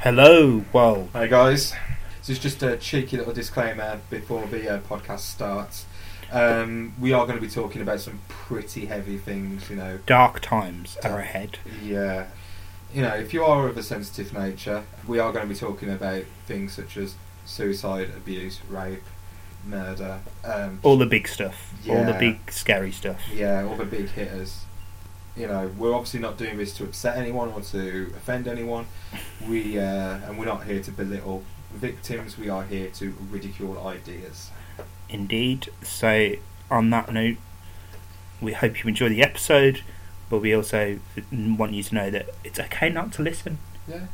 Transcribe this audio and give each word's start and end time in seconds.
Hello, 0.00 0.64
well, 0.72 1.08
Hey 1.12 1.28
guys, 1.28 1.74
this 2.20 2.30
is 2.30 2.38
just 2.38 2.62
a 2.62 2.76
cheeky 2.76 3.16
little 3.16 3.32
disclaimer 3.32 4.00
before 4.10 4.46
the 4.46 4.68
uh, 4.76 4.80
podcast 4.80 5.20
starts. 5.20 5.86
Um, 6.30 6.94
we 7.00 7.12
are 7.12 7.26
going 7.26 7.38
to 7.38 7.44
be 7.44 7.50
talking 7.50 7.82
about 7.82 8.00
some 8.00 8.20
pretty 8.28 8.86
heavy 8.86 9.18
things, 9.18 9.68
you 9.70 9.76
know. 9.76 9.98
dark 10.06 10.40
times 10.40 10.96
are 11.02 11.18
ahead. 11.18 11.58
Yeah, 11.82 12.26
you 12.94 13.02
know, 13.02 13.14
if 13.14 13.34
you 13.34 13.42
are 13.44 13.66
of 13.68 13.76
a 13.76 13.82
sensitive 13.82 14.32
nature, 14.32 14.84
we 15.06 15.18
are 15.18 15.32
going 15.32 15.46
to 15.48 15.52
be 15.52 15.58
talking 15.58 15.90
about 15.90 16.22
things 16.46 16.72
such 16.74 16.96
as 16.96 17.16
suicide, 17.44 18.10
abuse, 18.16 18.60
rape, 18.68 19.02
murder. 19.66 20.20
Um, 20.44 20.78
All 20.84 20.96
the 20.98 21.06
big 21.06 21.26
stuff, 21.26 21.74
all 21.88 22.04
the 22.04 22.16
big 22.18 22.52
scary 22.52 22.92
stuff. 22.92 23.20
yeah, 23.32 23.64
all 23.64 23.76
the 23.76 23.84
big 23.84 24.10
hitters. 24.10 24.60
You 25.38 25.46
know, 25.46 25.70
we're 25.78 25.94
obviously 25.94 26.18
not 26.18 26.36
doing 26.36 26.58
this 26.58 26.74
to 26.78 26.84
upset 26.84 27.16
anyone 27.16 27.50
or 27.50 27.60
to 27.60 28.12
offend 28.16 28.48
anyone. 28.48 28.86
We 29.48 29.78
uh, 29.78 30.18
and 30.26 30.36
we're 30.36 30.46
not 30.46 30.64
here 30.64 30.82
to 30.82 30.90
belittle 30.90 31.44
victims. 31.72 32.36
We 32.36 32.48
are 32.48 32.64
here 32.64 32.90
to 32.94 33.14
ridicule 33.30 33.86
ideas. 33.86 34.50
Indeed. 35.08 35.70
So, 35.82 36.32
on 36.70 36.90
that 36.90 37.12
note, 37.12 37.36
we 38.40 38.52
hope 38.52 38.82
you 38.82 38.88
enjoy 38.88 39.10
the 39.10 39.22
episode, 39.22 39.82
but 40.28 40.38
we 40.38 40.54
also 40.54 40.98
want 41.32 41.72
you 41.72 41.84
to 41.84 41.94
know 41.94 42.10
that 42.10 42.30
it's 42.42 42.58
okay 42.58 42.90
not 42.90 43.12
to 43.12 43.22
listen. 43.22 43.58
Yeah, 43.86 44.06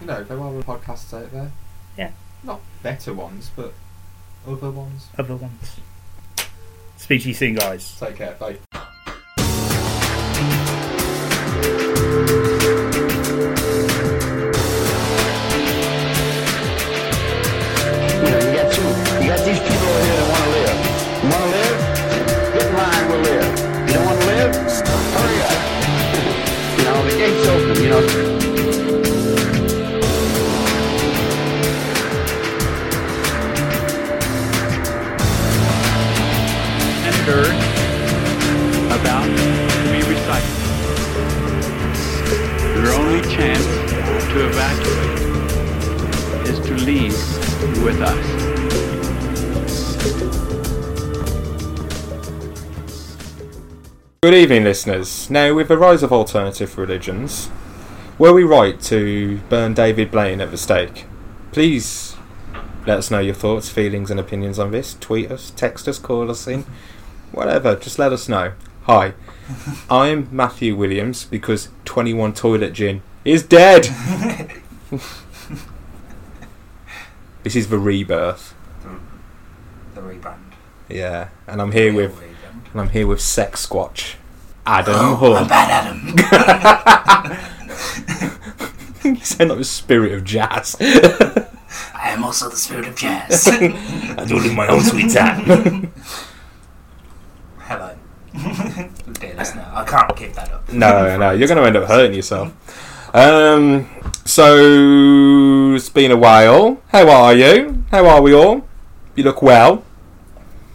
you 0.00 0.06
know, 0.08 0.24
there 0.24 0.38
are 0.38 0.48
other 0.48 0.62
podcasts 0.62 1.14
out 1.14 1.30
there. 1.30 1.52
Yeah. 1.96 2.10
not 2.42 2.60
better 2.82 3.14
ones, 3.14 3.50
but 3.54 3.72
other 4.48 4.70
ones. 4.70 5.08
Other 5.16 5.36
ones. 5.36 5.76
Speak 6.96 7.22
to 7.22 7.28
you 7.28 7.34
soon, 7.34 7.54
guys. 7.54 7.98
Take 8.00 8.16
care. 8.16 8.36
Bye. 8.38 8.58
Chance 43.32 43.64
to 44.30 44.46
evacuate 44.46 45.20
is 46.46 46.60
to 46.60 46.74
leave 46.84 47.16
with 47.82 47.98
us. 48.02 48.26
Good 54.22 54.34
evening, 54.34 54.64
listeners. 54.64 55.30
Now, 55.30 55.54
with 55.54 55.68
the 55.68 55.78
rise 55.78 56.02
of 56.02 56.12
alternative 56.12 56.76
religions, 56.76 57.48
were 58.18 58.34
we 58.34 58.44
right 58.44 58.78
to 58.82 59.38
burn 59.48 59.72
David 59.72 60.10
Blaine 60.10 60.42
at 60.42 60.50
the 60.50 60.58
stake? 60.58 61.06
Please 61.52 62.16
let 62.86 62.98
us 62.98 63.10
know 63.10 63.20
your 63.20 63.34
thoughts, 63.34 63.70
feelings, 63.70 64.10
and 64.10 64.20
opinions 64.20 64.58
on 64.58 64.72
this. 64.72 64.92
Tweet 65.00 65.30
us, 65.30 65.50
text 65.56 65.88
us, 65.88 65.98
call 65.98 66.30
us 66.30 66.46
in, 66.46 66.66
whatever. 67.32 67.76
Just 67.76 67.98
let 67.98 68.12
us 68.12 68.28
know. 68.28 68.52
Hi, 68.82 69.14
I'm 69.90 70.28
Matthew 70.30 70.76
Williams 70.76 71.24
because 71.24 71.70
21 71.86 72.34
Toilet 72.34 72.74
Gin 72.74 73.00
is 73.24 73.42
dead. 73.42 73.84
this 77.42 77.56
is 77.56 77.68
the 77.68 77.78
rebirth. 77.78 78.54
the 79.94 80.00
rebrand. 80.00 80.38
Yeah, 80.88 81.28
and 81.46 81.60
I'm 81.62 81.72
here 81.72 81.92
with 81.92 82.14
rebrand. 82.16 82.72
and 82.72 82.80
I'm 82.80 82.88
here 82.90 83.06
with 83.06 83.20
Sex 83.20 83.66
Squatch, 83.66 84.14
Adam 84.66 84.94
Oh, 84.96 85.14
Hall. 85.16 85.36
I'm 85.36 85.48
bad 85.48 85.70
Adam. 85.70 86.14
you 89.04 89.16
sound 89.24 89.50
like 89.50 89.58
the 89.58 89.64
spirit 89.64 90.12
of 90.12 90.24
jazz. 90.24 90.76
I 90.80 92.10
am 92.10 92.24
also 92.24 92.48
the 92.50 92.56
spirit 92.56 92.86
of 92.88 92.96
jazz. 93.04 93.48
I 93.48 93.58
do 94.26 94.36
it 94.38 94.46
in 94.46 94.54
my 94.54 94.66
own 94.68 94.82
sweet 94.82 95.10
time. 95.12 95.90
Hello. 97.58 97.94
Dear 99.14 99.34
listener, 99.36 99.70
I 99.72 99.84
can't 99.84 100.16
keep 100.16 100.32
that 100.34 100.52
up. 100.52 100.70
no, 100.72 101.16
no, 101.16 101.30
you're 101.32 101.48
going 101.48 101.58
to 101.60 101.66
end 101.66 101.76
up 101.76 101.88
hurting 101.88 102.14
yourself. 102.14 102.52
Um, 103.12 103.88
so 104.24 105.74
it's 105.74 105.88
been 105.90 106.10
a 106.10 106.16
while. 106.16 106.80
How 106.88 107.08
are 107.10 107.34
you? 107.34 107.84
How 107.90 108.06
are 108.06 108.22
we 108.22 108.32
all? 108.32 108.66
You 109.14 109.24
look 109.24 109.42
well. 109.42 109.84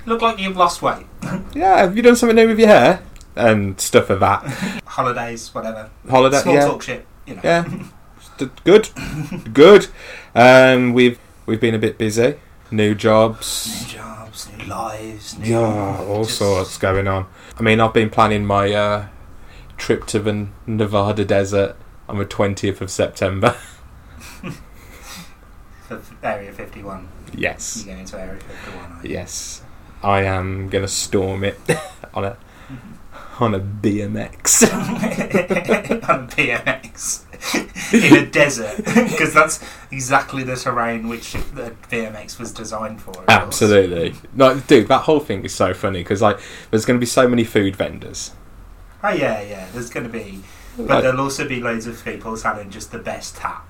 Look 0.05 0.21
like 0.21 0.39
you've 0.39 0.57
lost 0.57 0.81
weight. 0.81 1.05
Yeah, 1.55 1.77
have 1.79 1.97
you 1.97 2.03
done 2.03 2.15
something 2.15 2.35
new 2.35 2.47
with 2.47 2.59
your 2.59 2.67
hair 2.67 3.01
and 3.35 3.79
stuff 3.81 4.11
of 4.11 4.19
that? 4.19 4.43
Holidays, 4.85 5.53
whatever. 5.55 5.89
Holiday, 6.07 6.37
Small 6.41 6.53
yeah, 6.53 6.65
talk 6.65 6.83
shit, 6.83 7.05
you 7.25 7.33
know. 7.35 7.41
yeah, 7.43 7.67
good, 8.63 8.89
good. 9.53 9.87
Um, 10.35 10.93
we've 10.93 11.17
we've 11.47 11.59
been 11.59 11.73
a 11.73 11.79
bit 11.79 11.97
busy. 11.97 12.35
New 12.69 12.93
jobs. 12.93 13.81
New 13.81 13.87
jobs, 13.97 14.49
new 14.55 14.65
lives, 14.65 15.37
new. 15.39 15.49
Yeah, 15.49 15.97
all 16.07 16.25
just- 16.25 16.37
sorts 16.37 16.77
going 16.77 17.07
on. 17.07 17.25
I 17.57 17.63
mean, 17.63 17.79
I've 17.79 17.93
been 17.93 18.11
planning 18.11 18.45
my 18.45 18.71
uh, 18.71 19.07
trip 19.77 20.05
to 20.07 20.19
the 20.19 20.47
Nevada 20.67 21.25
desert 21.25 21.75
on 22.07 22.17
the 22.17 22.25
20th 22.25 22.81
of 22.81 22.89
September. 22.91 23.51
For 25.87 26.01
Area 26.21 26.51
51. 26.51 27.07
yes. 27.33 27.85
You 27.85 27.93
go 27.93 27.99
into 27.99 28.19
Area 28.19 28.39
51. 28.39 28.99
Yes. 29.03 29.61
I 30.03 30.23
am 30.23 30.69
going 30.69 30.83
to 30.83 30.87
storm 30.89 31.43
it 31.43 31.59
on 32.13 32.25
a 32.25 32.37
on 33.39 33.53
a 33.55 33.59
BMX. 33.59 34.63
on 36.09 36.23
a 36.23 36.27
BMX. 36.27 37.23
In 37.93 38.17
a 38.17 38.25
desert. 38.29 38.77
Because 38.83 39.33
that's 39.33 39.63
exactly 39.91 40.43
the 40.43 40.55
terrain 40.55 41.07
which 41.07 41.33
the 41.33 41.73
BMX 41.89 42.39
was 42.39 42.51
designed 42.51 43.01
for. 43.01 43.13
course. 43.13 43.25
Absolutely. 43.29 44.15
Like, 44.35 44.67
dude, 44.67 44.87
that 44.89 45.03
whole 45.03 45.19
thing 45.21 45.45
is 45.45 45.53
so 45.53 45.73
funny 45.73 45.99
because 45.99 46.21
like 46.21 46.39
there's 46.71 46.83
going 46.85 46.97
to 46.97 47.01
be 47.01 47.05
so 47.05 47.27
many 47.27 47.43
food 47.45 47.75
vendors. 47.75 48.31
Oh, 49.03 49.09
yeah, 49.13 49.41
yeah. 49.41 49.67
There's 49.71 49.89
going 49.89 50.05
to 50.05 50.11
be. 50.11 50.41
But 50.77 50.85
Like, 50.87 51.03
there'll 51.03 51.21
also 51.21 51.47
be 51.47 51.59
loads 51.59 51.87
of 51.87 52.03
people 52.05 52.37
selling 52.37 52.69
just 52.69 52.91
the 52.91 52.99
best 52.99 53.35
tat. 53.37 53.61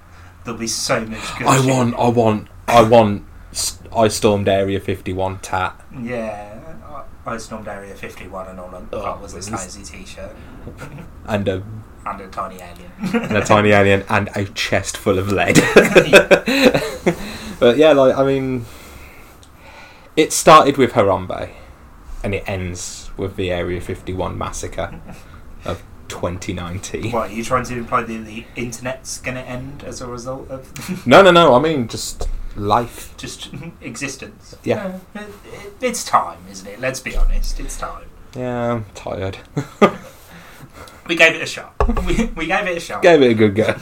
There'll 0.43 0.59
be 0.59 0.67
so 0.67 1.05
much 1.05 1.37
good 1.37 1.47
I 1.47 1.57
shit. 1.61 1.73
want, 1.73 1.95
I 1.95 2.07
want, 2.09 2.47
I 2.67 2.81
want. 2.83 3.23
I 3.95 4.07
stormed 4.09 4.47
Area 4.47 4.79
51 4.79 5.39
tat. 5.39 5.79
Yeah, 6.01 6.59
I 7.25 7.33
I 7.33 7.37
stormed 7.37 7.67
Area 7.67 7.95
51 7.95 8.47
and 8.49 8.59
all 8.59 8.73
I 8.75 8.81
Oh, 8.93 9.01
got 9.01 9.21
was 9.21 9.33
a 9.33 9.37
this- 9.37 9.49
Slazy 9.49 9.85
t-shirt 9.89 10.35
and 11.25 11.47
a 11.47 11.63
and 12.05 12.21
a 12.21 12.27
tiny 12.27 12.55
alien. 12.55 12.91
and 13.25 13.37
a 13.37 13.41
tiny 13.43 13.69
alien 13.79 14.03
and 14.09 14.29
a 14.35 14.45
chest 14.45 14.95
full 14.97 15.17
of 15.19 15.31
lead. 15.31 15.55
but 17.59 17.77
yeah, 17.77 17.91
like 17.93 18.15
I 18.15 18.23
mean, 18.25 18.65
it 20.15 20.31
started 20.33 20.77
with 20.77 20.91
Harambe, 20.93 21.49
and 22.23 22.33
it 22.35 22.43
ends 22.47 23.09
with 23.17 23.35
the 23.35 23.51
Area 23.51 23.81
51 23.81 24.37
massacre 24.37 24.99
of 25.65 25.81
2019. 26.07 27.11
what, 27.11 27.29
are 27.29 27.33
you 27.33 27.43
trying 27.43 27.63
to 27.65 27.77
imply 27.77 28.01
that 28.03 28.25
the 28.25 28.45
internet's 28.55 29.19
going 29.19 29.35
to 29.35 29.43
end 29.43 29.83
as 29.83 30.01
a 30.01 30.07
result 30.07 30.49
of 30.49 31.05
No, 31.07 31.21
no, 31.21 31.31
no. 31.31 31.55
I 31.55 31.59
mean 31.59 31.87
just 31.87 32.27
life. 32.55 33.15
just 33.17 33.49
existence? 33.81 34.55
Yeah. 34.63 34.99
it, 35.15 35.21
it, 35.21 35.73
it's 35.81 36.03
time, 36.03 36.39
isn't 36.49 36.67
it? 36.67 36.79
Let's 36.79 36.99
be 36.99 37.15
honest, 37.15 37.59
it's 37.59 37.77
time. 37.77 38.05
Yeah, 38.35 38.73
I'm 38.73 38.85
tired. 38.93 39.37
We 41.07 41.15
gave 41.15 41.35
it 41.35 41.41
a 41.41 41.45
shot. 41.45 41.73
We, 42.05 42.25
we 42.35 42.47
gave 42.47 42.67
it 42.67 42.77
a 42.77 42.79
shot. 42.81 43.01
Gave 43.01 43.21
it 43.21 43.31
a 43.31 43.33
good 43.33 43.55
go. 43.55 43.75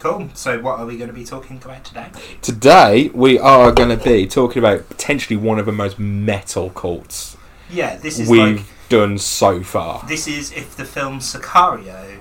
Cool. 0.00 0.30
So, 0.34 0.60
what 0.60 0.78
are 0.78 0.86
we 0.86 0.96
going 0.96 1.08
to 1.08 1.14
be 1.14 1.24
talking 1.24 1.60
about 1.62 1.84
today? 1.84 2.08
Today 2.42 3.10
we 3.14 3.38
are 3.38 3.72
going 3.72 3.96
to 3.96 4.04
be 4.04 4.26
talking 4.26 4.58
about 4.60 4.88
potentially 4.88 5.36
one 5.36 5.58
of 5.58 5.66
the 5.66 5.72
most 5.72 5.98
metal 5.98 6.70
cults 6.70 7.36
Yeah, 7.70 7.96
this 7.96 8.18
is 8.18 8.28
we've 8.28 8.58
like 8.58 8.66
done 8.88 9.18
so 9.18 9.62
far. 9.62 10.04
this 10.08 10.26
is 10.26 10.52
if 10.52 10.76
the 10.76 10.84
film 10.84 11.18
Sicario 11.20 12.18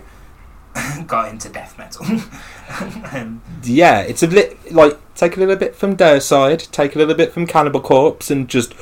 got 1.08 1.30
into 1.30 1.50
death 1.50 1.78
metal. 1.78 2.06
um, 3.16 3.42
Yeah, 3.64 4.02
it's 4.02 4.22
a 4.24 4.28
lit 4.28 4.72
like 4.74 4.98
take 5.16 5.36
a 5.38 5.40
little 5.40 5.56
bit 5.56 5.76
from 5.76 5.96
Deicide, 5.98 6.70
take 6.72 6.96
a 6.96 7.00
little 7.00 7.16
bit 7.16 7.32
from 7.34 7.48
Cannibal 7.48 7.82
Corpse, 7.82 8.30
and 8.30 8.48
just 8.48 8.74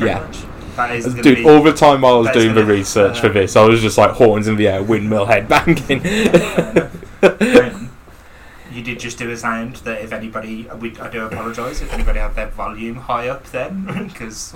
Yeah. 0.00 0.30
Dude. 1.22 1.36
be- 1.38 1.48
All 1.48 1.62
the 1.62 1.72
time 1.72 2.00
while 2.00 2.14
I 2.14 2.18
was 2.18 2.30
doing 2.30 2.54
the 2.54 2.64
research 2.64 3.20
for 3.20 3.26
uh, 3.28 3.32
this, 3.32 3.56
I 3.56 3.64
was 3.66 3.80
just 3.82 3.98
like 3.98 4.12
horns 4.12 4.48
in 4.48 4.56
the 4.56 4.68
air, 4.68 4.82
windmill 4.82 5.26
head 5.26 5.46
banging. 5.48 6.02
You 8.72 8.82
did 8.82 8.98
just 9.00 9.18
do 9.18 9.30
a 9.30 9.36
sound 9.36 9.76
that 9.76 10.00
if 10.02 10.12
anybody, 10.12 10.66
we, 10.80 10.96
I 10.98 11.08
do 11.10 11.24
apologise 11.26 11.80
if 11.82 11.92
anybody 11.92 12.18
had 12.20 12.34
their 12.34 12.48
volume 12.48 12.96
high 12.96 13.28
up 13.28 13.44
then, 13.46 13.84
because 14.08 14.54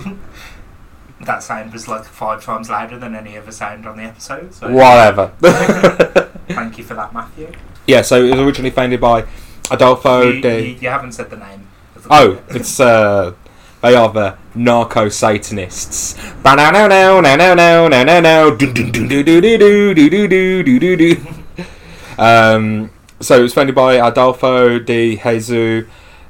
that 1.21 1.43
sound 1.43 1.73
was 1.73 1.87
like 1.87 2.03
five 2.05 2.43
times 2.43 2.69
louder 2.69 2.97
than 2.97 3.15
any 3.15 3.37
other 3.37 3.51
sound 3.51 3.85
on 3.85 3.97
the 3.97 4.03
episode. 4.03 4.53
So 4.53 4.71
Whatever. 4.71 5.31
thank 6.49 6.77
you 6.77 6.83
for 6.83 6.93
that, 6.95 7.13
Matthew. 7.13 7.51
yeah, 7.87 8.01
so 8.01 8.23
it 8.23 8.31
was 8.31 8.39
originally 8.39 8.71
founded 8.71 9.01
by 9.01 9.25
Adolfo 9.71 10.29
you, 10.31 10.41
de. 10.41 10.61
you, 10.69 10.75
you 10.75 10.89
haven't 10.89 11.11
said 11.11 11.29
the 11.29 11.37
name. 11.37 11.67
the 11.95 12.07
Oh, 12.09 12.27
group. 12.35 12.55
it's 12.55 12.79
uh, 12.79 13.33
they 13.81 13.95
are 13.95 14.09
the 14.11 14.37
narco 14.55 15.09
Satanists. 15.09 16.17
No 16.43 16.55
no 16.55 16.71
no 16.71 16.87
no 16.87 17.19
no 17.21 17.53
no 17.53 17.87
no 17.87 18.03
no 18.03 18.19
no. 18.21 18.55
Do 18.55 18.73
do 18.73 18.89
do 18.91 19.07
do 19.07 19.23
do 19.23 19.41
do 19.41 19.57
do 19.57 19.93
do 20.09 20.27
do 20.27 20.63
do 20.63 20.79
do 20.79 20.95
do. 21.15 21.25
Um, 22.17 22.89
so 23.19 23.39
it 23.39 23.41
was 23.41 23.53
founded 23.53 23.75
by 23.75 23.95
Adolfo 23.95 24.79
de 24.79 25.15
Jesus 25.17 25.85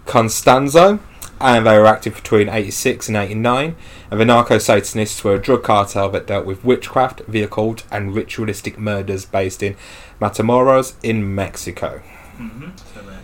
Constanzo, 0.05 0.99
and 1.39 1.65
they 1.65 1.77
were 1.77 1.85
active 1.85 2.15
between 2.15 2.49
'86 2.49 3.07
and 3.07 3.17
'89. 3.17 3.75
And 4.09 4.19
the 4.19 4.25
narco 4.25 4.57
Satanists 4.57 5.23
were 5.23 5.35
a 5.35 5.41
drug 5.41 5.63
cartel 5.63 6.09
that 6.09 6.27
dealt 6.27 6.45
with 6.45 6.63
witchcraft, 6.63 7.21
the 7.27 7.41
occult, 7.43 7.83
and 7.91 8.15
ritualistic 8.15 8.79
murders 8.79 9.25
based 9.25 9.61
in 9.61 9.75
Matamoros 10.21 10.95
in 11.03 11.35
Mexico. 11.35 12.01
Mhm. 12.39 12.71
So 12.93 13.01
we're 13.05 13.19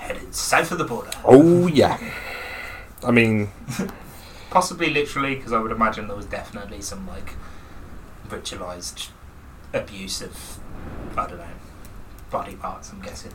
headed 0.00 0.34
south 0.34 0.72
of 0.72 0.78
the 0.78 0.84
border. 0.84 1.10
Oh 1.24 1.66
yeah. 1.66 1.98
I 3.06 3.10
mean, 3.10 3.50
Possibly 4.50 4.88
literally, 4.88 5.34
because 5.34 5.52
I 5.52 5.58
would 5.58 5.70
imagine 5.72 6.06
there 6.08 6.16
was 6.16 6.24
definitely 6.24 6.80
some 6.80 7.06
like 7.06 7.34
ritualized 8.28 9.08
abuse 9.74 10.22
of 10.22 10.58
I 11.16 11.26
don't 11.26 11.36
know 11.38 11.44
body 12.30 12.54
parts. 12.54 12.92
I'm 12.92 13.00
guessing. 13.00 13.32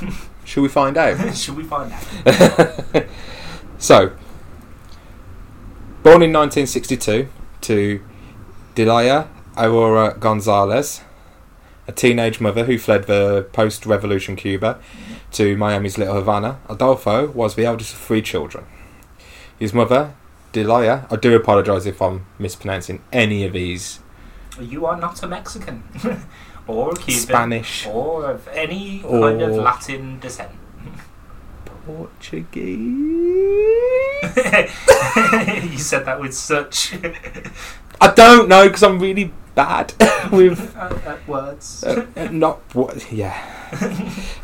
should 0.44 0.62
we 0.62 0.68
find 0.68 0.96
out? 0.96 1.36
Should 1.36 1.56
we 1.56 1.64
find 1.64 1.92
out? 1.92 3.06
so, 3.78 4.08
born 6.02 6.22
in 6.22 6.32
1962 6.32 7.28
to 7.62 8.04
Delia 8.74 9.28
Aurora 9.56 10.16
Gonzalez, 10.18 11.02
a 11.86 11.92
teenage 11.92 12.40
mother 12.40 12.64
who 12.64 12.78
fled 12.78 13.04
the 13.04 13.46
post 13.52 13.86
revolution 13.86 14.36
Cuba 14.36 14.80
to 15.32 15.56
Miami's 15.56 15.98
Little 15.98 16.14
Havana, 16.14 16.58
Adolfo 16.68 17.30
was 17.30 17.54
the 17.54 17.64
eldest 17.64 17.92
of 17.94 18.00
three 18.00 18.22
children. 18.22 18.64
His 19.58 19.72
mother, 19.72 20.14
Delia, 20.52 21.06
I 21.10 21.16
do 21.16 21.34
apologise 21.36 21.86
if 21.86 22.00
I'm 22.00 22.26
mispronouncing 22.38 23.02
any 23.12 23.44
of 23.44 23.52
these 23.52 24.00
You 24.60 24.86
are 24.86 24.96
not 24.96 25.22
a 25.22 25.26
Mexican 25.26 25.82
or 26.66 26.92
Cuban 26.94 27.20
Spanish, 27.20 27.86
or 27.86 28.30
of 28.30 28.48
any 28.48 29.00
kind 29.00 29.42
of 29.42 29.52
Latin 29.56 30.20
descent. 30.20 30.50
Portuguese. 31.86 32.64
you 34.24 35.78
said 35.78 36.06
that 36.06 36.16
with 36.18 36.32
such 36.32 36.94
I 38.00 38.10
don't 38.12 38.48
know 38.48 38.64
because 38.66 38.82
I'm 38.82 38.98
really 38.98 39.32
bad 39.54 39.92
with 40.32 40.76
uh, 40.78 40.98
uh, 41.06 41.16
words. 41.26 41.84
Uh, 41.84 42.06
uh, 42.16 42.28
not 42.30 42.58
what? 42.74 43.10
Yeah. 43.12 43.34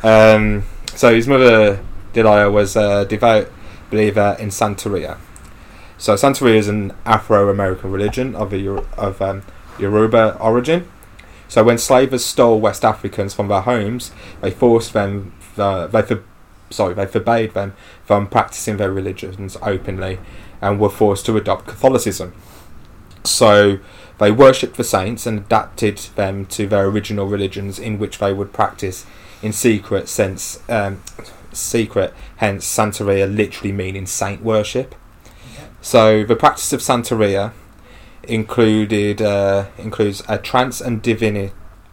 um, 0.02 0.64
so 0.94 1.14
his 1.14 1.26
mother 1.26 1.80
Delia 2.12 2.50
was 2.50 2.76
a 2.76 3.04
devout 3.04 3.48
believer 3.90 4.36
in 4.38 4.48
Santeria. 4.48 5.18
So 5.98 6.14
Santeria 6.14 6.56
is 6.56 6.68
an 6.68 6.92
Afro-American 7.04 7.90
religion 7.92 8.34
of 8.34 8.52
a 8.54 8.66
of 8.96 9.20
um, 9.20 9.42
Yoruba 9.78 10.38
origin. 10.40 10.88
So 11.50 11.64
when 11.64 11.78
slavers 11.78 12.24
stole 12.24 12.60
West 12.60 12.84
Africans 12.84 13.34
from 13.34 13.48
their 13.48 13.62
homes, 13.62 14.12
they 14.40 14.52
forced 14.52 14.92
them. 14.92 15.34
Uh, 15.58 15.88
they 15.88 16.00
for, 16.00 16.22
sorry, 16.70 16.94
they 16.94 17.06
forbade 17.06 17.54
them 17.54 17.74
from 18.04 18.28
practicing 18.28 18.76
their 18.76 18.92
religions 18.92 19.56
openly, 19.60 20.20
and 20.62 20.78
were 20.78 20.88
forced 20.88 21.26
to 21.26 21.36
adopt 21.36 21.66
Catholicism. 21.66 22.34
So 23.24 23.80
they 24.18 24.30
worshipped 24.30 24.76
the 24.76 24.84
saints 24.84 25.26
and 25.26 25.40
adapted 25.40 25.98
them 26.14 26.46
to 26.46 26.68
their 26.68 26.86
original 26.86 27.26
religions, 27.26 27.80
in 27.80 27.98
which 27.98 28.18
they 28.18 28.32
would 28.32 28.52
practice 28.52 29.04
in 29.42 29.52
secret. 29.52 30.08
Since 30.08 30.62
um, 30.70 31.02
secret, 31.52 32.14
hence 32.36 32.64
Santeria 32.64 33.26
literally 33.26 33.72
meaning 33.72 34.06
saint 34.06 34.40
worship. 34.44 34.94
So 35.82 36.22
the 36.22 36.36
practice 36.36 36.72
of 36.72 36.78
Santeria 36.80 37.52
included 38.24 39.20
uh, 39.22 39.66
includes 39.78 40.22
a 40.28 40.38
trance 40.38 40.80
and 40.80 41.02
divinity. 41.02 41.52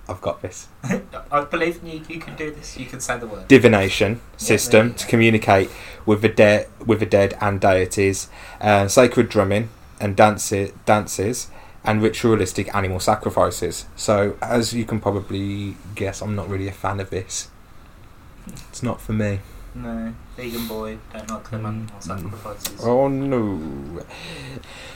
I've 0.09 0.21
got 0.21 0.41
this 0.41 0.69
I 1.31 1.43
believe 1.43 1.83
you. 1.83 2.01
You 2.07 2.19
can 2.21 2.35
do 2.37 2.49
this. 2.51 2.77
You 2.77 2.85
can 2.85 3.01
say 3.01 3.17
the 3.17 3.27
word. 3.27 3.47
divination 3.49 4.21
system 4.37 4.87
you 4.89 4.93
to 4.93 5.07
communicate 5.07 5.69
with 6.05 6.21
the 6.21 6.29
dead, 6.29 6.67
with 6.85 7.01
the 7.01 7.05
dead 7.05 7.37
and 7.41 7.59
deities, 7.59 8.29
uh, 8.61 8.87
sacred 8.87 9.27
drumming 9.27 9.67
and 9.99 10.15
dances, 10.15 10.71
dances, 10.85 11.49
and 11.83 12.01
ritualistic 12.01 12.73
animal 12.73 12.99
sacrifices. 13.01 13.85
So, 13.97 14.37
as 14.41 14.73
you 14.73 14.85
can 14.85 15.01
probably 15.01 15.75
guess, 15.95 16.21
I'm 16.21 16.35
not 16.35 16.47
really 16.47 16.69
a 16.69 16.71
fan 16.71 17.01
of 17.01 17.09
this. 17.09 17.49
It's 18.69 18.81
not 18.81 19.01
for 19.01 19.11
me. 19.11 19.39
No, 19.75 20.13
vegan 20.37 20.67
boy. 20.67 20.97
Don't 21.13 21.29
like 21.29 21.49
them 21.51 21.65
animal 21.65 21.95
Mm. 21.99 22.03
sacrifices. 22.03 22.79
Oh 22.81 23.07
no! 23.09 24.05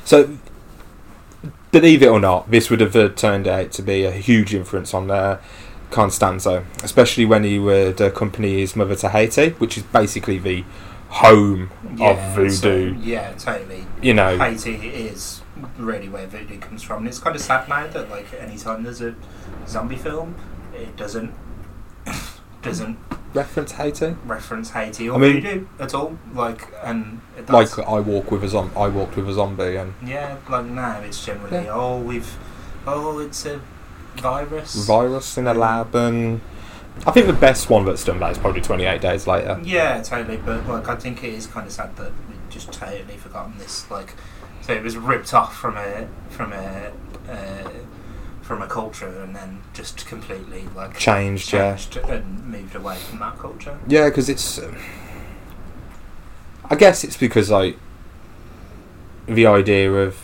So, 0.05 0.37
believe 1.71 2.03
it 2.03 2.07
or 2.07 2.19
not, 2.19 2.51
this 2.51 2.69
would 2.69 2.79
have 2.81 2.95
uh, 2.95 3.09
turned 3.09 3.47
out 3.47 3.71
to 3.73 3.81
be 3.81 4.03
a 4.03 4.11
huge 4.11 4.53
influence 4.53 4.93
on 4.93 5.09
uh, 5.11 5.41
Constanzo, 5.89 6.65
especially 6.83 7.25
when 7.25 7.43
he 7.43 7.59
would 7.59 7.99
accompany 8.01 8.59
his 8.59 8.75
mother 8.75 8.95
to 8.95 9.09
Haiti, 9.09 9.51
which 9.51 9.77
is 9.77 9.83
basically 9.83 10.37
the 10.37 10.63
home 11.09 11.69
of 11.99 12.17
voodoo. 12.35 12.49
so- 12.95 13.01
yeah, 13.01 13.33
totally. 13.33 13.85
you 14.01 14.13
know, 14.13 14.37
Haiti 14.37 14.75
is 14.75 15.41
really 15.77 16.07
where 16.09 16.25
voodoo 16.27 16.59
comes 16.59 16.83
from. 16.83 16.99
And 16.99 17.07
it's 17.07 17.19
kind 17.19 17.35
of 17.35 17.41
sad 17.41 17.67
now 17.67 17.87
that 17.87 18.09
like 18.09 18.33
anytime 18.33 18.83
there's 18.83 19.01
a 19.01 19.15
zombie 19.67 19.97
film, 19.97 20.35
it 20.73 20.95
doesn't 20.95 21.33
doesn't 22.61 22.97
reference 23.33 23.73
Haiti. 23.73 24.15
reference 24.25 24.71
Haiti 24.71 25.09
or 25.09 25.15
I 25.15 25.17
mean- 25.19 25.41
voodoo 25.41 25.65
at 25.79 25.93
all. 25.93 26.17
Like 26.33 26.67
and 26.83 27.21
Like. 27.49 27.77
I 27.79 27.99
walk 27.99 28.31
with 28.31 28.43
a 28.43 28.49
zom- 28.49 28.71
I 28.75 28.87
walked 28.87 29.15
with 29.15 29.27
a 29.29 29.33
zombie, 29.33 29.75
and 29.77 29.93
yeah, 30.05 30.37
like 30.49 30.65
now 30.65 30.99
it's 30.99 31.23
generally 31.25 31.65
Yeah. 31.65 31.73
oh 31.73 31.99
we've 31.99 32.37
oh 32.87 33.19
it's 33.19 33.45
a 33.45 33.61
virus. 34.17 34.85
virus 34.85 35.37
in 35.37 35.47
a 35.47 35.53
lab, 35.53 35.95
and 35.95 36.41
I 37.07 37.11
think 37.11 37.27
the 37.27 37.33
best 37.33 37.69
one 37.69 37.85
that's 37.85 38.03
done 38.03 38.19
that 38.19 38.31
is 38.33 38.37
probably 38.37 38.61
28 38.61 38.99
days 39.01 39.25
later. 39.27 39.59
Yeah, 39.63 40.01
totally. 40.03 40.37
But 40.37 40.67
like, 40.67 40.87
I 40.89 40.95
think 40.95 41.23
it 41.23 41.33
is 41.33 41.47
kind 41.47 41.65
of 41.65 41.71
sad 41.71 41.95
that 41.95 42.11
we've 42.27 42.49
just 42.49 42.71
totally 42.73 43.15
forgotten 43.17 43.57
this. 43.57 43.89
Like, 43.89 44.13
so 44.61 44.73
it 44.73 44.83
was 44.83 44.97
ripped 44.97 45.33
off 45.33 45.55
from 45.55 45.77
a 45.77 46.07
from 46.29 46.51
a 46.53 46.91
uh, 47.29 47.69
from 48.51 48.61
a 48.61 48.67
culture, 48.67 49.21
and 49.21 49.33
then 49.33 49.61
just 49.73 50.05
completely 50.05 50.67
like 50.75 50.97
Changed, 50.97 51.53
yeah. 51.53 51.77
changed 51.77 51.95
and 52.09 52.45
moved 52.47 52.75
away 52.75 52.97
from 52.97 53.19
that 53.19 53.39
culture. 53.39 53.79
Yeah, 53.87 54.09
because 54.09 54.27
it's. 54.27 54.59
um, 54.59 54.75
I 56.69 56.75
guess 56.75 57.05
it's 57.05 57.15
because 57.15 57.49
like 57.49 57.77
the 59.25 59.45
idea 59.45 59.89
of. 59.93 60.17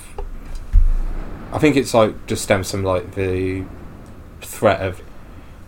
I 1.53 1.57
think 1.57 1.77
it's 1.77 1.93
like 1.93 2.27
just 2.27 2.43
stems 2.43 2.69
from 2.69 2.83
like 2.83 3.15
the 3.15 3.63
threat 4.41 4.81
of 4.81 5.01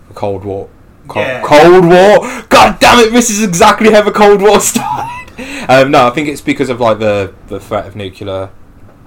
the 0.10 0.14
Cold 0.14 0.44
War. 0.44 0.68
Co- 1.08 1.22
Yeah. 1.22 1.42
Cold 1.46 1.86
War. 1.86 2.44
God 2.50 2.78
damn 2.82 3.00
it! 3.00 3.14
This 3.14 3.30
is 3.30 3.42
exactly 3.42 3.90
how 3.94 4.02
the 4.02 4.12
Cold 4.12 4.42
War 4.42 4.60
started. 4.72 5.66
um, 5.70 5.92
no, 5.92 6.08
I 6.08 6.10
think 6.10 6.28
it's 6.28 6.42
because 6.42 6.70
of 6.70 6.82
like 6.82 7.00
the 7.00 7.34
the 7.48 7.62
threat 7.62 7.86
of 7.88 7.96
nuclear 7.96 8.50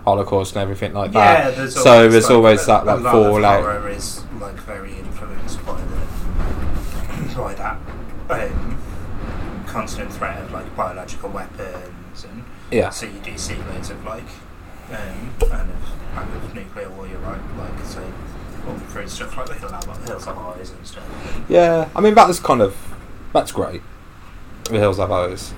holocaust 0.04 0.54
and 0.54 0.62
everything 0.62 0.92
like 0.92 1.12
yeah, 1.12 1.50
that. 1.50 1.56
there's 1.56 1.74
so 1.74 2.08
there's 2.08 2.24
like, 2.24 2.32
always 2.32 2.66
that 2.66 2.84
like 2.84 3.02
fallout. 3.02 3.62
horror 3.62 3.88
is 3.88 4.24
like 4.40 4.56
very 4.56 4.92
influenced 4.98 5.64
by 5.64 5.80
the 5.80 7.34
by 7.36 7.54
that 7.54 7.78
um, 8.30 8.78
constant 9.66 10.12
threat 10.12 10.40
of 10.42 10.52
like 10.52 10.76
biological 10.76 11.30
weapons 11.30 12.24
and 12.24 12.44
Yeah. 12.70 12.90
So 12.90 13.06
you 13.06 13.20
do 13.20 13.36
see 13.38 13.54
loads 13.54 13.90
of 13.90 14.04
like 14.04 14.24
um, 14.90 15.30
kind 15.40 15.70
of 15.70 16.14
kind 16.14 16.32
of 16.34 16.54
nuclear 16.54 16.90
war. 16.90 17.06
You're 17.06 17.18
right, 17.18 17.40
like 17.58 17.84
so 17.84 18.12
all 18.68 18.78
through 18.78 19.08
stuff 19.08 19.36
like 19.36 19.46
the 19.46 19.54
Hill 19.54 19.74
of, 19.74 20.06
Hills 20.06 20.26
of 20.26 20.38
Eyes 20.38 20.70
and 20.70 20.86
stuff. 20.86 21.44
Yeah, 21.48 21.88
I 21.94 22.00
mean 22.00 22.14
that's 22.14 22.38
kind 22.40 22.60
of 22.60 22.76
that's 23.32 23.52
great. 23.52 23.82
The 24.64 24.78
Hills 24.78 24.98
Have 24.98 25.10
Eyes. 25.10 25.54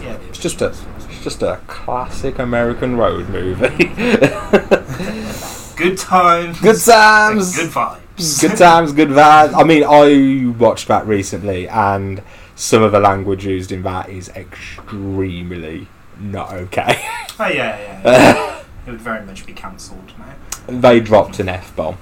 Yeah, 0.00 0.16
It's 0.28 0.38
just 0.38 0.60
a 0.62 0.68
it's 0.68 1.22
just 1.22 1.42
a 1.42 1.60
classic 1.66 2.38
American 2.38 2.96
road 2.96 3.28
movie. 3.28 3.68
good 5.76 5.98
times, 5.98 6.60
good 6.60 6.80
times, 6.80 7.56
good 7.56 7.70
vibes, 7.70 8.40
good 8.40 8.56
times, 8.56 8.92
good 8.92 9.08
vibes. 9.08 9.54
I 9.54 9.62
mean, 9.64 9.84
I 9.84 10.48
watched 10.58 10.88
that 10.88 11.06
recently, 11.06 11.68
and 11.68 12.22
some 12.54 12.82
of 12.82 12.92
the 12.92 13.00
language 13.00 13.44
used 13.46 13.72
in 13.72 13.82
that 13.82 14.08
is 14.08 14.28
extremely 14.30 15.88
not 16.20 16.52
okay. 16.52 17.04
oh 17.40 17.46
yeah, 17.48 17.78
yeah. 17.78 18.02
yeah. 18.04 18.62
it 18.86 18.90
would 18.90 19.00
very 19.00 19.24
much 19.24 19.46
be 19.46 19.52
cancelled 19.52 20.12
now. 20.18 20.34
they 20.80 21.00
dropped 21.00 21.38
an 21.38 21.48
f 21.48 21.74
bomb. 21.76 21.98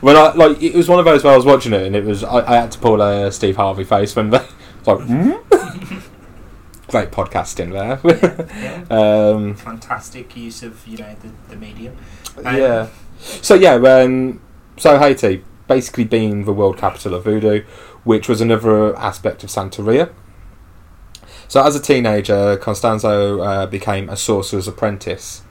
When 0.00 0.16
I 0.16 0.32
like, 0.32 0.62
it 0.62 0.74
was 0.74 0.88
one 0.88 0.98
of 0.98 1.04
those 1.04 1.24
where 1.24 1.32
I 1.32 1.36
was 1.36 1.44
watching 1.44 1.72
it, 1.72 1.82
and 1.82 1.94
it 1.94 2.04
was 2.04 2.24
I, 2.24 2.46
I 2.46 2.56
had 2.56 2.72
to 2.72 2.78
pull 2.78 3.00
a 3.00 3.30
Steve 3.30 3.56
Harvey 3.56 3.84
face 3.84 4.14
when 4.16 4.30
they 4.30 4.38
like, 4.86 5.00
hmm? 5.00 5.32
great 6.88 7.10
podcasting 7.10 7.72
there. 7.72 8.00
Yeah. 8.60 8.84
um, 8.90 9.54
Fantastic 9.54 10.36
use 10.36 10.62
of 10.62 10.86
you 10.86 10.98
know 10.98 11.14
the, 11.20 11.30
the 11.48 11.56
medium. 11.56 11.96
Um, 12.44 12.56
yeah. 12.56 12.88
So 13.18 13.54
yeah, 13.54 13.74
um, 13.74 14.40
so 14.76 14.98
Haiti 14.98 15.44
basically 15.68 16.04
being 16.04 16.44
the 16.46 16.52
world 16.52 16.76
capital 16.76 17.14
of 17.14 17.24
voodoo, 17.24 17.62
which 18.02 18.28
was 18.28 18.40
another 18.40 18.96
aspect 18.96 19.44
of 19.44 19.50
Santeria. 19.50 20.12
So 21.46 21.62
as 21.64 21.76
a 21.76 21.80
teenager, 21.80 22.56
Constanzo 22.56 23.44
uh, 23.44 23.66
became 23.66 24.08
a 24.08 24.16
sorcerer's 24.16 24.66
apprentice. 24.66 25.42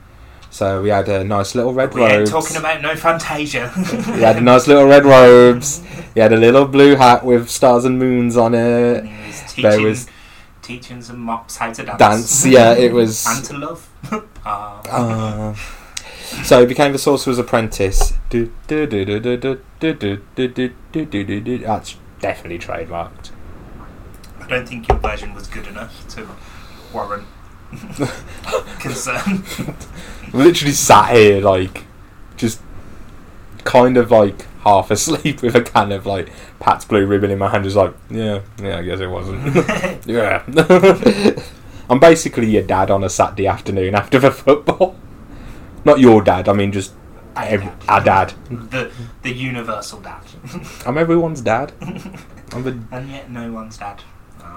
So 0.50 0.82
we 0.82 0.88
had 0.88 1.08
a 1.08 1.22
nice 1.22 1.54
little 1.54 1.72
red 1.72 1.94
we 1.94 2.02
robes. 2.02 2.30
talking 2.30 2.56
about 2.56 2.82
no 2.82 2.96
Fantasia. 2.96 3.72
we 4.08 4.20
had 4.22 4.36
a 4.36 4.40
nice 4.40 4.66
little 4.66 4.84
red 4.84 5.04
robes. 5.04 5.82
He 6.14 6.20
had 6.20 6.32
a 6.32 6.36
little 6.36 6.66
blue 6.66 6.96
hat 6.96 7.24
with 7.24 7.48
stars 7.48 7.84
and 7.84 7.98
moons 7.98 8.36
on 8.36 8.54
it. 8.54 9.02
Teaching, 9.48 9.62
there 9.62 9.80
was 9.80 10.08
teaching 10.62 11.02
some 11.02 11.20
mops 11.20 11.56
how 11.56 11.72
to 11.72 11.84
dance. 11.84 11.98
Dance, 11.98 12.46
yeah, 12.46 12.72
it 12.74 12.92
was. 12.92 13.24
and 13.26 13.44
to 13.44 13.58
love. 13.58 13.88
Uh, 14.44 15.54
so 16.44 16.60
he 16.60 16.66
became 16.66 16.92
the 16.92 16.98
sorcerer's 16.98 17.38
apprentice. 17.38 18.14
That's 18.30 18.46
definitely 22.20 22.58
trademarked. 22.58 23.30
I 24.40 24.46
don't 24.48 24.66
think 24.68 24.88
your 24.88 24.98
version 24.98 25.34
was 25.34 25.46
good 25.46 25.66
enough 25.66 26.08
to 26.14 26.26
warrant 26.92 27.26
concern. 28.80 29.44
Literally 30.32 30.72
sat 30.72 31.14
here 31.14 31.40
like 31.40 31.84
just 32.36 32.60
kind 33.64 33.96
of 33.96 34.10
like 34.10 34.46
half 34.60 34.90
asleep 34.90 35.42
with 35.42 35.54
a 35.54 35.62
can 35.62 35.92
of 35.92 36.06
like 36.06 36.30
Pabst 36.58 36.88
Blue 36.88 37.06
Ribbon 37.06 37.30
in 37.30 37.38
my 37.38 37.48
hand, 37.48 37.64
just 37.64 37.76
like 37.76 37.94
yeah, 38.10 38.40
yeah, 38.62 38.78
I 38.78 38.82
guess 38.82 39.00
it 39.00 39.08
wasn't. 39.08 39.42
yeah, 40.06 40.42
I'm 41.88 41.98
basically 41.98 42.50
your 42.50 42.62
dad 42.62 42.90
on 42.90 43.02
a 43.04 43.08
Saturday 43.10 43.46
afternoon 43.46 43.94
after 43.94 44.18
the 44.18 44.30
football. 44.30 44.96
Not 45.84 45.98
your 45.98 46.22
dad, 46.22 46.48
I 46.48 46.52
mean 46.52 46.72
just 46.72 46.92
ev- 47.36 47.72
our 47.88 48.02
dad. 48.02 48.34
the 48.50 48.90
the 49.22 49.32
universal 49.32 50.00
dad, 50.00 50.22
I'm 50.86 50.98
everyone's 50.98 51.40
dad. 51.40 51.72
I'm 52.52 52.62
the. 52.64 52.78
and 52.90 53.10
yet 53.10 53.30
no 53.30 53.52
one's 53.52 53.78
dad. 53.78 54.02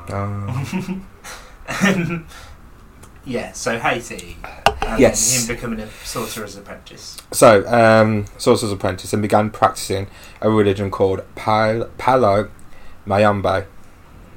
Oh. 0.09 1.07
Um, 1.69 2.27
yeah, 3.25 3.51
so 3.53 3.79
Haiti. 3.79 4.37
And 4.81 4.99
Yes. 4.99 5.47
Him 5.47 5.55
becoming 5.55 5.79
a 5.79 5.87
sorcerer's 6.03 6.57
apprentice. 6.57 7.17
So, 7.31 7.65
um, 7.67 8.25
Sorcerer's 8.37 8.73
Apprentice 8.73 9.13
and 9.13 9.21
began 9.21 9.49
practicing 9.49 10.07
a 10.41 10.49
religion 10.49 10.91
called 10.91 11.23
Pal- 11.35 11.89
Palo 11.97 12.49
Mayambe, 13.05 13.65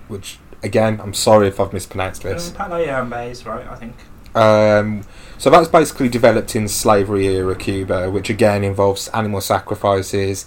which, 0.09 0.39
again, 0.63 1.01
I'm 1.03 1.15
sorry 1.15 1.49
if 1.49 1.59
I've 1.59 1.73
mispronounced 1.73 2.23
this. 2.23 2.55
Uh, 2.57 2.69
Palayambe 2.69 3.31
is 3.31 3.45
right, 3.45 3.67
I 3.67 3.75
think. 3.75 3.95
Um, 4.37 5.03
so 5.39 5.51
that's 5.51 5.69
basically 5.69 6.09
developed 6.09 6.55
in 6.55 6.69
slavery 6.69 7.27
era 7.27 7.57
Cuba, 7.57 8.11
which 8.11 8.31
again 8.31 8.63
involves 8.65 9.09
animal 9.09 9.41
sacrifices. 9.41 10.47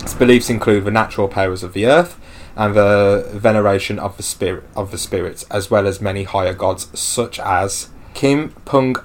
Its 0.00 0.14
beliefs 0.14 0.48
include 0.50 0.84
the 0.84 0.90
natural 0.90 1.26
powers 1.26 1.62
of 1.62 1.72
the 1.72 1.86
earth 1.86 2.20
and 2.56 2.74
the 2.74 3.28
veneration 3.34 3.98
of 3.98 4.16
the 4.16 4.22
spirit 4.22 4.64
of 4.74 4.90
the 4.90 4.98
spirits, 4.98 5.44
as 5.50 5.70
well 5.70 5.86
as 5.86 6.00
many 6.00 6.24
higher 6.24 6.54
gods 6.54 6.88
such 6.98 7.38
as 7.38 7.90
Kim 8.14 8.50
Pung 8.64 8.96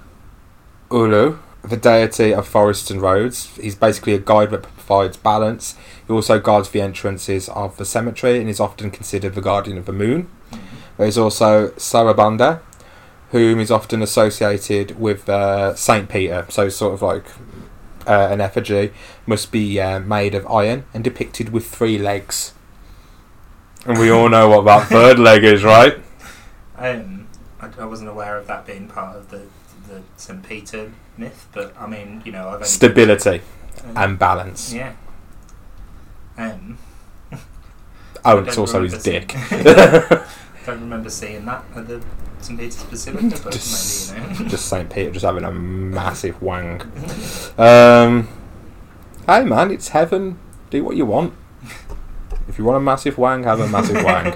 Ulu, 0.89 1.37
the 1.63 1.77
deity 1.77 2.33
of 2.33 2.47
forests 2.47 2.89
and 2.89 3.01
roads. 3.01 3.55
He's 3.57 3.75
basically 3.75 4.13
a 4.13 4.19
guide 4.19 4.51
that 4.51 4.63
provides 4.63 5.17
balance. 5.17 5.75
He 6.07 6.13
also 6.13 6.39
guards 6.39 6.69
the 6.69 6.81
entrances 6.81 7.49
of 7.49 7.77
the 7.77 7.85
cemetery 7.85 8.39
and 8.39 8.49
is 8.49 8.59
often 8.59 8.89
considered 8.89 9.35
the 9.35 9.41
guardian 9.41 9.77
of 9.77 9.85
the 9.85 9.93
moon. 9.93 10.29
There's 10.97 11.17
also 11.17 11.69
Zarabanda, 11.71 12.61
whom 13.31 13.59
is 13.59 13.71
often 13.71 14.01
associated 14.01 14.99
with 14.99 15.27
uh, 15.29 15.75
Saint 15.75 16.09
Peter. 16.09 16.45
So 16.49 16.69
sort 16.69 16.93
of 16.93 17.01
like 17.01 17.25
uh, 18.07 18.29
an 18.31 18.41
effigy 18.41 18.93
must 19.25 19.51
be 19.51 19.79
uh, 19.79 19.99
made 19.99 20.35
of 20.35 20.47
iron 20.47 20.85
and 20.93 21.03
depicted 21.03 21.49
with 21.49 21.65
three 21.65 21.97
legs. 21.97 22.53
And 23.85 23.97
we 23.99 24.09
all 24.11 24.29
know 24.29 24.47
what 24.49 24.65
that 24.65 24.87
third 24.87 25.17
leg 25.27 25.43
is, 25.43 25.63
right? 25.63 25.97
Um, 26.77 27.27
I, 27.59 27.69
I 27.79 27.85
wasn't 27.85 28.09
aware 28.09 28.37
of 28.37 28.47
that 28.47 28.65
being 28.65 28.87
part 28.87 29.15
of 29.17 29.29
the 29.29 29.43
the 29.87 30.01
St. 30.15 30.41
Peter 30.47 30.91
myth, 31.17 31.47
but 31.51 31.73
I 31.77 31.85
mean, 31.87 32.21
you 32.23 32.31
know, 32.31 32.49
I've 32.49 32.65
Stability 32.65 33.41
Um, 33.83 33.97
and 33.97 34.19
balance. 34.19 34.73
yeah. 34.73 34.93
Um, 36.37 36.77
Oh, 38.23 38.37
it's 38.39 38.57
also 38.57 38.83
his 38.83 39.01
dick. 39.03 39.31
seeing- 39.31 39.63
don't 40.65 40.79
remember 40.79 41.09
seeing 41.09 41.43
that 41.45 41.63
at 41.75 41.87
the 41.87 42.01
St. 42.39 42.57
Peter's 42.59 42.83
Basilica, 42.83 43.39
but 43.43 43.51
just, 43.53 44.13
maybe 44.13 44.33
you 44.33 44.39
know. 44.43 44.47
just 44.49 44.65
Saint 44.67 44.89
Peter 44.91 45.09
just 45.11 45.25
having 45.25 45.43
a 45.43 45.51
massive 45.51 46.39
wang. 46.41 46.81
Um, 47.57 48.27
hey 49.25 49.43
man, 49.43 49.71
it's 49.71 49.89
heaven. 49.89 50.37
Do 50.69 50.83
what 50.83 50.95
you 50.95 51.05
want. 51.07 51.33
If 52.51 52.59
you 52.59 52.65
want 52.65 52.75
a 52.75 52.81
massive 52.81 53.17
wang, 53.17 53.45
have 53.45 53.61
a 53.61 53.67
massive 53.69 54.03
wang. 54.03 54.35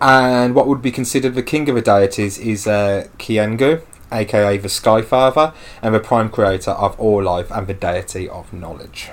And 0.00 0.54
what 0.54 0.68
would 0.68 0.80
be 0.80 0.92
considered 0.92 1.34
the 1.34 1.42
king 1.42 1.68
of 1.68 1.74
the 1.74 1.82
deities 1.82 2.38
is 2.38 2.68
uh, 2.68 3.08
Kiengu, 3.18 3.82
aka 4.12 4.56
the 4.56 4.68
Sky 4.68 5.02
Father, 5.02 5.52
and 5.82 5.92
the 5.92 5.98
prime 5.98 6.30
creator 6.30 6.70
of 6.70 6.98
all 7.00 7.24
life 7.24 7.50
and 7.50 7.66
the 7.66 7.74
deity 7.74 8.28
of 8.28 8.52
knowledge. 8.52 9.10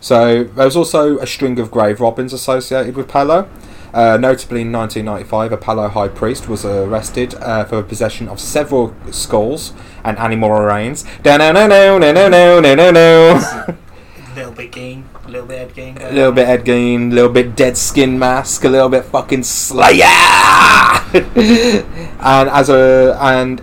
So 0.00 0.44
there 0.44 0.64
was 0.64 0.76
also 0.76 1.18
a 1.18 1.26
string 1.26 1.60
of 1.60 1.70
grave 1.70 2.00
robbings 2.00 2.32
associated 2.32 2.96
with 2.96 3.06
Palo. 3.06 3.46
Uh, 3.92 4.16
notably, 4.16 4.62
in 4.62 4.72
1995, 4.72 5.52
a 5.52 5.56
Palo 5.58 5.88
high 5.88 6.08
priest 6.08 6.48
was 6.48 6.64
arrested 6.64 7.34
uh, 7.34 7.66
for 7.66 7.82
possession 7.82 8.28
of 8.28 8.40
several 8.40 8.94
skulls 9.10 9.74
and 10.02 10.16
animal 10.18 10.50
remains. 10.50 11.04
No, 11.22 11.36
no, 11.36 11.52
no, 11.52 11.66
no, 11.66 11.98
no, 11.98 12.12
no, 12.12 12.60
no, 12.60 12.74
no, 12.74 12.90
no, 12.90 13.76
little 14.38 14.52
bit 14.52 14.72
gain, 14.72 15.04
a 15.28 15.30
little 15.30 15.46
bit 15.46 15.58
Ed 15.60 15.74
Gein. 15.74 16.10
A 16.10 16.12
little 16.12 16.32
bit 16.32 16.48
Ed 16.48 16.64
Gein, 16.64 17.10
a 17.12 17.14
little 17.14 17.30
bit 17.30 17.54
Dead 17.54 17.76
Skin 17.76 18.18
Mask, 18.18 18.64
a 18.64 18.68
little 18.68 18.88
bit 18.88 19.04
fucking 19.04 19.42
Slayer, 19.44 20.04
and 21.14 22.48
as 22.50 22.68
a 22.70 23.16
and 23.20 23.62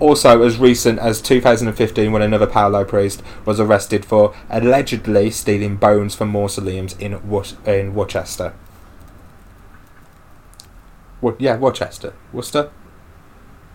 also 0.00 0.42
as 0.42 0.56
recent 0.58 0.98
as 0.98 1.20
2015, 1.20 2.10
when 2.10 2.22
another 2.22 2.46
Palo 2.46 2.84
priest 2.84 3.22
was 3.44 3.60
arrested 3.60 4.04
for 4.04 4.34
allegedly 4.50 5.30
stealing 5.30 5.76
bones 5.76 6.14
from 6.14 6.28
mausoleums 6.30 6.94
in 6.98 7.28
Wor- 7.28 7.44
in 7.66 7.94
Worcester. 7.94 8.54
Wo- 11.20 11.36
yeah, 11.38 11.56
Worcester, 11.56 12.14
Worcester. 12.32 12.70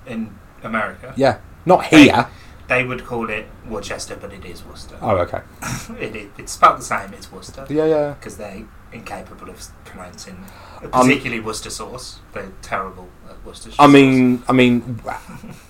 in 0.06 0.36
America. 0.64 1.14
Yeah, 1.16 1.40
not 1.66 1.86
here. 1.86 2.28
They 2.68 2.84
would 2.84 3.06
call 3.06 3.30
it 3.30 3.48
Worcester, 3.68 4.18
but 4.20 4.34
it 4.34 4.44
is 4.44 4.64
Worcester. 4.66 4.98
Oh, 5.02 5.16
okay. 5.18 5.42
it, 6.00 6.16
it, 6.16 6.30
it's 6.38 6.52
spelled 6.52 6.80
the 6.80 6.84
same. 6.84 7.14
It's 7.14 7.32
Worcester 7.32 7.66
Yeah, 7.70 7.86
yeah. 7.86 8.14
because 8.20 8.38
they're 8.38 8.66
incapable 8.92 9.50
of 9.50 9.62
pronouncing, 9.86 10.46
Um, 10.82 10.90
particularly 10.92 11.40
Worcester 11.42 11.70
sauce. 11.70 12.20
They're 12.34 12.52
terrible 12.62 13.08
at 13.30 13.44
Worcester. 13.46 13.72
I 13.80 13.88
mean, 13.88 14.44
I 14.50 14.54
mean, 14.54 15.00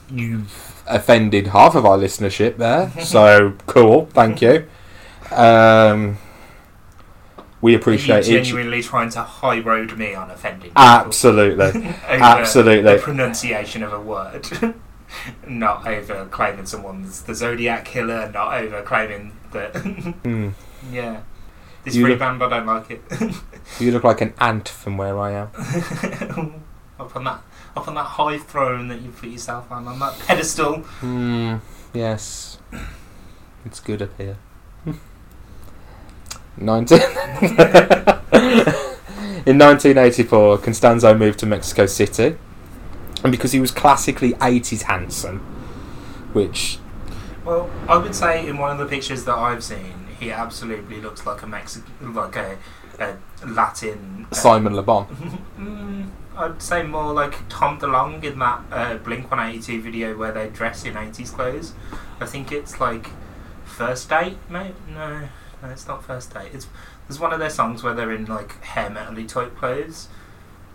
you've 0.10 0.82
offended 0.88 1.48
half 1.48 1.76
of 1.76 1.86
our 1.86 1.98
listenership 1.98 2.58
there, 2.58 2.92
so 3.04 3.54
cool. 3.68 4.08
Thank 4.08 4.42
you. 4.42 4.68
Um, 5.32 6.18
we 7.62 7.72
Are 7.72 7.74
you 7.74 7.78
appreciate 7.80 8.28
each. 8.28 8.46
genuinely 8.46 8.82
trying 8.84 9.10
to 9.12 9.22
high 9.22 9.60
road 9.60 9.98
me 9.98 10.14
on 10.16 10.32
offending? 10.32 10.72
Absolutely, 10.76 11.84
absolutely. 12.08 12.96
The 12.96 13.02
pronunciation 13.02 13.84
of 13.84 13.94
a 13.94 14.00
word, 14.00 14.48
not 15.48 15.88
over 15.88 16.26
claiming 16.26 16.66
someone's 16.66 17.22
the 17.24 17.34
Zodiac 17.36 17.86
killer, 17.86 18.30
not 18.32 18.54
over 18.62 18.82
claiming 18.84 19.34
that. 19.52 19.76
Hmm. 20.24 20.50
yeah, 20.92 21.22
this 21.84 21.96
You 21.96 22.04
free 22.04 22.12
look- 22.12 22.20
band, 22.20 22.44
I 22.44 22.50
don't 22.50 22.66
like 22.66 22.92
it. 22.92 23.02
You 23.80 23.92
look 23.92 24.04
like 24.06 24.22
an 24.22 24.34
ant 24.40 24.70
from 24.70 24.98
where 24.98 25.20
I 25.20 25.32
am. 25.32 25.48
up 27.00 27.16
on 27.16 27.24
that, 27.26 27.42
up 27.76 27.88
on 27.88 27.96
that 27.96 28.04
high 28.06 28.38
throne 28.38 28.88
that 28.88 29.02
you 29.02 29.10
put 29.12 29.30
yourself 29.30 29.70
on, 29.72 29.88
on 29.88 30.00
that 30.00 30.18
pedestal. 30.20 30.78
Hmm. 31.00 31.58
Yes, 31.94 32.60
it's 33.66 33.80
good 33.80 34.02
up 34.02 34.10
here. 34.18 34.38
Nineteen. 36.60 37.00
In 39.46 39.58
1984, 39.60 40.58
Constanzo 40.58 41.18
moved 41.18 41.40
to 41.40 41.46
Mexico 41.46 41.86
City, 41.86 42.36
and 43.24 43.32
because 43.32 43.52
he 43.52 43.60
was 43.60 43.72
classically 43.72 44.34
80s 44.34 44.84
handsome, 44.84 45.40
which 46.34 46.80
Well, 47.46 47.70
I 47.88 47.98
would 47.98 48.16
say 48.16 48.48
in 48.48 48.58
one 48.58 48.72
of 48.72 48.78
the 48.78 48.86
pictures 48.86 49.26
that 49.26 49.36
I've 49.36 49.64
seen, 49.64 50.08
he 50.20 50.32
absolutely 50.32 51.00
looks 51.02 51.26
like 51.26 51.42
a 51.42 51.48
Mexican, 51.48 52.14
like 52.14 52.36
a, 52.36 52.58
a 53.00 53.18
Latin. 53.46 54.28
uh, 54.32 54.36
Simon 54.36 54.76
Le 54.76 54.84
Bon. 54.84 55.06
Mm, 55.60 56.10
I'd 56.38 56.62
say 56.62 56.84
more 56.84 57.14
like 57.14 57.36
Tom 57.50 57.80
DeLonge 57.80 58.24
in 58.24 58.38
that 58.38 58.62
uh, 58.72 58.98
Blink 58.98 59.32
182 59.32 59.82
video 59.82 60.16
where 60.16 60.32
they 60.32 60.50
dress 60.50 60.86
in 60.86 60.94
80s 60.94 61.34
clothes. 61.34 61.74
I 62.20 62.28
think 62.28 62.52
it's 62.52 62.80
like 62.80 63.10
First 63.66 64.10
Date, 64.10 64.38
mate? 64.48 64.76
No, 64.88 65.22
no, 65.64 65.70
it's 65.70 65.88
not 65.88 66.04
First 66.04 66.32
Date. 66.34 66.52
It's 66.54 66.68
There's 67.08 67.20
one 67.20 67.34
of 67.34 67.40
their 67.40 67.50
songs 67.50 67.82
where 67.82 67.96
they're 67.96 68.12
in 68.12 68.26
like 68.26 68.64
hair 68.64 68.90
metally 68.92 69.28
type 69.28 69.58
clothes. 69.58 70.10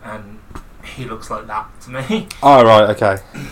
And 0.03 0.41
he 0.85 1.05
looks 1.05 1.31
like 1.31 1.47
that 1.47 1.67
to 1.83 1.91
me. 1.91 2.29
Oh 2.43 2.65
right, 2.65 2.91
okay. 2.91 3.19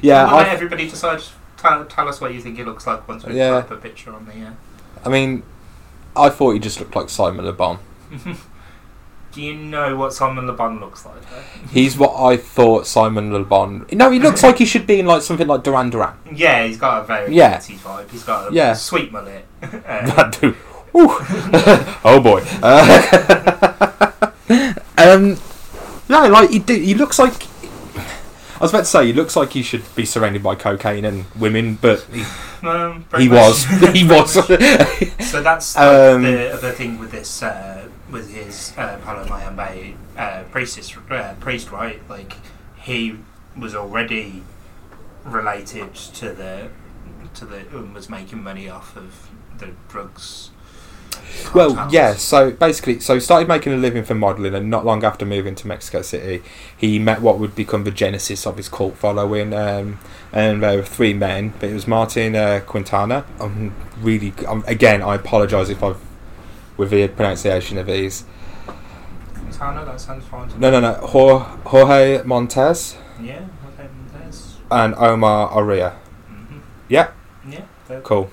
Yeah, 0.00 0.24
let 0.32 0.46
I, 0.46 0.50
everybody 0.50 0.88
decide. 0.88 1.20
Tell, 1.56 1.84
tell 1.84 2.08
us 2.08 2.20
what 2.20 2.32
you 2.34 2.40
think 2.40 2.56
he 2.56 2.64
looks 2.64 2.86
like 2.86 3.06
once 3.06 3.24
we 3.24 3.36
Yeah. 3.36 3.60
put 3.60 3.72
up 3.72 3.78
a 3.78 3.82
picture 3.82 4.12
on 4.14 4.24
the. 4.26 4.32
Uh, 4.46 4.50
I 5.04 5.08
mean, 5.08 5.42
I 6.16 6.28
thought 6.28 6.52
he 6.52 6.58
just 6.58 6.80
looked 6.80 6.94
like 6.96 7.08
Simon 7.08 7.44
Le 7.44 7.52
Bon. 7.52 7.78
do 9.32 9.42
you 9.42 9.54
know 9.54 9.96
what 9.96 10.12
Simon 10.12 10.46
Le 10.46 10.52
Bon 10.54 10.78
looks 10.80 11.04
like? 11.06 11.20
though? 11.30 11.68
He's 11.70 11.96
what 11.96 12.14
I 12.20 12.36
thought 12.36 12.86
Simon 12.86 13.32
Le 13.32 13.44
Bon. 13.44 13.86
No, 13.92 14.10
he 14.10 14.18
looks 14.18 14.42
like 14.42 14.58
he 14.58 14.64
should 14.64 14.86
be 14.86 15.00
in 15.00 15.06
like 15.06 15.22
something 15.22 15.46
like 15.46 15.62
Duran 15.62 15.90
Duran. 15.90 16.14
Yeah, 16.34 16.64
he's 16.66 16.78
got 16.78 17.02
a 17.02 17.06
very 17.06 17.34
Yeah. 17.34 17.58
vibe. 17.58 18.10
He's 18.10 18.24
got 18.24 18.50
a 18.50 18.54
Yeah. 18.54 18.72
sweet 18.74 19.12
mullet. 19.12 19.44
Uh, 19.62 19.68
That 19.70 20.38
dude. 20.40 20.56
Oh 20.94 22.20
boy. 22.22 22.42
Uh, 22.62 24.30
um, 24.98 25.36
no, 26.12 26.28
like 26.28 26.50
he, 26.50 26.58
do, 26.58 26.74
he 26.74 26.94
looks 26.94 27.18
like. 27.18 27.46
I 27.96 28.64
was 28.64 28.70
about 28.70 28.80
to 28.80 28.84
say 28.84 29.06
he 29.06 29.12
looks 29.12 29.34
like 29.34 29.54
he 29.54 29.62
should 29.62 29.82
be 29.96 30.04
surrounded 30.04 30.42
by 30.42 30.54
cocaine 30.54 31.04
and 31.04 31.24
women, 31.34 31.78
but 31.80 32.02
he, 32.12 32.22
um, 32.62 33.06
he 33.16 33.28
was. 33.28 33.64
he 33.92 34.06
was. 34.06 34.34
So 35.32 35.42
that's 35.42 35.74
like, 35.74 35.84
Um, 35.84 36.22
the 36.22 36.52
other 36.52 36.70
thing 36.72 36.98
with 36.98 37.10
this, 37.10 37.42
uh, 37.42 37.88
with 38.10 38.32
his 38.32 38.72
uh, 38.76 38.98
Palo 39.02 39.24
Mayambe 39.24 39.96
uh, 40.16 40.42
priestess, 40.50 40.94
uh, 41.10 41.34
priest, 41.40 41.72
right? 41.72 41.98
Like 42.08 42.34
he 42.76 43.16
was 43.56 43.74
already 43.74 44.42
related 45.24 45.94
to 45.94 46.32
the 46.32 46.68
to 47.34 47.46
the 47.46 47.60
and 47.76 47.94
was 47.94 48.10
making 48.10 48.42
money 48.42 48.68
off 48.68 48.96
of 48.96 49.30
the 49.58 49.70
drugs. 49.88 50.50
Well, 51.54 51.74
cartels. 51.74 51.92
yeah. 51.92 52.14
So 52.14 52.50
basically, 52.50 53.00
so 53.00 53.14
he 53.14 53.20
started 53.20 53.48
making 53.48 53.72
a 53.72 53.76
living 53.76 54.04
from 54.04 54.18
modelling, 54.18 54.54
and 54.54 54.70
not 54.70 54.84
long 54.84 55.04
after 55.04 55.24
moving 55.26 55.54
to 55.56 55.66
Mexico 55.66 56.02
City, 56.02 56.42
he 56.76 56.98
met 56.98 57.20
what 57.22 57.38
would 57.38 57.54
become 57.54 57.84
the 57.84 57.90
genesis 57.90 58.46
of 58.46 58.56
his 58.56 58.68
cult 58.68 58.96
following. 58.96 59.52
Um, 59.54 59.98
and 60.32 60.62
there 60.62 60.76
were 60.76 60.82
three 60.82 61.12
men, 61.14 61.52
but 61.60 61.68
it 61.70 61.74
was 61.74 61.86
Martin 61.86 62.34
uh, 62.36 62.60
Quintana. 62.66 63.24
I'm 63.40 63.74
really, 64.00 64.32
um, 64.46 64.64
again, 64.66 65.02
I 65.02 65.16
apologise 65.16 65.68
if 65.68 65.82
I've 65.82 66.00
with 66.76 66.90
the 66.90 67.06
pronunciation 67.08 67.76
of 67.78 67.86
these. 67.86 68.24
Montana, 69.36 69.84
that 69.84 70.00
sounds 70.00 70.24
fine. 70.24 70.48
No, 70.58 70.70
no, 70.70 70.80
no. 70.80 70.94
Jorge 71.64 72.22
Montes 72.24 72.96
Yeah, 73.20 73.44
okay, 73.74 73.88
there's. 74.14 74.56
and 74.70 74.94
Omar 74.96 75.50
Orea. 75.50 75.92
hmm 76.26 76.58
Yeah, 76.88 77.10
Yeah, 77.48 77.60
cool. 78.02 78.30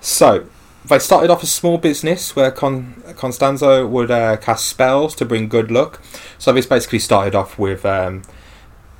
So 0.00 0.44
they 0.88 0.98
started 0.98 1.30
off 1.30 1.42
a 1.42 1.46
small 1.46 1.78
business 1.78 2.36
where 2.36 2.50
Con- 2.50 3.02
Constanzo 3.16 3.88
would 3.88 4.10
uh, 4.10 4.36
cast 4.36 4.66
spells 4.66 5.14
to 5.16 5.24
bring 5.24 5.48
good 5.48 5.70
luck. 5.70 6.00
So 6.38 6.52
this 6.52 6.66
basically 6.66 6.98
started 6.98 7.34
off 7.34 7.58
with, 7.58 7.84
um, 7.84 8.22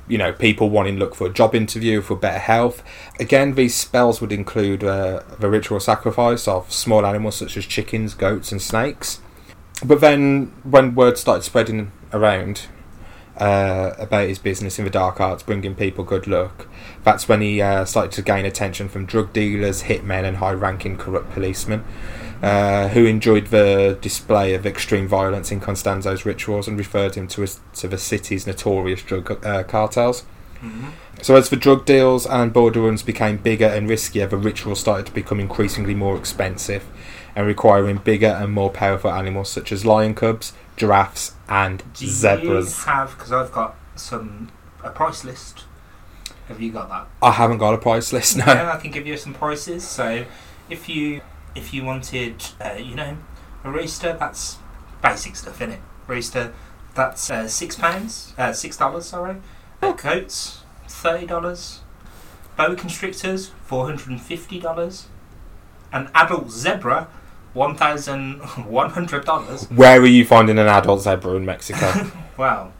you 0.07 0.17
know, 0.17 0.33
people 0.33 0.69
wanting 0.69 0.95
to 0.95 0.99
look 0.99 1.15
for 1.15 1.27
a 1.27 1.33
job 1.33 1.55
interview 1.55 2.01
for 2.01 2.15
better 2.15 2.39
health. 2.39 2.83
Again, 3.19 3.55
these 3.55 3.75
spells 3.75 4.21
would 4.21 4.31
include 4.31 4.83
uh, 4.83 5.21
the 5.39 5.49
ritual 5.49 5.79
sacrifice 5.79 6.47
of 6.47 6.71
small 6.71 7.05
animals 7.05 7.35
such 7.35 7.57
as 7.57 7.65
chickens, 7.65 8.13
goats, 8.13 8.51
and 8.51 8.61
snakes. 8.61 9.21
But 9.85 10.01
then, 10.01 10.53
when 10.63 10.95
word 10.95 11.17
started 11.17 11.43
spreading 11.43 11.91
around 12.11 12.67
uh, 13.37 13.93
about 13.97 14.27
his 14.27 14.39
business 14.39 14.79
in 14.79 14.85
the 14.85 14.91
dark 14.91 15.19
arts, 15.19 15.43
bringing 15.43 15.75
people 15.75 16.03
good 16.03 16.27
luck, 16.27 16.67
that's 17.03 17.27
when 17.27 17.41
he 17.41 17.61
uh, 17.61 17.85
started 17.85 18.11
to 18.13 18.21
gain 18.21 18.45
attention 18.45 18.89
from 18.89 19.05
drug 19.05 19.33
dealers, 19.33 19.83
hitmen, 19.83 20.23
and 20.23 20.37
high 20.37 20.53
ranking 20.53 20.97
corrupt 20.97 21.31
policemen 21.31 21.83
uh, 22.41 22.89
who 22.89 23.05
enjoyed 23.05 23.47
the 23.47 23.97
display 24.01 24.53
of 24.53 24.65
extreme 24.65 25.07
violence 25.07 25.51
in 25.51 25.59
Constanzo's 25.59 26.25
rituals 26.25 26.67
and 26.67 26.77
referred 26.77 27.15
him 27.15 27.27
to, 27.29 27.41
his, 27.41 27.59
to 27.73 27.87
the 27.87 27.97
city's 27.97 28.45
notorious 28.45 29.01
drug 29.01 29.43
uh, 29.45 29.63
cartels. 29.63 30.23
Mhm. 30.61 30.91
So, 31.21 31.35
as 31.35 31.49
the 31.49 31.55
drug 31.55 31.85
deals 31.85 32.27
and 32.27 32.53
border 32.53 32.81
runs 32.81 33.01
became 33.01 33.37
bigger 33.37 33.65
and 33.65 33.89
riskier, 33.89 34.29
the 34.29 34.37
rituals 34.37 34.79
started 34.79 35.07
to 35.07 35.11
become 35.11 35.39
increasingly 35.39 35.95
more 35.95 36.15
expensive 36.15 36.83
and 37.35 37.47
requiring 37.47 37.97
bigger 37.97 38.27
and 38.27 38.51
more 38.53 38.69
powerful 38.69 39.11
animals 39.11 39.49
such 39.49 39.71
as 39.71 39.85
lion 39.85 40.13
cubs, 40.13 40.53
giraffes, 40.77 41.33
and 41.49 41.79
Do 41.93 42.05
you 42.05 42.11
zebras. 42.11 42.83
have 42.85 43.11
because 43.17 43.31
I've 43.31 43.51
got 43.51 43.75
some 43.95 44.51
a 44.83 44.89
price 44.91 45.25
list. 45.25 45.65
Have 46.47 46.61
you 46.61 46.71
got 46.71 46.87
that? 46.89 47.07
I 47.21 47.31
haven't 47.31 47.57
got 47.57 47.73
a 47.73 47.77
price 47.77 48.13
list 48.13 48.37
No, 48.37 48.45
Yeah, 48.45 48.71
I 48.73 48.77
can 48.77 48.91
give 48.91 49.05
you 49.05 49.17
some 49.17 49.33
prices. 49.33 49.83
So, 49.85 50.23
if 50.69 50.87
you 50.87 51.21
if 51.55 51.73
you 51.73 51.83
wanted, 51.83 52.41
uh, 52.63 52.73
you 52.73 52.95
know, 52.95 53.17
a 53.65 53.71
rooster, 53.71 54.15
that's 54.17 54.57
basic 55.01 55.35
stuff 55.35 55.59
in 55.61 55.71
it. 55.71 55.79
Rooster, 56.07 56.53
that's 56.95 57.29
uh, 57.29 57.47
six 57.47 57.75
pounds, 57.75 58.33
uh, 58.37 58.53
six 58.53 58.77
dollars. 58.77 59.07
Sorry. 59.07 59.37
Uh, 59.81 59.93
coats, 59.93 60.61
thirty 60.87 61.25
dollars. 61.25 61.81
Boa 62.55 62.75
constrictors, 62.75 63.49
four 63.65 63.85
hundred 63.85 64.07
and 64.09 64.21
fifty 64.21 64.59
dollars. 64.59 65.07
An 65.91 66.09
adult 66.15 66.49
zebra, 66.51 67.07
one 67.57 67.75
thousand 67.75 68.39
one 68.65 68.91
hundred 68.91 69.25
dollars. 69.25 69.65
Where 69.71 69.99
are 69.99 70.05
you 70.05 70.23
finding 70.23 70.57
an 70.59 70.67
adult 70.67 71.01
zebra 71.01 71.33
in 71.35 71.45
Mexico? 71.45 72.11
Well, 72.37 72.71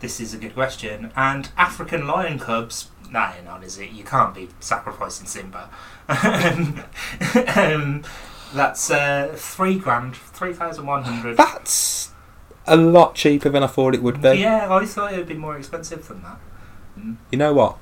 this 0.00 0.18
is 0.18 0.34
a 0.34 0.38
good 0.38 0.54
question. 0.54 1.12
And 1.14 1.50
African 1.56 2.08
lion 2.08 2.40
cubs, 2.40 2.88
nah, 3.12 3.32
you're 3.32 3.44
not, 3.44 3.62
is 3.62 3.78
it? 3.78 3.92
You 3.92 4.02
can't 4.02 4.34
be 4.34 4.48
sacrificing 4.58 5.28
Simba. 5.28 5.70
um, 6.08 6.82
um, 7.56 8.02
that's 8.52 8.90
uh, 8.90 9.32
three 9.36 9.78
grand, 9.78 10.16
three 10.16 10.52
thousand 10.52 10.84
one 10.86 11.04
hundred. 11.04 11.36
That's 11.36 12.10
a 12.66 12.76
lot 12.76 13.14
cheaper 13.14 13.48
than 13.48 13.62
I 13.62 13.68
thought 13.68 13.94
it 13.94 14.02
would 14.02 14.20
be. 14.20 14.30
Yeah, 14.30 14.66
I 14.68 14.84
thought 14.84 15.12
it 15.12 15.18
would 15.18 15.28
be 15.28 15.34
more 15.34 15.56
expensive 15.56 16.08
than 16.08 16.24
that. 16.24 16.40
You 17.30 17.38
know 17.38 17.54
what? 17.54 17.78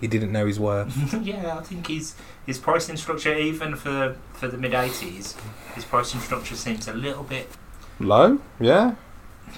He 0.00 0.06
didn't 0.06 0.32
know 0.32 0.46
his 0.46 0.58
worth. 0.58 1.14
yeah, 1.22 1.58
I 1.58 1.62
think 1.62 1.86
his 1.88 2.14
his 2.46 2.58
pricing 2.58 2.96
structure, 2.96 3.36
even 3.36 3.76
for 3.76 4.16
for 4.32 4.48
the 4.48 4.56
mid 4.56 4.74
eighties, 4.74 5.36
his 5.74 5.84
pricing 5.84 6.20
structure 6.20 6.56
seems 6.56 6.88
a 6.88 6.94
little 6.94 7.24
bit. 7.24 7.48
Low? 7.98 8.40
Yeah. 8.58 8.94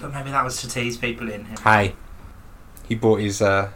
But 0.01 0.13
maybe 0.13 0.31
that 0.31 0.45
was 0.45 0.61
to 0.63 0.69
tease 0.69 0.97
people 0.97 1.31
in. 1.31 1.45
Hey. 1.63 1.95
He 2.89 2.97
brought 2.97 3.21
his, 3.21 3.41
uh, 3.41 3.71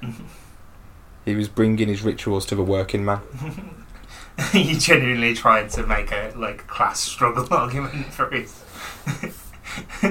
he 1.25 1.37
was 1.37 1.49
bringing 1.49 1.89
his 1.89 2.03
rituals 2.03 2.45
to 2.47 2.57
the 2.57 2.65
working 2.65 3.05
man. 3.05 3.21
you 4.53 4.77
genuinely 4.77 5.35
trying 5.35 5.69
to 5.69 5.87
make 5.87 6.11
a 6.11 6.33
like 6.37 6.67
class 6.67 7.01
struggle 7.01 7.47
argument 7.51 8.13
for 8.13 8.29
his 8.31 8.53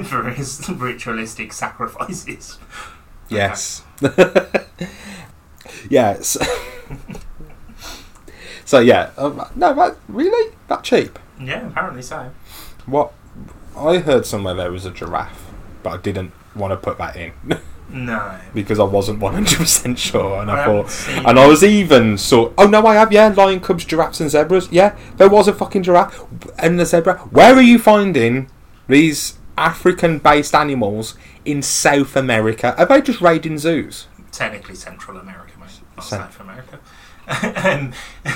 for 0.08 0.30
his 0.30 0.68
ritualistic 0.70 1.54
sacrifices. 1.54 2.58
Yes. 3.30 3.84
Yes. 5.90 6.38
so 8.66 8.80
yeah, 8.80 9.12
um, 9.18 9.42
no, 9.56 9.74
that 9.74 9.98
really 10.08 10.56
that 10.68 10.84
cheap. 10.84 11.20
Yeah, 11.40 11.68
apparently 11.68 12.02
so. 12.02 12.32
What 12.86 13.14
I 13.78 13.98
heard 13.98 14.26
somewhere 14.26 14.54
there 14.54 14.72
was 14.72 14.86
a 14.86 14.92
giraffe, 14.92 15.52
but 15.84 15.90
I 15.92 15.98
didn't 15.98 16.32
want 16.56 16.72
to 16.72 16.78
put 16.78 16.98
that 16.98 17.16
in 17.16 17.34
No. 17.90 18.40
because 18.54 18.80
I 18.80 18.84
wasn't 18.84 19.20
one 19.20 19.34
hundred 19.34 19.58
percent 19.60 20.00
sure, 20.00 20.42
and 20.42 20.50
I, 20.50 20.64
haven't 20.64 20.90
thought, 20.90 21.28
and 21.28 21.40
I 21.40 21.48
was 21.48 21.64
even 21.64 22.18
sort. 22.18 22.54
Oh 22.58 22.68
no, 22.68 22.86
I 22.86 22.96
have 22.96 23.12
yeah, 23.12 23.28
lion 23.28 23.60
cubs, 23.60 23.86
giraffes, 23.86 24.20
and 24.20 24.30
zebras. 24.30 24.72
Yeah, 24.72 24.98
there 25.18 25.30
was 25.30 25.48
a 25.48 25.54
fucking 25.54 25.84
giraffe 25.84 26.24
and 26.58 26.80
a 26.80 26.86
zebra. 26.86 27.18
Where 27.32 27.54
are 27.54 27.62
you 27.62 27.78
finding 27.78 28.50
these 28.88 29.38
African-based 29.58 30.54
animals 30.56 31.16
in 31.46 31.62
South 31.62 32.16
America? 32.16 32.76
Are 32.78 32.86
they 32.86 33.02
just 33.02 33.22
raiding 33.22 33.58
zoos? 33.58 34.08
technically 34.36 34.76
Central 34.76 35.18
America, 35.18 35.45
Cen- 36.02 36.20
South 36.20 36.40
America. 36.40 36.80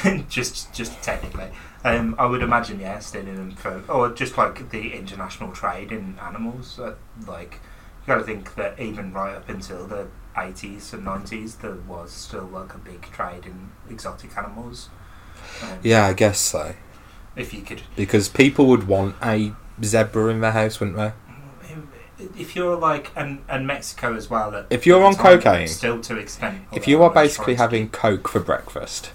um, 0.06 0.26
just 0.30 0.74
just 0.74 1.02
technically. 1.02 1.50
Um, 1.86 2.16
I 2.18 2.26
would 2.26 2.42
imagine, 2.42 2.80
yeah, 2.80 3.00
stealing 3.00 3.36
them 3.36 3.52
for, 3.52 3.84
or 3.88 4.10
just 4.10 4.38
like 4.38 4.70
the 4.72 4.94
international 4.94 5.52
trade 5.54 5.92
in 5.92 6.18
animals. 6.22 6.80
Uh, 6.80 6.96
like, 7.26 7.60
you 8.02 8.08
got 8.08 8.18
to 8.18 8.24
think 8.24 8.56
that 8.56 8.80
even 8.80 9.14
right 9.14 9.36
up 9.36 9.48
until 9.48 9.88
the 9.88 10.08
80s 10.36 10.92
and 10.94 11.06
90s, 11.06 11.60
there 11.62 11.76
was 11.88 12.12
still 12.12 12.46
like 12.46 12.74
a 12.74 12.78
big 12.78 13.04
trade 13.04 13.46
in 13.46 13.72
exotic 13.90 14.36
animals. 14.38 14.90
Um, 15.64 15.80
Yeah, 15.84 16.06
I 16.08 16.14
guess 16.14 16.40
so. 16.40 16.76
If 17.36 17.54
you 17.54 17.62
could, 17.62 17.84
Because 17.96 18.28
people 18.28 18.66
would 18.68 18.88
want 18.88 19.16
a 19.24 19.54
zebra 19.82 20.28
in 20.28 20.42
their 20.42 20.52
house, 20.52 20.80
wouldn't 20.80 20.98
they? 20.98 21.14
If 22.38 22.56
you're 22.56 22.76
like, 22.76 23.12
and, 23.16 23.44
and 23.48 23.66
Mexico 23.66 24.16
as 24.16 24.30
well. 24.30 24.56
At, 24.56 24.68
If 24.70 24.86
you're 24.86 25.04
on 25.04 25.14
time, 25.16 25.40
cocaine, 25.40 25.68
still 25.68 26.02
to 26.02 26.18
extent. 26.18 26.64
If 26.72 26.88
you 26.88 27.02
are 27.04 27.10
basically 27.10 27.56
having 27.56 27.90
Coke 27.90 28.28
for 28.28 28.40
breakfast, 28.40 29.12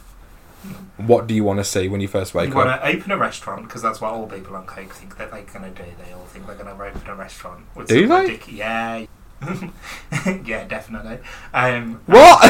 what 0.96 1.26
do 1.26 1.34
you 1.34 1.44
want 1.44 1.58
to 1.60 1.64
see 1.64 1.88
when 1.88 2.00
you 2.00 2.08
first 2.08 2.34
wake 2.34 2.48
up? 2.48 2.54
You 2.54 2.56
want 2.64 2.80
to 2.80 2.86
open 2.88 3.10
a 3.12 3.18
restaurant 3.18 3.64
because 3.64 3.82
that's 3.82 4.00
what 4.00 4.12
all 4.12 4.26
people 4.26 4.56
on 4.56 4.66
coke 4.66 4.92
think 4.92 5.18
that 5.18 5.30
they're 5.30 5.42
going 5.42 5.74
to 5.74 5.82
do. 5.82 5.88
They 6.04 6.12
all 6.12 6.24
think 6.26 6.46
they're 6.46 6.56
going 6.56 6.74
to 6.76 6.82
open 6.84 7.08
a 7.08 7.14
restaurant. 7.14 7.64
Do 7.86 8.06
they? 8.06 8.14
ridic- 8.38 8.52
yeah, 8.56 9.04
yeah, 10.44 10.64
definitely. 10.64 11.18
Um, 11.52 12.00
What? 12.06 12.44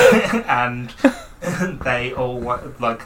and 0.47 0.91
they 1.83 2.13
all 2.13 2.39
want 2.39 2.81
like 2.81 3.03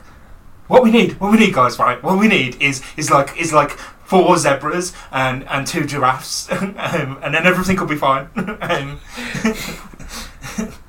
what 0.68 0.82
we 0.82 0.90
need. 0.90 1.18
What 1.20 1.32
we 1.32 1.38
need, 1.38 1.54
guys. 1.54 1.78
Right? 1.78 2.02
What 2.02 2.18
we 2.18 2.28
need 2.28 2.60
is 2.60 2.82
is 2.96 3.10
like 3.10 3.38
is 3.38 3.52
like 3.52 3.72
four 4.04 4.38
zebras 4.38 4.92
and 5.10 5.46
and 5.48 5.66
two 5.66 5.84
giraffes, 5.84 6.50
um, 6.52 7.18
and 7.22 7.34
then 7.34 7.46
everything 7.46 7.76
will 7.76 7.86
be 7.86 7.96
fine. 7.96 8.28
um, 8.36 9.00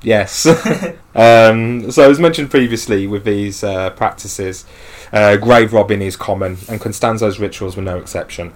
Yes. 0.02 0.46
um, 1.14 1.90
so, 1.90 2.10
as 2.10 2.18
mentioned 2.18 2.50
previously, 2.50 3.06
with 3.06 3.24
these 3.24 3.62
uh, 3.62 3.90
practices, 3.90 4.64
uh, 5.12 5.36
grave 5.36 5.72
robbing 5.72 6.02
is 6.02 6.16
common, 6.16 6.58
and 6.68 6.80
Constanzo's 6.80 7.38
rituals 7.38 7.76
were 7.76 7.82
no 7.82 7.98
exception. 7.98 8.52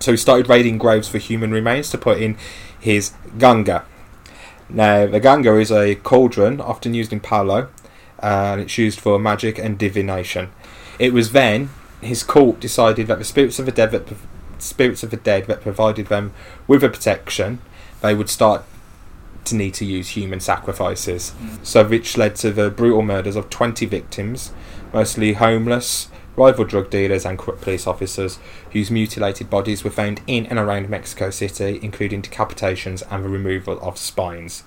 So, 0.00 0.10
he 0.10 0.16
started 0.16 0.48
raiding 0.48 0.78
graves 0.78 1.08
for 1.08 1.18
human 1.18 1.52
remains 1.52 1.90
to 1.90 1.98
put 1.98 2.20
in 2.20 2.36
his 2.78 3.12
ganga. 3.38 3.84
Now, 4.68 5.06
the 5.06 5.20
ganga 5.20 5.56
is 5.56 5.70
a 5.70 5.94
cauldron 5.94 6.60
often 6.60 6.92
used 6.92 7.12
in 7.12 7.20
Palo, 7.20 7.68
and 8.20 8.60
it's 8.60 8.78
used 8.78 9.00
for 9.00 9.18
magic 9.18 9.58
and 9.58 9.78
divination. 9.78 10.50
It 10.98 11.12
was 11.12 11.32
then 11.32 11.70
his 12.00 12.22
cult 12.22 12.60
decided 12.60 13.06
that 13.06 13.18
the 13.18 13.24
spirits 13.24 13.58
of 13.58 13.66
the 13.66 13.72
dead 13.72 13.90
that 13.92 14.12
spirits 14.58 15.02
of 15.02 15.10
the 15.10 15.16
dead 15.16 15.46
that 15.46 15.60
provided 15.60 16.06
them 16.06 16.32
with 16.66 16.82
a 16.82 16.88
protection, 16.88 17.60
they 18.00 18.14
would 18.14 18.30
start 18.30 18.64
to 19.44 19.54
need 19.54 19.74
to 19.74 19.84
use 19.84 20.10
human 20.10 20.40
sacrifices. 20.40 21.32
Mm. 21.40 21.64
So, 21.64 21.84
which 21.84 22.16
led 22.16 22.36
to 22.36 22.50
the 22.50 22.70
brutal 22.70 23.02
murders 23.02 23.36
of 23.36 23.50
20 23.50 23.86
victims, 23.86 24.52
mostly 24.92 25.34
homeless, 25.34 26.08
rival 26.36 26.64
drug 26.64 26.90
dealers, 26.90 27.24
and 27.24 27.38
corrupt 27.38 27.62
police 27.62 27.86
officers, 27.86 28.38
whose 28.72 28.90
mutilated 28.90 29.48
bodies 29.48 29.84
were 29.84 29.90
found 29.90 30.20
in 30.26 30.46
and 30.46 30.58
around 30.58 30.88
Mexico 30.88 31.30
City, 31.30 31.78
including 31.82 32.22
decapitations 32.22 33.02
and 33.10 33.24
the 33.24 33.28
removal 33.28 33.78
of 33.80 33.98
spines. 33.98 34.64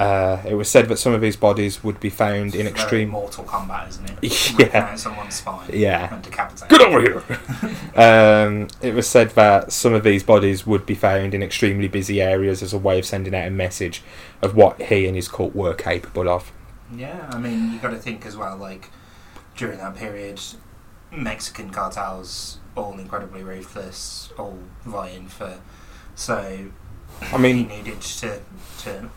Uh, 0.00 0.42
it 0.48 0.54
was 0.54 0.70
said 0.70 0.88
that 0.88 0.96
some 0.96 1.12
of 1.12 1.20
these 1.20 1.36
bodies 1.36 1.84
would 1.84 2.00
be 2.00 2.08
found 2.08 2.54
in 2.54 2.66
extreme. 2.66 3.10
Mortal 3.10 3.44
Kombat, 3.44 3.90
isn't 3.90 4.10
it? 4.22 4.58
Yeah. 4.58 4.94
Someone's 4.94 5.34
spine. 5.34 5.68
Yeah. 5.70 6.14
And 6.14 6.22
decapitating. 6.22 6.68
Get 6.68 6.86
over 6.86 7.00
here! 7.02 7.22
um, 8.02 8.68
it 8.80 8.94
was 8.94 9.06
said 9.06 9.28
that 9.32 9.72
some 9.72 9.92
of 9.92 10.02
these 10.02 10.22
bodies 10.22 10.66
would 10.66 10.86
be 10.86 10.94
found 10.94 11.34
in 11.34 11.42
extremely 11.42 11.86
busy 11.86 12.22
areas 12.22 12.62
as 12.62 12.72
a 12.72 12.78
way 12.78 12.98
of 12.98 13.04
sending 13.04 13.34
out 13.34 13.46
a 13.46 13.50
message 13.50 14.02
of 14.40 14.56
what 14.56 14.80
he 14.80 15.06
and 15.06 15.16
his 15.16 15.28
cult 15.28 15.54
were 15.54 15.74
capable 15.74 16.30
of. 16.30 16.50
Yeah, 16.96 17.28
I 17.30 17.36
mean, 17.38 17.74
you 17.74 17.78
got 17.78 17.90
to 17.90 17.98
think 17.98 18.24
as 18.24 18.38
well. 18.38 18.56
Like 18.56 18.88
during 19.54 19.76
that 19.80 19.96
period, 19.96 20.40
Mexican 21.10 21.68
cartels 21.68 22.58
all 22.74 22.98
incredibly 22.98 23.42
ruthless, 23.42 24.32
all 24.38 24.58
vying 24.86 25.28
for. 25.28 25.60
So 26.14 26.70
I 27.20 27.36
mean, 27.36 27.68
he 27.68 27.76
needed 27.76 28.00
to 28.00 28.40
to 28.78 29.10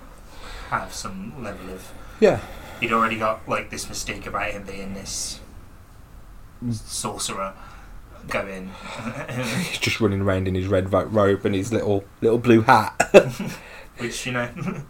have 0.80 0.94
some 0.94 1.44
level 1.44 1.70
of. 1.74 1.92
yeah, 2.20 2.40
He'd 2.80 2.92
already 2.92 3.18
got 3.18 3.48
like 3.48 3.70
this 3.70 3.88
mistake 3.88 4.26
about 4.26 4.52
him 4.52 4.64
being 4.64 4.94
this 4.94 5.40
sorcerer 6.72 7.54
going. 8.28 8.72
he's 9.70 9.78
just 9.80 10.00
running 10.00 10.22
around 10.22 10.48
in 10.48 10.56
his 10.56 10.68
red 10.68 10.92
ro- 10.94 11.06
robe 11.06 11.46
and 11.46 11.56
his 11.56 11.72
little 11.74 12.04
little 12.22 12.38
blue 12.38 12.62
hat. 12.62 13.10
Which 13.98 14.26
you 14.26 14.32
know, 14.32 14.50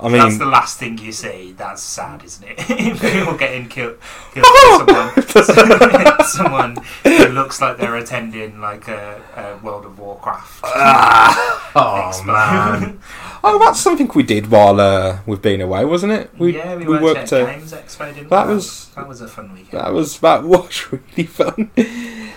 I 0.00 0.08
mean, 0.08 0.18
that's 0.18 0.38
the 0.38 0.46
last 0.46 0.78
thing 0.78 0.98
you 0.98 1.12
see. 1.12 1.52
That's 1.56 1.82
sad, 1.82 2.24
isn't 2.24 2.44
it? 2.48 2.58
People 3.00 3.36
getting 3.36 3.68
killed, 3.68 3.98
killed 4.32 4.46
by 4.86 5.24
someone, 5.42 6.24
someone 6.24 6.76
who 7.04 7.26
looks 7.28 7.60
like 7.60 7.76
they're 7.78 7.96
attending 7.96 8.60
like 8.60 8.88
a, 8.88 9.22
a 9.36 9.64
World 9.64 9.84
of 9.86 9.98
Warcraft. 9.98 10.60
Ah, 10.64 11.70
oh 11.74 12.24
man, 12.24 13.00
oh 13.44 13.58
that's 13.58 13.80
something 13.80 14.10
we 14.14 14.22
did 14.22 14.50
while 14.50 14.80
uh, 14.80 15.18
we've 15.26 15.42
been 15.42 15.60
away, 15.60 15.84
wasn't 15.84 16.12
it? 16.12 16.30
We 16.38 16.56
yeah, 16.56 16.76
we, 16.76 16.84
we 16.84 16.92
worked, 16.98 17.02
worked. 17.04 17.32
at 17.32 17.42
Uh, 17.42 17.46
Games 17.46 17.72
Expo. 17.72 18.14
Didn't 18.14 18.28
that 18.30 18.48
we? 18.48 18.54
was- 18.54 18.88
that 18.96 19.08
was 19.08 19.20
a 19.20 19.28
fun 19.28 19.52
weekend. 19.54 19.80
that 19.82 19.92
was 19.92 20.18
that 20.20 20.44
was 20.54 20.92
really 20.92 21.24
fun. 21.26 21.70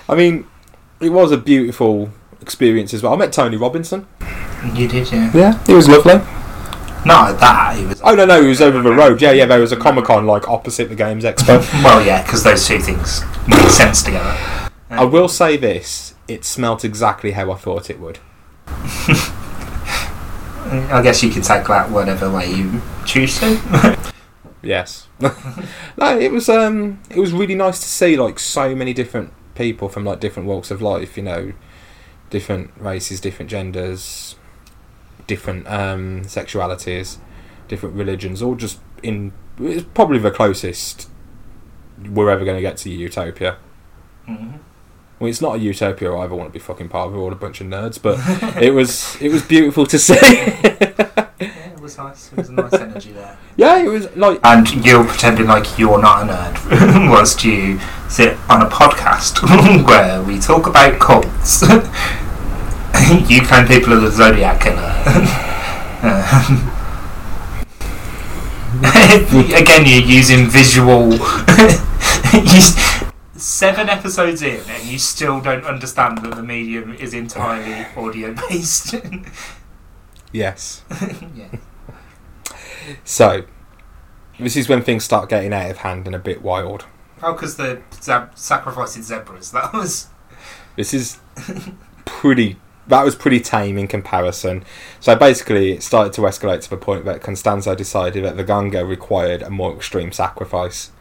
I 0.10 0.16
mean, 0.16 0.48
it 1.02 1.10
was 1.10 1.32
a 1.32 1.38
beautiful 1.38 2.10
experience 2.42 2.94
as 2.94 3.04
well. 3.04 3.14
I 3.14 3.18
met 3.18 3.34
Tony 3.34 3.58
Robinson. 3.58 4.08
You 4.74 4.88
did, 4.88 5.12
yeah. 5.12 5.32
Yeah, 5.34 5.64
he 5.66 5.74
was 5.74 5.90
lovely. 5.90 6.22
Not 7.06 7.38
that 7.42 7.76
he 7.78 7.86
was. 7.86 8.02
Oh 8.02 8.16
no, 8.16 8.24
no, 8.24 8.42
he 8.42 8.48
was 8.48 8.62
over 8.62 8.82
the 8.82 8.94
road. 8.94 9.22
Yeah, 9.22 9.32
yeah, 9.32 9.46
there 9.46 9.60
was 9.60 9.74
a 9.74 9.76
Comic 9.78 10.06
Con 10.06 10.26
like 10.26 10.48
opposite 10.48 10.88
the 10.88 10.96
Games 10.96 11.26
Expo. 11.26 11.60
Well, 11.84 12.06
yeah, 12.06 12.24
because 12.24 12.44
those 12.44 12.66
two 12.66 12.80
things 12.80 13.22
make 13.48 13.70
sense 13.70 14.02
together. 14.04 14.38
I 14.90 15.04
will 15.04 15.28
say 15.28 15.58
this: 15.58 16.16
it 16.30 16.46
smelt 16.46 16.86
exactly 16.86 17.32
how 17.32 17.52
I 17.52 17.56
thought 17.56 17.90
it 17.90 18.00
would. 18.00 18.20
I 20.92 21.02
guess 21.02 21.24
you 21.24 21.30
can 21.30 21.42
take 21.42 21.66
that 21.68 21.90
whatever 21.90 22.32
way 22.32 22.52
you 22.52 22.82
choose 23.06 23.40
to. 23.40 23.98
Yes. 24.64 25.10
no, 25.20 26.18
it 26.18 26.32
was 26.32 26.48
um 26.48 27.02
it 27.10 27.20
was 27.20 27.34
really 27.34 27.54
nice 27.54 27.80
to 27.82 27.86
see 27.86 28.16
like 28.16 28.40
so 28.40 28.74
many 28.74 28.94
different 28.94 29.34
people 29.56 29.90
from 29.90 30.06
like 30.06 30.22
different 30.22 30.48
walks 30.48 30.72
of 30.72 30.82
life, 30.82 31.18
you 31.18 31.24
know, 31.24 31.54
different 32.30 32.72
races, 32.78 33.20
different 33.20 33.52
genders, 33.52 34.38
different 35.28 35.68
um 35.68 36.22
sexualities, 36.22 37.18
different 37.68 37.96
religions, 37.96 38.42
all 38.42 38.56
just 38.56 38.80
in 39.04 39.34
it's 39.60 39.86
probably 39.94 40.18
the 40.18 40.32
closest 40.32 41.10
we're 42.10 42.30
ever 42.30 42.46
going 42.46 42.58
to 42.58 42.62
get 42.62 42.78
to 42.78 42.90
utopia. 42.90 43.58
Well, 45.20 45.30
it's 45.30 45.42
not 45.42 45.56
a 45.56 45.60
utopia 45.60 46.12
I 46.12 46.24
ever 46.26 46.36
want 46.36 46.50
to 46.50 46.54
be 46.54 46.60
fucking 46.60 46.90
part 46.90 47.08
of. 47.08 47.14
We're 47.14 47.22
all 47.22 47.32
a 47.32 47.36
bunch 47.36 47.62
of 47.62 47.68
nerds, 47.68 48.02
but 48.02 48.20
it 48.62 48.72
was 48.74 49.16
it 49.22 49.32
was 49.32 49.42
beautiful 49.44 49.86
to 49.86 49.98
see. 50.00 50.16
Yeah, 50.16 51.40
it 51.40 51.80
was 51.80 51.98
nice. 51.98 52.32
It 52.32 52.38
was 52.38 52.50
a 52.50 52.54
nice 52.54 52.74
energy 52.74 53.12
there. 53.12 53.38
yeah, 53.56 53.78
it 53.78 53.88
was 53.88 54.14
like 54.16 54.40
And 54.44 54.68
you're 54.86 55.06
pretending 55.06 55.48
like 55.48 55.78
you're 55.78 56.02
not 56.02 56.24
a 56.24 56.34
nerd 56.34 57.10
whilst 57.10 57.44
you 57.44 57.80
sit 58.10 58.38
on 58.50 58.62
a 58.62 58.70
podcast 58.70 59.42
where 59.88 60.22
we 60.24 60.40
talk 60.40 60.68
about 60.68 61.00
cults. 61.00 61.62
you 63.30 63.42
claim 63.42 63.68
people 63.68 63.94
are 63.94 64.00
the 64.00 64.12
Zodiac 64.12 64.62
killer. 64.62 64.94
Again, 69.56 69.86
you're 69.86 70.02
using 70.02 70.48
visual. 70.50 71.14
Seven 73.64 73.88
episodes 73.88 74.42
in, 74.42 74.60
and 74.68 74.84
you 74.84 75.00
still 75.00 75.40
don't 75.40 75.64
understand 75.64 76.18
that 76.18 76.36
the 76.36 76.44
medium 76.44 76.94
is 76.96 77.14
entirely 77.14 77.86
audio 77.96 78.34
based. 78.34 78.94
yes. 80.34 80.84
yeah. 81.34 81.48
So, 83.06 83.46
this 84.38 84.58
is 84.58 84.68
when 84.68 84.82
things 84.82 85.06
start 85.06 85.30
getting 85.30 85.54
out 85.54 85.72
of 85.72 85.78
hand 85.78 86.08
and 86.08 86.14
a 86.14 86.20
bit 86.20 86.42
wild. 86.42 86.84
Oh, 87.22 87.32
because 87.32 87.56
the 87.56 87.82
zeb- 88.02 88.36
sacrificing 88.36 89.02
zebras. 89.02 89.52
That 89.52 89.72
was. 89.72 90.08
This 90.76 90.94
is 90.94 91.20
pretty. 92.04 92.58
That 92.88 93.06
was 93.06 93.16
pretty 93.16 93.40
tame 93.40 93.78
in 93.78 93.88
comparison. 93.88 94.66
So 95.00 95.16
basically, 95.16 95.72
it 95.72 95.84
started 95.84 96.12
to 96.14 96.22
escalate 96.24 96.64
to 96.64 96.70
the 96.70 96.76
point 96.76 97.06
that 97.06 97.22
Constanzo 97.22 97.78
decided 97.78 98.26
that 98.26 98.36
the 98.36 98.44
Ganga 98.44 98.84
required 98.84 99.42
a 99.42 99.50
more 99.50 99.74
extreme 99.74 100.12
sacrifice 100.12 100.92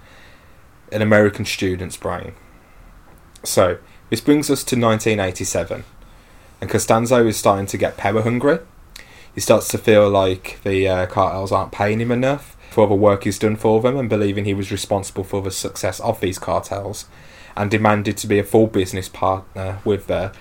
an 0.93 1.03
American 1.03 1.45
student's 1.45 1.97
brain. 1.97 2.35
So, 3.45 3.79
this 4.11 4.21
brings 4.21 4.51
us 4.51 4.63
to 4.65 4.77
1987, 4.77 5.85
and 6.61 6.71
Constanzo 6.71 7.27
is 7.27 7.37
starting 7.37 7.67
to 7.67 7.79
get 7.79 7.97
power 7.97 8.23
hungry. 8.23 8.59
He 9.35 9.41
starts 9.41 9.69
to 9.69 9.79
feel 9.79 10.09
like 10.09 10.61
the 10.63 10.87
uh, 10.87 11.07
cartels 11.07 11.51
aren't 11.51 11.73
paying 11.73 12.01
him 12.01 12.13
enough 12.13 12.57
for 12.71 12.87
the 12.87 12.95
work 12.95 13.25
he's 13.25 13.39
done 13.39 13.57
for 13.57 13.81
them, 13.81 13.97
and 13.97 14.09
believing 14.09 14.45
he 14.45 14.55
was 14.55 14.71
responsible 14.71 15.25
for 15.25 15.43
the 15.43 15.51
success 15.51 15.99
of 16.01 16.21
these 16.21 16.39
cartels, 16.39 17.07
and 17.57 17.71
demanded 17.71 18.17
to 18.19 18.27
be 18.27 18.39
a 18.39 18.45
full 18.45 18.67
business 18.67 19.09
partner 19.09 19.81
with 19.85 20.07
the 20.07 20.33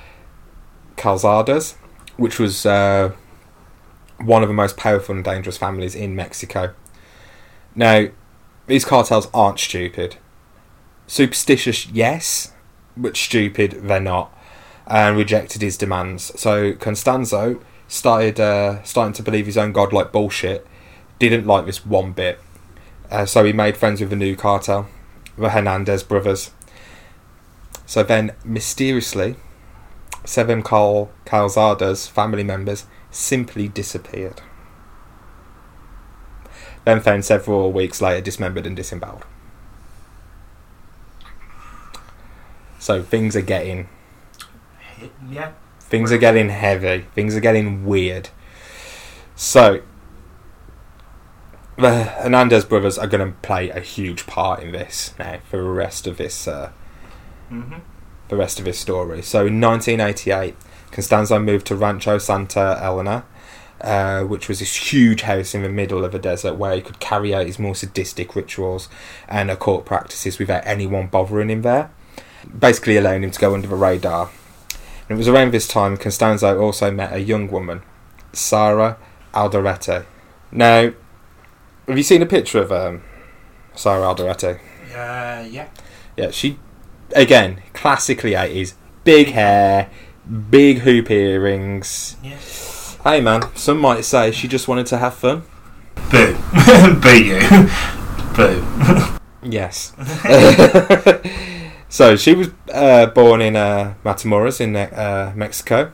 Calzadas, 0.96 1.76
which 2.18 2.40
was 2.40 2.66
uh, 2.66 3.14
one 4.20 4.44
of 4.44 4.48
the 4.48 4.54
most 4.54 4.78
powerful 4.78 5.16
and 5.16 5.24
dangerous 5.24 5.58
families 5.58 5.96
in 5.96 6.16
Mexico. 6.16 6.74
Now, 7.74 8.08
these 8.68 8.86
cartels 8.86 9.28
aren't 9.34 9.60
stupid. 9.60 10.18
Superstitious, 11.08 11.88
yes, 11.88 12.51
but 12.98 13.18
stupid, 13.18 13.82
they're 13.84 14.00
not, 14.00 14.38
and 14.88 15.18
rejected 15.18 15.62
his 15.62 15.78
demands. 15.78 16.32
So 16.40 16.74
Constanzo 16.74 17.62
started 17.88 18.40
uh, 18.40 18.84
starting 18.84 19.14
to 19.14 19.24
believe 19.24 19.46
his 19.46 19.58
own 19.58 19.72
godlike 19.72 20.12
bullshit. 20.12 20.66
Didn't 21.20 21.46
like 21.46 21.66
this 21.66 21.86
one 21.86 22.14
bit, 22.14 22.40
uh, 23.10 23.26
so 23.26 23.44
he 23.44 23.54
made 23.54 23.78
friends 23.78 24.02
with 24.02 24.10
the 24.10 24.16
new 24.16 24.36
cartel, 24.36 24.88
the 25.38 25.50
Hernandez 25.50 26.04
brothers. 26.04 26.52
So 27.86 28.02
then, 28.04 28.32
mysteriously, 28.44 29.36
seven 30.26 30.64
Cal 30.64 31.12
Calzada's 31.26 32.08
family 32.08 32.44
members 32.44 32.86
simply 33.12 33.68
disappeared. 33.68 34.42
Then 36.86 37.02
found 37.02 37.26
several 37.26 37.72
weeks 37.72 38.02
later 38.02 38.22
dismembered 38.22 38.66
and 38.66 38.76
disemboweled. 38.76 39.26
So 42.82 43.04
things 43.04 43.36
are 43.36 43.42
getting 43.42 43.88
Yeah. 45.30 45.52
things 45.80 46.12
are 46.12 46.18
getting 46.18 46.50
heavy. 46.50 47.06
Things 47.14 47.36
are 47.36 47.40
getting 47.40 47.86
weird. 47.86 48.30
So 49.36 49.82
the 51.78 52.04
Hernandez 52.04 52.66
brothers 52.66 52.98
are 52.98 53.06
going 53.06 53.26
to 53.26 53.38
play 53.42 53.70
a 53.70 53.80
huge 53.80 54.26
part 54.26 54.64
in 54.64 54.72
this 54.72 55.14
now 55.20 55.38
for 55.48 55.58
the 55.58 55.64
rest 55.64 56.08
of 56.08 56.18
this 56.18 56.48
uh, 56.48 56.72
hmm 57.50 57.76
the 58.30 58.36
rest 58.38 58.60
of 58.62 58.66
his 58.66 58.80
story. 58.80 59.22
So 59.22 59.46
in 59.46 59.60
1988, 59.60 60.56
Constanzo 60.92 61.38
moved 61.44 61.68
to 61.68 61.76
Rancho 61.76 62.18
Santa 62.18 62.80
Elena, 62.82 63.26
uh, 63.82 64.24
which 64.24 64.48
was 64.48 64.60
this 64.60 64.74
huge 64.94 65.24
house 65.24 65.54
in 65.54 65.64
the 65.64 65.70
middle 65.70 66.06
of 66.06 66.16
a 66.16 66.20
desert 66.20 66.54
where 66.56 66.74
he 66.74 66.82
could 66.82 67.02
carry 67.02 67.36
out 67.36 67.46
his 67.46 67.60
more 67.60 67.76
sadistic 67.76 68.34
rituals 68.34 68.88
and 69.28 69.52
occult 69.52 69.86
practices 69.86 70.40
without 70.40 70.66
anyone 70.66 71.08
bothering 71.08 71.50
him 71.50 71.62
there, 71.64 71.92
basically 72.58 72.98
allowing 72.98 73.24
him 73.24 73.32
to 73.32 73.40
go 73.40 73.54
under 73.54 73.68
the 73.68 73.76
radar. 73.76 74.30
And 75.10 75.18
it 75.18 75.18
was 75.18 75.28
around 75.28 75.52
this 75.52 75.68
time 75.68 75.98
Constanzo 75.98 76.60
also 76.60 76.92
met 76.92 77.14
a 77.14 77.20
young 77.20 77.50
woman, 77.50 77.82
Sara 78.34 78.98
Alderete. 79.34 80.06
Now, 80.52 80.92
have 81.88 81.98
you 81.98 82.04
seen 82.04 82.22
a 82.22 82.26
picture 82.26 82.62
of 82.62 82.72
um, 82.72 83.04
Sara 83.76 84.04
Alderete? 84.04 84.60
Uh, 84.90 85.46
yeah. 85.50 85.68
Yeah, 86.18 86.32
she 86.32 86.58
again 87.16 87.62
classically 87.74 88.36
eighties, 88.36 88.76
big 89.04 89.30
hair, 89.30 89.90
big 90.50 90.80
hoop 90.80 91.10
earrings. 91.10 92.18
Yeah. 92.24 92.38
Hey 93.04 93.22
man, 93.22 93.56
some 93.56 93.80
might 93.80 94.06
say 94.06 94.32
she 94.32 94.48
just 94.48 94.68
wanted 94.68 94.86
to 94.88 94.98
have 94.98 95.16
fun. 95.16 95.44
Boo. 96.12 96.38
Boo 97.02 97.24
you. 97.24 97.40
Boo. 98.36 99.20
Yes. 99.44 99.94
so 101.92 102.16
she 102.16 102.34
was 102.34 102.50
uh, 102.74 103.06
born 103.08 103.42
in 103.42 103.56
uh, 103.58 103.96
Matamoros 104.06 104.62
in 104.62 104.76
uh, 104.78 105.34
Mexico. 105.36 105.92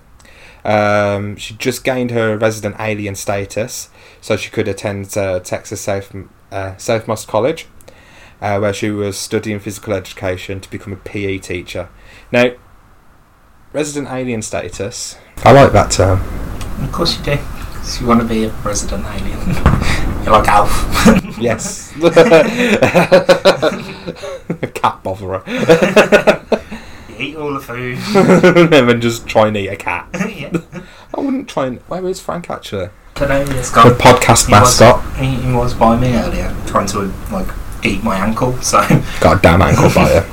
Um, 0.63 1.35
she 1.37 1.55
just 1.55 1.83
gained 1.83 2.11
her 2.11 2.37
resident 2.37 2.75
alien 2.79 3.15
status, 3.15 3.89
so 4.21 4.37
she 4.37 4.51
could 4.51 4.67
attend 4.67 5.17
uh, 5.17 5.39
Texas 5.39 5.81
South 5.81 6.13
uh, 6.51 6.73
Southmost 6.77 7.27
College, 7.27 7.65
uh, 8.41 8.59
where 8.59 8.73
she 8.73 8.91
was 8.91 9.17
studying 9.17 9.59
physical 9.59 9.93
education 9.93 10.59
to 10.61 10.69
become 10.69 10.93
a 10.93 10.97
PE 10.97 11.39
teacher. 11.39 11.89
Now, 12.31 12.51
resident 13.73 14.07
alien 14.11 14.41
status. 14.43 15.17
I 15.43 15.51
like 15.51 15.71
that 15.71 15.89
term. 15.91 16.21
Of 16.83 16.91
course 16.91 17.17
you 17.17 17.23
do. 17.23 17.37
'Cause 17.37 18.01
you 18.01 18.07
want 18.07 18.21
to 18.21 18.27
be 18.27 18.43
a 18.43 18.49
resident 18.63 19.05
alien. 19.05 20.03
You're 20.27 20.35
like 20.39 20.49
Alf. 20.49 21.37
Yes. 21.39 21.93
Cat 24.73 24.99
botherer. 25.03 25.41
you 27.07 27.15
eat 27.17 27.37
all 27.37 27.53
the 27.53 27.61
food. 27.61 27.97
and 28.73 28.89
then 28.89 28.99
just 28.99 29.25
try 29.25 29.47
and 29.47 29.55
eat 29.55 29.69
a 29.69 29.77
cat. 29.77 30.09
yeah. 30.13 30.51
I 31.15 31.21
wouldn't 31.21 31.47
try 31.47 31.67
and. 31.67 31.79
Where 31.81 32.05
is 32.09 32.19
Frank 32.19 32.49
actually? 32.49 32.89
Know. 33.21 33.45
The 33.45 33.95
podcast 33.97 34.47
He 34.47 34.51
was, 34.53 34.79
mascot. 34.81 35.15
he, 35.15 35.35
he 35.35 35.53
was 35.53 35.73
by 35.73 35.97
me 35.97 36.13
earlier, 36.17 36.53
trying 36.65 36.87
to 36.87 37.03
like 37.31 37.47
eat 37.85 38.03
my 38.03 38.17
ankle. 38.17 38.51
So 38.61 38.79
Got 39.21 39.37
a 39.37 39.41
damn 39.41 39.61
ankle 39.61 39.89
biter. 39.95 40.27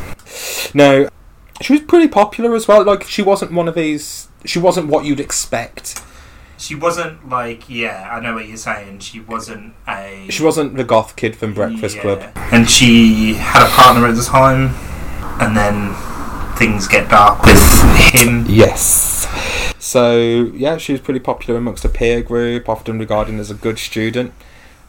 No, 0.74 1.08
she 1.62 1.72
was 1.74 1.82
pretty 1.82 2.08
popular 2.08 2.56
as 2.56 2.66
well. 2.66 2.82
Like 2.82 3.04
she 3.04 3.22
wasn't 3.22 3.52
one 3.52 3.68
of 3.68 3.76
these. 3.76 4.28
She 4.44 4.58
wasn't 4.58 4.88
what 4.88 5.04
you'd 5.04 5.20
expect. 5.20 6.02
She 6.64 6.74
wasn't 6.74 7.28
like 7.28 7.68
yeah. 7.68 8.08
I 8.10 8.20
know 8.20 8.34
what 8.34 8.48
you're 8.48 8.56
saying. 8.56 9.00
She 9.00 9.20
wasn't 9.20 9.74
a. 9.86 10.26
She 10.30 10.42
wasn't 10.42 10.76
the 10.76 10.84
goth 10.84 11.14
kid 11.16 11.36
from 11.36 11.52
Breakfast 11.52 11.96
Yeah. 11.96 12.02
Club. 12.02 12.32
And 12.52 12.68
she 12.70 13.34
had 13.34 13.66
a 13.66 13.70
partner 13.70 14.06
at 14.06 14.16
the 14.16 14.22
time, 14.22 14.70
and 15.40 15.54
then 15.56 15.94
things 16.56 16.88
get 16.88 17.10
dark 17.10 17.42
with 17.44 17.60
him. 18.14 18.46
Yes. 18.48 19.26
So 19.78 20.16
yeah, 20.54 20.78
she 20.78 20.92
was 20.92 21.00
pretty 21.02 21.20
popular 21.20 21.58
amongst 21.58 21.84
a 21.84 21.88
peer 21.90 22.22
group, 22.22 22.68
often 22.68 22.98
regarded 22.98 23.38
as 23.38 23.50
a 23.50 23.54
good 23.54 23.78
student, 23.78 24.32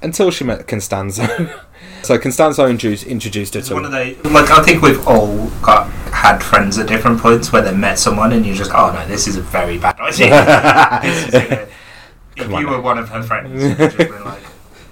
until 0.02 0.32
she 0.32 0.46
met 0.46 0.68
Constanzo. 0.68 1.28
so 2.04 2.18
Constanzo 2.18 2.70
introduced, 2.70 3.06
introduced 3.06 3.54
her 3.56 3.62
to. 3.62 3.74
one 3.74 3.86
of 3.86 3.92
the 3.92 4.16
like 4.30 4.50
I 4.50 4.64
think 4.64 4.82
we've 4.82 5.06
all 5.06 5.50
got 5.62 5.92
had 6.26 6.42
friends 6.42 6.80
at 6.80 6.88
different 6.88 7.20
points 7.20 7.52
where 7.52 7.62
they 7.62 7.74
met 7.74 8.00
someone 8.00 8.34
and 8.34 8.46
you're 8.46 8.56
just 8.56 8.72
oh 8.74 8.92
no 8.92 9.06
this 9.08 9.28
is 9.28 9.38
a 9.38 9.42
very 9.42 9.78
bad 9.78 10.00
idea. 10.00 11.00
This 11.04 11.28
is 11.28 11.34
if 12.36 12.50
Come 12.50 12.52
you 12.60 12.68
were 12.68 12.82
one 12.82 12.98
of 12.98 13.10
her 13.10 13.24
friends, 13.24 13.64
you'd 13.64 13.78
just 13.78 13.98
been 13.98 14.26
like, 14.26 14.44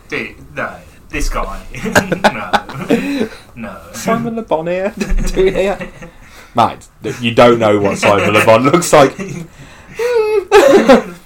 dude, 0.08 0.56
no, 0.56 0.80
this 1.10 1.28
guy, 1.30 1.66
no, 2.34 3.30
no. 3.56 3.92
Simon 3.94 4.36
Le 4.36 4.44
Bon 4.44 4.66
here. 4.66 4.94
Do 4.96 5.44
you 5.44 5.52
hear? 5.52 5.92
Mate, 6.56 6.88
you 7.20 7.34
don't 7.34 7.60
know 7.60 7.80
what 7.80 7.98
Simon 7.98 8.32
Le 8.32 8.46
Bon 8.46 8.64
looks 8.64 8.94
like. 8.94 9.18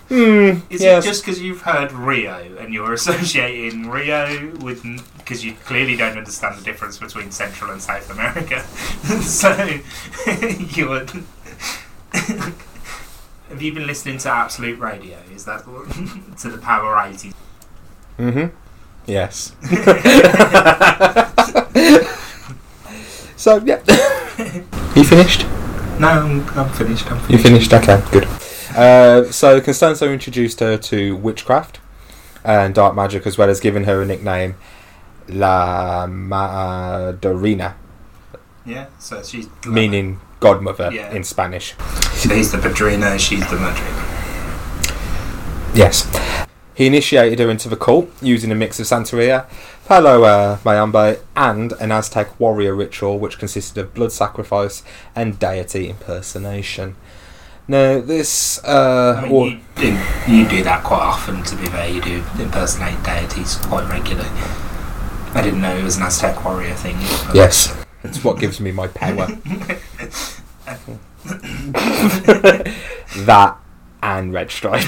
Hmm, 0.09 0.59
Is 0.69 0.81
yes. 0.81 1.03
it 1.03 1.07
just 1.07 1.25
because 1.25 1.41
you've 1.41 1.61
heard 1.61 1.91
Rio 1.91 2.55
and 2.59 2.73
you're 2.73 2.93
associating 3.01 3.89
Rio 3.89 4.51
with 4.61 4.83
because 5.17 5.43
you 5.43 5.53
clearly 5.65 5.97
don't 5.97 6.17
understand 6.17 6.57
the 6.57 6.63
difference 6.63 6.97
between 6.97 7.29
Central 7.31 7.71
and 7.71 7.81
South 7.81 8.09
America? 8.09 8.61
so 9.21 9.49
you 10.75 10.89
would. 10.89 11.09
Have 13.49 13.61
you 13.61 13.73
been 13.73 13.85
listening 13.87 14.17
to 14.19 14.29
Absolute 14.29 14.79
Radio? 14.79 15.17
Is 15.33 15.43
that 15.45 15.67
what- 15.67 15.89
to 16.39 16.49
the 16.49 16.57
Power 16.57 16.97
80? 17.05 17.33
Mm-hmm. 18.17 18.55
Yes. 19.05 19.53
so 23.37 23.57
yeah. 23.65 23.79
you 24.95 25.03
finished? 25.03 25.45
No, 25.99 26.07
I'm, 26.09 26.49
I'm 26.57 26.69
finished. 26.73 27.09
I'm 27.11 27.17
You 27.31 27.37
finished. 27.37 27.71
finished? 27.71 27.73
Okay, 27.73 28.01
good. 28.11 28.27
Uh, 28.75 29.23
so 29.31 29.59
Constanzo 29.61 30.11
introduced 30.11 30.59
her 30.59 30.77
to 30.77 31.15
witchcraft 31.15 31.79
and 32.43 32.73
dark 32.75 32.95
magic, 32.95 33.25
as 33.27 33.37
well 33.37 33.49
as 33.49 33.59
giving 33.59 33.83
her 33.85 34.01
a 34.01 34.05
nickname, 34.05 34.55
La 35.29 36.05
Madrina, 36.07 37.75
Yeah, 38.65 38.87
so 38.99 39.21
she's 39.23 39.47
meaning 39.65 40.19
godmother 40.39 40.89
Yeah. 40.91 41.11
in 41.11 41.23
Spanish. 41.23 41.75
So 42.13 42.33
he's 42.33 42.51
the 42.51 42.57
Padrina, 42.57 43.17
she's 43.19 43.47
the 43.49 43.55
Madrina. 43.57 44.03
Yes. 45.73 46.07
He 46.73 46.85
initiated 46.85 47.39
her 47.39 47.49
into 47.49 47.69
the 47.69 47.75
cult 47.75 48.09
using 48.21 48.51
a 48.51 48.55
mix 48.55 48.79
of 48.79 48.85
Santeria, 48.85 49.45
Palo 49.87 50.23
uh, 50.23 50.57
Mayambe, 50.63 51.17
and 51.35 51.71
an 51.79 51.91
Aztec 51.91 52.39
warrior 52.39 52.75
ritual 52.75 53.17
which 53.17 53.39
consisted 53.39 53.79
of 53.81 53.93
blood 53.95 54.11
sacrifice 54.11 54.83
and 55.15 55.39
deity 55.39 55.89
impersonation. 55.89 56.95
Now, 57.67 57.99
this. 57.99 58.63
Uh, 58.63 59.15
I 59.17 59.21
mean, 59.23 59.31
or- 59.31 59.47
you, 59.49 59.59
do, 59.75 59.97
you 60.31 60.47
do 60.47 60.63
that 60.63 60.83
quite 60.83 61.01
often, 61.01 61.43
to 61.43 61.55
be 61.57 61.65
fair. 61.65 61.89
You 61.89 62.01
do 62.01 62.23
impersonate 62.39 63.03
deities 63.03 63.55
quite 63.57 63.89
regularly. 63.89 64.29
I 65.33 65.41
didn't 65.43 65.61
know 65.61 65.75
it 65.75 65.83
was 65.83 65.97
an 65.97 66.03
Aztec 66.03 66.43
warrior 66.45 66.73
thing. 66.75 66.95
yes, 67.33 67.75
it's 68.03 68.23
what 68.23 68.39
gives 68.39 68.59
me 68.61 68.71
my 68.71 68.87
power. 68.87 69.27
that 73.25 73.57
and 74.01 74.33
Red 74.33 74.49
Stripe. 74.51 74.85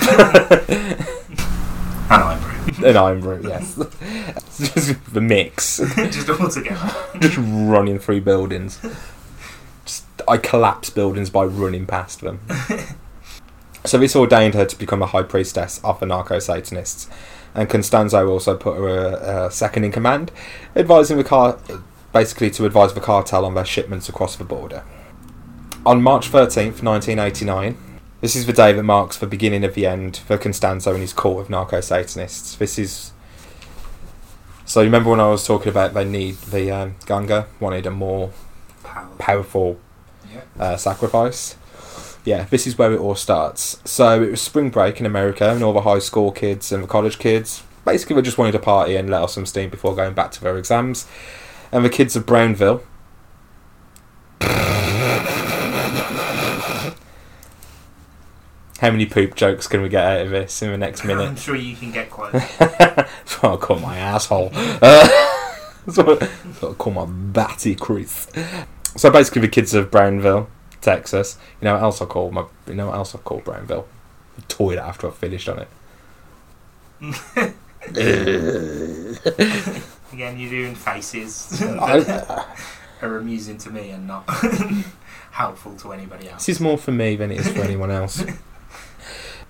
And 2.11 2.23
I'm 2.23 2.43
rude. 2.43 2.83
and 2.83 2.97
I'm 2.97 3.21
Root, 3.21 3.43
yes. 3.45 3.75
Just 4.57 5.13
the 5.13 5.21
mix. 5.21 5.77
Just 5.95 6.27
all 6.29 6.49
together. 6.49 6.91
just 7.19 7.37
running 7.37 7.99
through 7.99 8.21
buildings. 8.21 8.79
I 10.29 10.37
collapse 10.37 10.89
buildings 10.89 11.29
by 11.29 11.43
running 11.43 11.85
past 11.85 12.21
them. 12.21 12.39
so 13.85 13.97
this 13.97 14.15
ordained 14.15 14.53
her 14.53 14.65
to 14.65 14.77
become 14.77 15.01
a 15.01 15.07
high 15.07 15.23
priestess 15.23 15.79
of 15.83 15.99
the 15.99 16.05
narco 16.05 16.39
Satanists, 16.39 17.09
and 17.55 17.67
Constanzo 17.69 18.29
also 18.29 18.55
put 18.55 18.77
her 18.77 18.87
a, 18.87 19.45
a 19.47 19.51
second 19.51 19.83
in 19.83 19.91
command, 19.91 20.31
advising 20.75 21.17
the 21.17 21.23
car, 21.23 21.59
basically 22.13 22.51
to 22.51 22.65
advise 22.65 22.93
the 22.93 23.01
cartel 23.01 23.43
on 23.43 23.55
their 23.55 23.65
shipments 23.65 24.07
across 24.07 24.35
the 24.35 24.43
border. 24.43 24.83
On 25.85 26.01
March 26.01 26.27
thirteenth, 26.27 26.83
nineteen 26.83 27.19
eighty 27.19 27.45
nine. 27.45 27.77
This 28.21 28.35
is 28.35 28.45
the 28.45 28.51
day 28.53 28.73
that 28.73 28.83
marks 28.83 29.17
the 29.17 29.25
beginning 29.27 29.63
of 29.63 29.75
the 29.75 29.85
end 29.85 30.17
for 30.17 30.37
Constanzo 30.37 30.91
and 30.91 30.99
his 30.99 31.13
court 31.13 31.41
of 31.41 31.49
narco 31.49 31.79
Satanists. 31.79 32.55
This 32.55 32.77
is 32.77 33.13
so. 34.65 34.81
You 34.81 34.87
remember 34.87 35.09
when 35.09 35.21
I 35.21 35.29
was 35.29 35.47
talking 35.47 35.69
about 35.69 35.93
they 35.93 36.03
need 36.03 36.35
the 36.35 36.69
um, 36.69 36.95
Ganga 37.05 37.47
wanted 37.61 37.85
a 37.85 37.91
more 37.91 38.31
Power. 38.83 39.07
powerful. 39.17 39.79
Uh, 40.60 40.78
sacrifice. 40.78 41.56
Yeah, 42.25 42.43
this 42.45 42.67
is 42.67 42.78
where 42.78 42.91
it 42.93 42.99
all 42.99 43.15
starts. 43.15 43.80
So 43.86 44.21
it 44.21 44.32
was 44.32 44.41
spring 44.41 44.69
break 44.69 44.99
in 44.99 45.06
America, 45.06 45.49
and 45.49 45.63
all 45.63 45.73
the 45.73 45.82
high 45.82 45.99
school 45.99 46.32
kids 46.32 46.71
and 46.71 46.84
the 46.84 46.88
college 46.88 47.17
kids 47.17 47.63
basically 47.86 48.15
were 48.15 48.21
just 48.21 48.38
wanting 48.38 48.54
to 48.54 48.60
party 48.60 48.95
and 48.95 49.10
let 49.10 49.21
off 49.21 49.32
some 49.32 49.45
steam 49.45 49.69
before 49.69 49.95
going 49.95 50.13
back 50.13 50.32
to 50.32 50.41
their 50.41 50.58
exams. 50.58 51.08
And 51.71 51.86
the 51.86 51.89
kids 51.89 52.15
of 52.15 52.25
Brownville. 52.25 52.84
How 58.80 58.91
many 58.91 59.06
poop 59.06 59.36
jokes 59.36 59.67
can 59.67 59.82
we 59.82 59.89
get 59.89 60.06
out 60.06 60.21
of 60.21 60.30
this 60.30 60.62
in 60.62 60.71
the 60.71 60.78
next 60.78 61.04
minute? 61.04 61.28
I'm 61.28 61.36
sure 61.36 61.56
you 61.56 61.75
can 61.75 61.91
get 61.91 62.10
quite. 62.10 62.34
I'll 63.43 63.58
call 63.58 63.80
my 63.80 63.97
asshole. 63.97 64.52
Uh, 64.54 65.08
so, 65.89 66.17
so 66.17 66.67
I'll 66.67 66.73
call 66.75 66.93
my 66.93 67.06
batty 67.06 67.75
Chris. 67.75 68.30
So 68.95 69.10
basically, 69.12 69.41
the 69.41 69.47
kids 69.47 69.73
of 69.73 69.91
Brownville, 69.91 70.49
Texas. 70.82 71.38
You 71.62 71.65
know 71.65 71.73
what 71.75 71.84
else 71.84 72.02
I 72.02 72.06
call 72.06 72.32
my? 72.32 72.45
You 72.67 72.75
know 72.75 72.88
what 72.88 72.95
else 72.95 73.15
I 73.15 73.19
call 73.19 73.39
Brownville? 73.39 73.88
The 74.36 74.41
toilet 74.43 74.80
after 74.80 75.08
I've 75.08 75.15
finished 75.15 75.49
on 75.49 75.60
it. 75.60 75.67
Again, 80.12 80.39
you're 80.39 80.49
doing 80.49 80.75
faces 80.75 81.47
that 81.60 82.47
are 83.02 83.17
amusing 83.17 83.58
to 83.60 83.69
me 83.69 83.91
and 83.91 84.08
not 84.08 84.30
helpful 85.32 85.75
to 85.78 85.93
anybody 85.93 86.30
else. 86.30 86.45
this 86.45 86.58
is 86.58 86.62
more 86.62 86.78
for 86.78 86.91
me 86.91 87.15
than 87.15 87.32
it 87.32 87.39
is 87.39 87.47
for 87.49 87.62
anyone 87.62 87.89
else. 87.89 88.23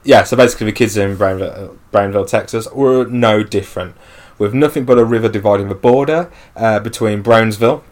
yeah, 0.04 0.24
so 0.24 0.38
basically 0.38 0.66
the 0.66 0.72
kids 0.74 0.96
in 0.96 1.16
Brownville, 1.16 1.78
Brownville, 1.92 2.26
Texas 2.26 2.68
were 2.72 3.06
no 3.06 3.42
different, 3.42 3.96
with 4.38 4.54
nothing 4.54 4.86
but 4.86 5.00
a 5.00 5.06
river 5.06 5.30
dividing 5.30 5.70
the 5.70 5.76
border 5.76 6.32
uh, 6.56 6.80
between 6.80 7.22
Brownsville. 7.24 7.84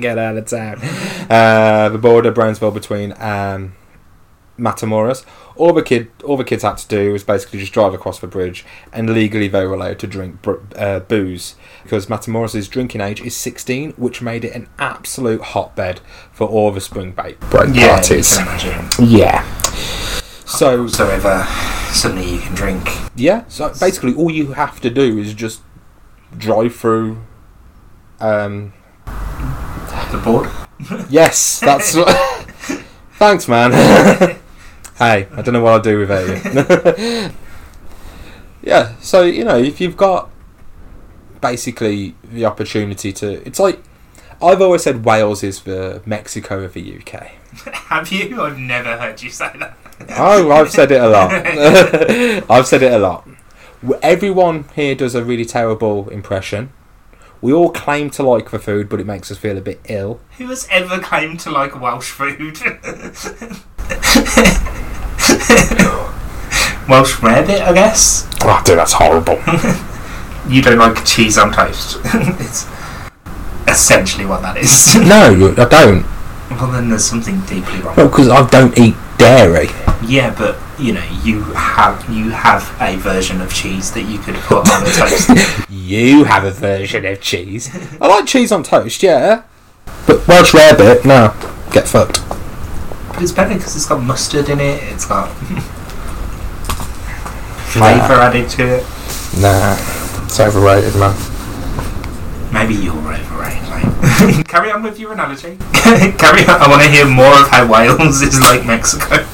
Get 0.00 0.18
out 0.18 0.36
of 0.36 0.46
town. 0.46 0.78
Uh, 1.30 1.88
the 1.90 1.98
border, 1.98 2.30
Brownsville, 2.32 2.70
between 2.72 3.12
um, 3.20 3.74
Matamoros. 4.58 5.24
All 5.56 5.72
the 5.72 5.82
kid, 5.82 6.10
all 6.24 6.36
the 6.36 6.44
kids 6.44 6.62
had 6.64 6.78
to 6.78 6.88
do 6.88 7.12
was 7.12 7.22
basically 7.22 7.60
just 7.60 7.72
drive 7.72 7.94
across 7.94 8.18
the 8.18 8.26
bridge, 8.26 8.64
and 8.92 9.10
legally 9.10 9.46
they 9.46 9.64
were 9.64 9.74
allowed 9.74 9.98
to 10.00 10.06
drink 10.08 10.42
br- 10.42 10.56
uh, 10.76 10.98
booze 11.00 11.54
because 11.84 12.06
Matamoros' 12.06 12.68
drinking 12.68 13.00
age 13.00 13.20
is 13.20 13.36
16, 13.36 13.92
which 13.92 14.20
made 14.20 14.44
it 14.44 14.52
an 14.54 14.68
absolute 14.78 15.40
hotbed 15.42 16.00
for 16.32 16.48
all 16.48 16.72
the 16.72 16.80
spring 16.80 17.12
break 17.12 17.38
break 17.50 17.72
Yeah, 17.74 17.94
parties. 17.96 18.36
you 18.36 18.44
can. 18.44 18.88
Yeah. 19.00 19.42
So 20.44 20.88
So 20.88 21.08
if 21.10 21.24
uh, 21.24 21.44
suddenly 21.92 22.34
you 22.34 22.40
can 22.40 22.54
drink. 22.54 22.88
yeah, 23.14 23.44
so 23.48 23.68
basically 23.78 24.14
all 24.14 24.30
you 24.30 24.52
have 24.54 24.80
to 24.80 24.90
do 24.90 25.18
is 25.18 25.34
just 25.34 25.60
drive 26.36 26.74
through. 26.74 27.18
Um, 28.20 28.72
The 30.14 30.20
board. 30.20 30.48
yes, 31.10 31.58
that's. 31.58 31.96
Thanks, 33.18 33.48
man. 33.48 33.72
hey, 34.96 35.26
I 35.32 35.42
don't 35.42 35.52
know 35.52 35.60
what 35.60 35.72
I'll 35.72 35.80
do 35.80 35.98
without 35.98 36.28
you. 36.28 37.30
yeah, 38.62 38.94
so 39.00 39.22
you 39.22 39.42
know, 39.44 39.58
if 39.58 39.80
you've 39.80 39.96
got 39.96 40.30
basically 41.40 42.14
the 42.22 42.44
opportunity 42.44 43.12
to, 43.12 43.44
it's 43.44 43.58
like 43.58 43.82
I've 44.40 44.62
always 44.62 44.84
said 44.84 45.04
Wales 45.04 45.42
is 45.42 45.62
the 45.62 46.00
Mexico 46.06 46.62
of 46.62 46.74
the 46.74 46.96
UK. 46.96 47.32
Have 47.88 48.12
you? 48.12 48.40
I've 48.40 48.58
never 48.58 48.96
heard 48.96 49.20
you 49.20 49.30
say 49.30 49.50
that. 49.58 49.76
Oh, 50.10 50.52
I've 50.52 50.70
said 50.70 50.92
it 50.92 51.02
a 51.02 51.08
lot. 51.08 51.32
I've 52.48 52.68
said 52.68 52.84
it 52.84 52.92
a 52.92 52.98
lot. 52.98 53.28
Everyone 54.00 54.66
here 54.76 54.94
does 54.94 55.16
a 55.16 55.24
really 55.24 55.44
terrible 55.44 56.08
impression. 56.10 56.70
We 57.40 57.52
all 57.52 57.70
claim 57.70 58.10
to 58.10 58.22
like 58.22 58.50
the 58.50 58.58
food, 58.58 58.88
but 58.88 59.00
it 59.00 59.06
makes 59.06 59.30
us 59.30 59.36
feel 59.38 59.58
a 59.58 59.60
bit 59.60 59.80
ill. 59.88 60.20
Who 60.38 60.46
has 60.48 60.66
ever 60.70 60.98
claimed 60.98 61.40
to 61.40 61.50
like 61.50 61.78
Welsh 61.80 62.10
food? 62.10 62.58
Welsh 66.88 67.14
rarebit, 67.16 67.60
I 67.60 67.72
guess. 67.72 68.28
Oh, 68.42 68.62
dude, 68.64 68.78
that's 68.78 68.92
horrible. 68.94 69.40
You 70.46 70.60
don't 70.60 70.76
like 70.76 71.02
cheese 71.06 71.38
on 71.38 71.52
toast. 71.54 71.98
it's 72.04 72.66
essentially 73.66 74.26
what 74.26 74.42
that 74.42 74.58
is. 74.58 74.94
no, 74.94 75.54
I 75.56 75.64
don't. 75.64 76.04
well, 76.50 76.70
then 76.70 76.90
there's 76.90 77.06
something 77.06 77.40
deeply 77.46 77.80
wrong. 77.80 77.96
Well, 77.96 78.08
because 78.08 78.28
I 78.28 78.46
don't 78.50 78.76
eat 78.78 78.94
dairy. 79.16 79.68
Yeah, 80.06 80.34
but 80.36 80.56
you 80.78 80.92
know, 80.92 81.04
you 81.22 81.42
have 81.54 82.08
you 82.10 82.30
have 82.30 82.76
a 82.80 82.96
version 82.96 83.40
of 83.40 83.52
cheese 83.52 83.92
that 83.92 84.02
you 84.02 84.18
could 84.18 84.34
put 84.36 84.68
on 84.70 84.82
a 84.82 84.90
toast. 84.90 85.30
You 85.84 86.24
have 86.24 86.44
a 86.44 86.50
version 86.50 87.04
of 87.04 87.20
cheese. 87.20 87.68
I 88.00 88.06
like 88.08 88.26
cheese 88.26 88.50
on 88.50 88.62
toast, 88.62 89.02
yeah. 89.02 89.42
But 90.06 90.26
Welsh 90.26 90.54
rarebit, 90.54 91.04
no. 91.04 91.34
Get 91.72 91.86
fucked. 91.86 92.26
But 93.08 93.22
it's 93.22 93.32
better 93.32 93.54
because 93.54 93.76
it's 93.76 93.84
got 93.84 94.02
mustard 94.02 94.48
in 94.48 94.60
it. 94.60 94.82
It's 94.84 95.04
got 95.04 95.26
flavour 97.68 98.14
added 98.14 98.48
to 98.50 98.78
it. 98.78 98.82
Nah, 99.40 99.76
it's 100.24 100.40
overrated, 100.40 100.94
man. 100.96 101.14
Maybe 102.52 102.74
you're 102.74 102.94
overrated, 102.94 103.68
mate. 103.68 104.46
Carry 104.48 104.70
on 104.72 104.82
with 104.82 104.98
your 104.98 105.12
analogy. 105.12 105.58
Carry 105.74 106.44
on. 106.44 106.62
I 106.62 106.66
want 106.68 106.82
to 106.82 106.88
hear 106.88 107.06
more 107.06 107.26
of 107.40 107.48
how 107.48 107.66
Wales 107.70 108.22
is 108.22 108.40
like 108.40 108.64
Mexico. 108.64 109.24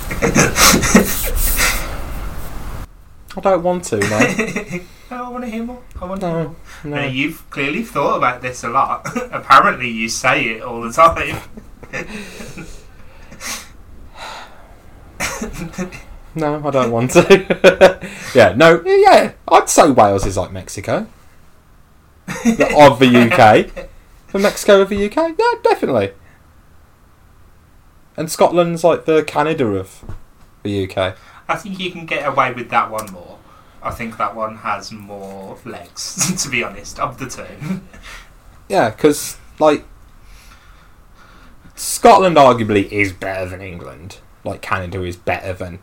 I 3.37 3.41
don't 3.41 3.63
want 3.63 3.85
to, 3.85 3.97
mate. 3.99 4.83
no, 5.11 5.25
I 5.25 5.29
want 5.29 5.45
to 5.45 5.51
hear 5.51 5.63
more. 5.63 5.83
I 6.01 6.05
want 6.05 6.21
to 6.23 6.27
hear 6.29 6.37
No, 6.37 6.43
more. 6.45 6.57
no. 6.85 6.97
Now, 6.97 7.07
you've 7.07 7.49
clearly 7.51 7.83
thought 7.85 8.17
about 8.17 8.43
this 8.43 8.65
a 8.65 8.69
lot. 8.69 9.07
Apparently, 9.33 9.89
you 9.89 10.09
say 10.09 10.45
it 10.57 10.63
all 10.63 10.81
the 10.83 10.93
time. 10.93 11.41
No, 16.35 16.65
I 16.65 16.71
don't 16.71 16.93
want 16.93 17.11
to. 17.13 18.09
yeah, 18.35 18.53
no, 18.55 18.83
yeah, 18.85 19.33
I'd 19.49 19.69
say 19.69 19.91
Wales 19.91 20.25
is 20.27 20.37
like 20.37 20.53
Mexico. 20.53 21.07
The- 22.45 22.73
of 22.79 23.01
the 23.01 23.07
UK. 23.09 23.89
The 24.33 24.39
Mexico 24.39 24.81
of 24.83 24.89
the 24.91 25.07
UK? 25.07 25.35
Yeah, 25.37 25.53
definitely. 25.65 26.13
And 28.17 28.31
Scotland's 28.31 28.85
like 28.85 29.07
the 29.07 29.25
Canada 29.25 29.67
of 29.67 30.05
the 30.63 30.89
UK. 30.89 31.17
I 31.51 31.57
think 31.57 31.81
you 31.81 31.91
can 31.91 32.07
get 32.07 32.27
away 32.27 32.53
with 32.53 32.71
that 32.71 32.91
one 32.91 33.11
more. 33.11 33.39
I 33.83 33.91
think 33.91 34.19
that 34.19 34.37
one 34.37 34.59
has 34.59 34.93
more 34.93 35.59
legs, 35.65 36.33
to 36.43 36.49
be 36.49 36.63
honest, 36.63 37.01
of 37.01 37.19
the 37.19 37.27
two. 37.27 37.81
Yeah, 38.69 38.91
because, 38.91 39.37
like, 39.59 39.85
Scotland 41.75 42.37
arguably 42.37 42.91
is 42.93 43.13
better 43.13 43.49
than 43.49 43.61
England. 43.61 44.19
Like, 44.45 44.63
Canada 44.63 45.03
is 45.03 45.17
better 45.17 45.53
than 45.53 45.81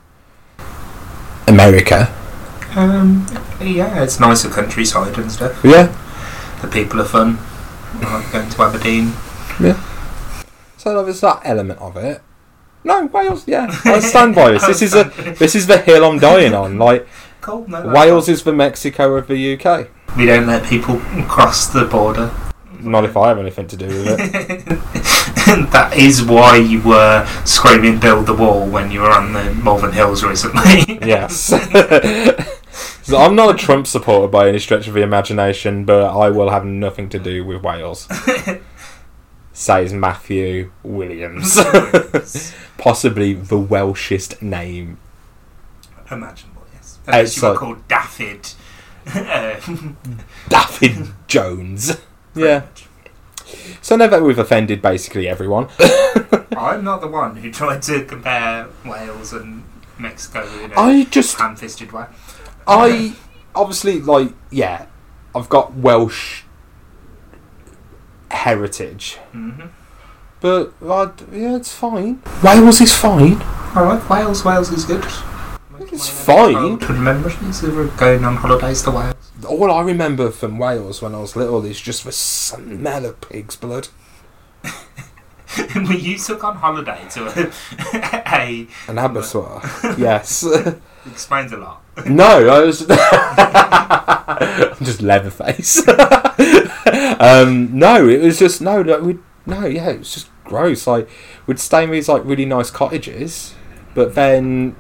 America. 1.48 2.16
Um, 2.76 3.26
yeah, 3.60 4.04
it's 4.04 4.20
nicer 4.22 4.50
countryside 4.50 5.18
and 5.18 5.30
stuff. 5.30 5.60
Yeah. 5.66 5.88
The 6.62 6.68
people 6.68 7.02
are 7.02 7.06
fun. 7.06 7.40
I 8.02 8.22
like 8.22 8.32
going 8.32 8.50
to 8.50 8.62
Aberdeen. 8.62 9.14
Yeah. 9.60 9.84
So 10.78 11.04
there's 11.04 11.22
that 11.22 11.42
element 11.44 11.80
of 11.82 11.98
it. 11.98 12.22
No, 12.88 13.06
Wales, 13.08 13.46
yeah. 13.48 13.68
I 13.86 14.00
stand 14.00 14.34
by 14.34 14.52
this. 14.54 14.66
This 14.66 14.82
is 14.82 14.96
a 14.96 15.04
this 15.38 15.56
is 15.56 15.68
the 15.68 15.78
hill 15.78 16.06
I'm 16.06 16.20
dying 16.20 16.54
on. 16.54 16.78
Like 16.80 17.06
Cool. 17.42 17.68
No, 17.68 17.88
Wales 17.88 18.30
is 18.30 18.44
the 18.44 18.54
Mexico 18.54 19.16
of 19.16 19.28
the 19.28 19.54
UK. 19.60 19.90
We 20.18 20.26
don't 20.26 20.48
let 20.48 20.66
people 20.66 20.98
cross 21.28 21.68
the 21.68 21.86
border. 21.86 22.32
Not 22.80 23.04
if 23.04 23.18
I 23.18 23.28
have 23.30 23.40
anything 23.40 23.68
to 23.68 23.78
do 23.78 23.88
with 23.88 24.20
it. 24.20 24.66
that 25.72 25.94
is 25.98 26.24
why 26.24 26.58
you 26.58 26.82
were 26.82 27.26
screaming 27.44 28.00
"Build 28.00 28.26
the 28.26 28.34
wall" 28.34 28.66
when 28.68 28.90
you 28.92 29.02
were 29.02 29.12
on 29.12 29.34
the 29.34 29.54
Malvern 29.56 29.92
Hills 29.92 30.24
recently. 30.24 31.00
Yes. 31.08 31.36
so 33.04 33.18
I'm 33.18 33.36
not 33.36 33.54
a 33.56 33.58
Trump 33.58 33.88
supporter 33.88 34.28
by 34.28 34.50
any 34.50 34.60
stretch 34.60 34.88
of 34.88 34.94
the 34.94 35.02
imagination, 35.02 35.86
but 35.86 36.06
I 36.06 36.30
will 36.30 36.50
have 36.50 36.66
nothing 36.66 37.10
to 37.10 37.20
do 37.20 37.44
with 37.44 37.64
Wales. 37.64 38.08
Says 39.60 39.92
Matthew 39.92 40.72
Williams. 40.84 41.58
Possibly 42.78 43.34
the 43.34 43.58
Welshest 43.58 44.40
name. 44.40 45.00
Imaginable, 46.12 46.62
yes. 46.76 47.00
Unless 47.08 47.36
you 47.38 47.42
were 47.42 47.50
Outside- 47.50 47.60
called 47.60 47.88
Daffyd. 47.88 48.54
Uh, 49.08 49.60
David 50.80 51.08
Jones. 51.28 51.98
pretty 52.34 52.48
Yeah. 52.50 52.60
much. 52.60 52.86
So 53.82 53.96
now 53.96 54.06
that 54.06 54.22
we've 54.22 54.38
offended 54.38 54.80
basically 54.80 55.28
everyone. 55.28 55.70
I'm 56.56 56.84
not 56.84 57.02
the 57.02 57.08
one 57.08 57.38
who 57.38 57.52
tried 57.52 57.82
to 57.84 58.06
compare 58.06 58.68
Wales 58.86 59.34
and 59.34 59.64
Mexico 59.98 60.44
in 60.64 60.72
a 60.72 60.80
I 60.80 61.04
just 61.06 61.36
ham-fisted 61.40 61.92
way. 61.94 62.06
I 62.68 63.16
obviously 63.56 64.02
like 64.02 64.34
yeah, 64.52 64.86
I've 65.34 65.50
got 65.50 65.74
Welsh 65.74 66.44
heritage, 68.32 69.16
hmm 69.32 69.68
but 70.40 70.72
yeah, 71.32 71.56
it's 71.56 71.74
fine. 71.74 72.22
Wales 72.44 72.80
is 72.80 72.94
fine. 72.96 73.38
I 73.42 73.82
like 73.82 74.08
Wales. 74.08 74.46
Wales 74.46 74.72
is 74.72 74.86
good. 74.86 75.04
It's 75.92 76.08
fine. 76.08 76.78
To 76.80 76.94
memories 76.94 77.64
of 77.64 77.98
going 77.98 78.24
on 78.24 78.36
holidays 78.36 78.84
to 78.84 78.92
Wales. 78.92 79.16
All 79.48 79.72
I 79.72 79.82
remember 79.82 80.30
from 80.30 80.60
Wales 80.60 81.02
when 81.02 81.16
I 81.16 81.20
was 81.20 81.36
little 81.36 81.66
is 81.66 81.82
just 81.82 82.04
the 82.04 82.12
smell 82.12 83.06
of 83.06 83.20
pig's 83.22 83.56
blood. 83.56 83.88
when 85.74 85.88
you 86.00 86.18
took 86.20 86.44
on 86.44 86.56
holiday 86.58 87.02
to 87.12 87.26
a, 87.26 87.52
a 88.28 88.68
An 88.88 88.98
abattoir. 89.00 89.62
yes. 89.98 90.46
explains 91.12 91.52
a 91.52 91.58
lot. 91.58 91.82
no, 92.08 92.48
I 92.48 92.60
was 92.66 92.86
I'm 92.90 94.86
just 94.86 95.02
Leatherface. 95.02 95.82
um, 97.20 97.78
no, 97.78 98.08
it 98.08 98.22
was 98.22 98.40
just 98.40 98.62
no, 98.62 98.82
like 98.82 99.02
we 99.02 99.18
no, 99.46 99.66
yeah, 99.66 99.90
it 99.90 100.00
was 100.00 100.14
just 100.14 100.30
gross. 100.44 100.88
Like 100.88 101.10
we'd 101.46 101.60
stay 101.60 101.84
in 101.84 101.92
these 101.92 102.10
like 102.10 102.24
really 102.26 102.46
nice 102.46 102.70
cottages, 102.70 103.56
but 103.94 104.16
then 104.16 104.76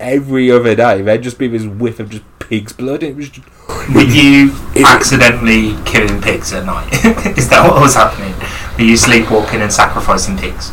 every 0.00 0.50
other 0.50 0.74
day 0.74 1.02
there'd 1.02 1.22
just 1.22 1.38
be 1.38 1.48
this 1.48 1.64
whiff 1.64 2.00
of 2.00 2.10
just 2.10 2.24
pig's 2.38 2.72
blood. 2.72 3.02
It 3.02 3.16
was 3.16 3.30
just, 3.30 3.48
Were 3.94 4.02
you 4.02 4.52
accidentally 4.84 5.76
killing 5.84 6.20
pigs 6.20 6.52
at 6.52 6.64
night? 6.66 6.92
Is 7.38 7.48
that 7.48 7.68
what 7.70 7.80
was 7.80 7.94
happening? 7.94 8.34
Were 8.76 8.84
you 8.84 8.96
sleepwalking 8.96 9.60
and 9.60 9.72
sacrificing 9.72 10.36
pigs? 10.36 10.72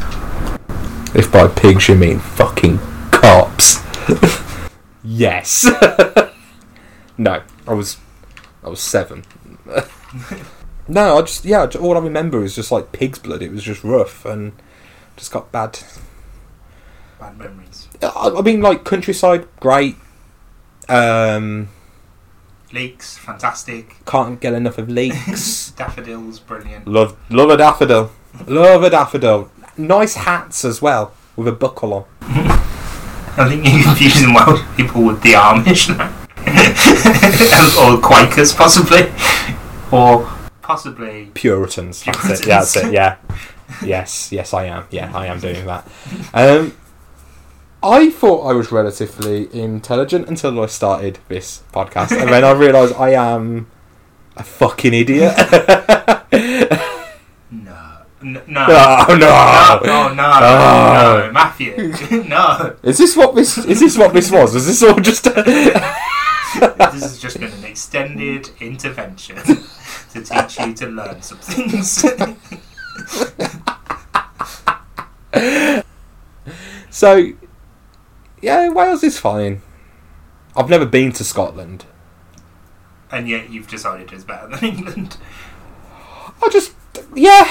if 1.16 1.32
by 1.32 1.48
pigs 1.48 1.88
you 1.88 1.96
mean 1.96 2.20
fucking 2.20 2.78
cops. 3.12 3.82
yes. 5.04 5.66
no, 7.18 7.42
I 7.66 7.74
was 7.74 7.98
I 8.64 8.70
was 8.70 8.82
seven. 8.82 9.24
no, 10.88 11.18
I 11.18 11.22
just 11.22 11.46
yeah. 11.46 11.68
All 11.80 11.96
I 11.98 12.00
remember 12.00 12.44
is 12.44 12.56
just 12.56 12.72
like 12.72 12.92
pig's 12.92 13.20
blood. 13.20 13.42
It 13.42 13.52
was 13.52 13.64
just 13.64 13.84
rough 13.84 14.26
and 14.26 14.54
just 15.18 15.32
got 15.32 15.52
bad, 15.52 15.80
Bad 17.20 17.38
memories. 17.38 17.88
I, 18.02 18.34
I 18.38 18.42
mean, 18.42 18.62
like 18.62 18.84
countryside, 18.84 19.48
great. 19.60 19.96
Um, 20.90 21.70
Leeks, 22.72 23.18
fantastic. 23.18 23.96
can't 24.06 24.40
get 24.42 24.54
enough 24.54 24.78
of 24.78 24.90
leeks. 24.90 25.72
Daffodils, 25.78 26.40
brilliant. 26.40 26.88
love, 26.88 27.18
love 27.30 27.50
a 27.50 27.58
daffodil. 27.58 28.12
Love 28.48 28.84
a 28.84 28.90
daffodil. 28.90 29.50
Nice 29.78 30.16
hats 30.16 30.66
as 30.66 30.82
well 30.82 31.14
with 31.38 31.48
a 31.48 31.52
buckle 31.54 31.94
on. 31.94 32.06
I 33.38 33.48
think 33.50 33.66
you're 33.66 33.84
confusing 33.84 34.34
Welsh 34.34 34.62
people 34.78 35.04
with 35.04 35.22
the 35.22 35.34
Amish 35.34 35.90
now. 35.96 36.12
or 37.82 38.00
Quakers, 38.02 38.54
possibly. 38.54 39.12
Or 39.92 40.28
possibly. 40.62 41.32
Puritans. 41.34 42.04
That's 42.04 42.42
it. 42.42 42.48
Yeah, 42.48 42.60
that's 42.60 42.76
it. 42.76 42.94
Yeah. 42.94 43.18
Yes, 43.84 44.32
yes, 44.32 44.54
I 44.54 44.66
am. 44.66 44.86
Yeah, 44.92 45.12
I 45.12 45.26
am 45.26 45.40
doing 45.40 45.66
that. 45.66 45.88
Um, 46.36 46.78
I 47.82 48.12
thought 48.12 48.48
I 48.48 48.54
was 48.54 48.72
relatively 48.72 49.50
intelligent 49.60 50.28
until 50.30 50.62
I 50.62 50.68
started 50.68 51.18
this 51.30 51.64
podcast, 51.74 52.12
and 52.12 52.30
then 52.30 52.44
I 52.44 52.52
realised 52.66 52.94
I 52.94 53.14
am 53.14 53.66
a 54.38 54.44
fucking 54.44 54.94
idiot. 54.94 55.34
No. 57.52 57.98
N- 58.22 58.42
no. 58.48 58.66
Oh, 58.68 59.06
no. 59.10 59.18
No, 59.18 60.08
no, 60.10 60.14
no, 60.14 60.24
Oh. 60.42 61.24
no, 61.28 61.32
Matthew. 61.32 61.94
no. 62.28 62.76
is 62.84 62.98
this 62.98 63.16
what 63.16 63.34
this? 63.36 63.58
Is 63.58 63.80
this 63.80 63.98
what 63.98 64.14
this 64.14 64.30
was? 64.32 64.54
Was 64.54 64.66
this 64.68 64.84
all 64.84 65.00
just? 65.00 65.26
A... 65.28 65.96
This 66.60 67.02
has 67.04 67.20
just 67.20 67.40
been 67.40 67.52
an 67.52 67.64
extended 67.66 68.50
intervention 68.60 69.36
to 70.12 70.24
teach 70.24 70.60
you 70.60 70.74
to 70.76 70.88
learn 70.88 71.22
some 71.22 71.38
things. 71.40 72.06
so, 76.90 77.34
yeah, 78.42 78.70
Wales 78.70 79.04
is 79.04 79.18
fine. 79.20 79.62
I've 80.56 80.70
never 80.70 80.86
been 80.86 81.12
to 81.14 81.24
Scotland. 81.24 81.86
and 83.12 83.28
yet 83.30 83.50
you've 83.50 83.68
decided 83.68 84.12
it's 84.14 84.24
better 84.24 84.48
than 84.48 84.64
England. 84.64 85.18
I 86.44 86.50
just, 86.50 86.74
yeah, 87.14 87.48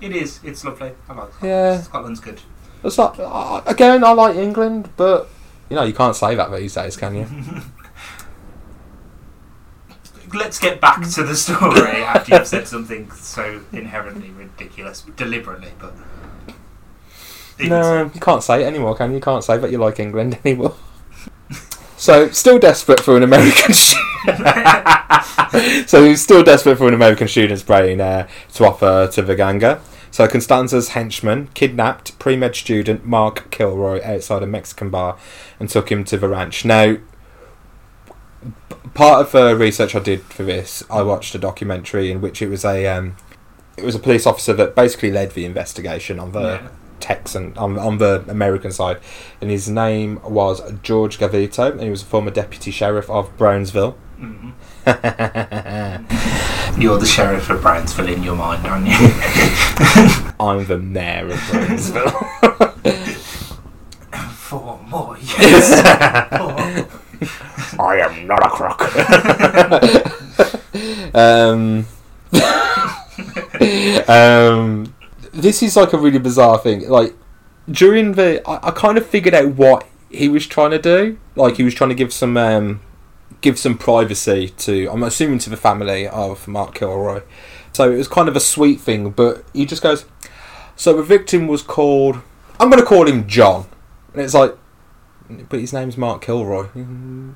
It 0.00 0.14
is. 0.14 0.40
It's 0.44 0.64
lovely. 0.64 0.92
I 1.08 1.12
like 1.14 1.32
Scotland. 1.32 1.42
Yeah. 1.42 1.80
Scotland's 1.82 2.20
good. 2.20 2.40
it's 2.84 2.98
like, 2.98 3.18
Uh, 3.18 3.62
again, 3.66 4.02
I 4.04 4.12
like 4.12 4.36
England, 4.36 4.90
but 4.96 5.28
you 5.70 5.76
know, 5.76 5.82
you 5.84 5.92
can't 5.94 6.16
say 6.16 6.34
that 6.34 6.50
these 6.52 6.74
days, 6.74 6.96
can 6.96 7.14
you? 7.14 7.26
Let's 10.34 10.58
get 10.58 10.80
back 10.80 11.08
to 11.10 11.22
the 11.22 11.36
story 11.36 12.02
after 12.02 12.36
you've 12.36 12.46
said 12.46 12.66
something 12.66 13.10
so 13.12 13.60
inherently 13.72 14.30
ridiculous, 14.30 15.02
deliberately, 15.16 15.72
but. 15.78 15.94
No, 17.60 18.10
you 18.12 18.20
can't 18.20 18.42
say 18.42 18.62
it 18.62 18.66
anymore, 18.66 18.96
can 18.96 19.10
you? 19.10 19.16
You 19.16 19.22
can't 19.22 19.44
say 19.44 19.58
that 19.58 19.70
you 19.70 19.78
like 19.78 20.00
England 20.00 20.38
anymore. 20.44 20.74
So, 22.02 22.30
still 22.30 22.58
desperate 22.58 22.98
for 22.98 23.16
an 23.16 23.22
American. 23.22 23.72
sh- 23.74 23.94
so, 25.86 26.04
he's 26.04 26.20
still 26.20 26.42
desperate 26.42 26.74
for 26.74 26.88
an 26.88 26.94
American 26.94 27.28
student's 27.28 27.62
brain 27.62 28.00
uh, 28.00 28.26
to 28.54 28.64
offer 28.64 29.08
to 29.12 29.22
Viganga. 29.22 29.78
So, 30.10 30.26
Constanzo's 30.26 30.88
henchman 30.88 31.50
kidnapped 31.54 32.18
pre 32.18 32.34
med 32.34 32.56
student 32.56 33.06
Mark 33.06 33.52
Kilroy 33.52 34.00
outside 34.02 34.42
a 34.42 34.48
Mexican 34.48 34.90
bar 34.90 35.16
and 35.60 35.68
took 35.68 35.92
him 35.92 36.02
to 36.06 36.16
the 36.16 36.28
ranch. 36.28 36.64
Now, 36.64 36.96
part 38.94 39.26
of 39.26 39.32
the 39.32 39.56
research 39.56 39.94
I 39.94 40.00
did 40.00 40.22
for 40.22 40.42
this, 40.42 40.82
I 40.90 41.02
watched 41.02 41.34
a 41.34 41.38
documentary 41.38 42.10
in 42.10 42.20
which 42.20 42.42
it 42.42 42.48
was 42.48 42.64
a 42.64 42.86
um, 42.86 43.16
it 43.76 43.84
was 43.84 43.94
a 43.94 43.98
police 43.98 44.26
officer 44.26 44.52
that 44.54 44.74
basically 44.74 45.10
led 45.10 45.32
the 45.32 45.44
investigation 45.44 46.18
on 46.20 46.32
the 46.32 46.40
Yeah. 46.40 46.68
Texan 47.00 47.52
on, 47.56 47.78
on 47.80 47.98
the 47.98 48.24
American 48.28 48.70
side, 48.70 48.98
and 49.40 49.50
his 49.50 49.68
name 49.68 50.20
was 50.22 50.60
George 50.84 51.18
Gavito, 51.18 51.72
and 51.72 51.80
he 51.80 51.90
was 51.90 52.02
a 52.02 52.06
former 52.06 52.30
deputy 52.30 52.70
sheriff 52.70 53.10
of 53.10 53.36
Brownsville. 53.36 53.96
Mhm. 54.20 54.52
You're 56.80 56.98
the 56.98 57.06
sheriff 57.06 57.50
of 57.50 57.60
Brownsville 57.60 58.08
in 58.08 58.22
your 58.22 58.36
mind, 58.36 58.64
aren't 58.66 58.86
you? 58.86 58.94
I'm 60.40 60.64
the 60.66 60.78
mayor 60.78 61.28
of 61.30 61.40
Brownsville. 61.50 62.10
Four 64.36 64.78
more 64.86 65.16
years. 65.18 65.80
Four. 65.80 66.86
I 67.78 67.98
am 67.98 68.26
not 68.26 68.44
a 68.44 68.50
crook. 68.50 68.82
um, 71.14 71.86
um, 74.08 74.94
this 75.32 75.62
is 75.62 75.76
like 75.76 75.92
a 75.92 75.98
really 75.98 76.18
bizarre 76.18 76.58
thing. 76.58 76.88
Like 76.88 77.14
during 77.70 78.12
the, 78.12 78.42
I, 78.48 78.68
I 78.68 78.70
kind 78.72 78.98
of 78.98 79.06
figured 79.06 79.34
out 79.34 79.54
what 79.54 79.86
he 80.10 80.28
was 80.28 80.46
trying 80.46 80.72
to 80.72 80.78
do. 80.78 81.18
Like 81.36 81.56
he 81.56 81.62
was 81.62 81.74
trying 81.74 81.90
to 81.90 81.96
give 81.96 82.12
some, 82.12 82.36
um, 82.36 82.80
give 83.40 83.58
some 83.58 83.76
privacy 83.76 84.48
to. 84.48 84.88
I'm 84.90 85.02
assuming 85.02 85.38
to 85.40 85.50
the 85.50 85.56
family 85.56 86.08
of 86.08 86.48
Mark 86.48 86.74
Kilroy. 86.74 87.22
So 87.72 87.90
it 87.90 87.96
was 87.96 88.08
kind 88.08 88.28
of 88.28 88.36
a 88.36 88.40
sweet 88.40 88.80
thing, 88.80 89.10
but 89.10 89.44
he 89.52 89.66
just 89.66 89.82
goes. 89.82 90.04
So 90.76 90.94
the 90.94 91.02
victim 91.02 91.46
was 91.46 91.62
called. 91.62 92.20
I'm 92.60 92.70
going 92.70 92.82
to 92.82 92.88
call 92.88 93.08
him 93.08 93.26
John, 93.26 93.66
and 94.12 94.22
it's 94.22 94.34
like, 94.34 94.56
but 95.48 95.60
his 95.60 95.72
name's 95.72 95.96
Mark 95.96 96.22
Kilroy. 96.22 96.68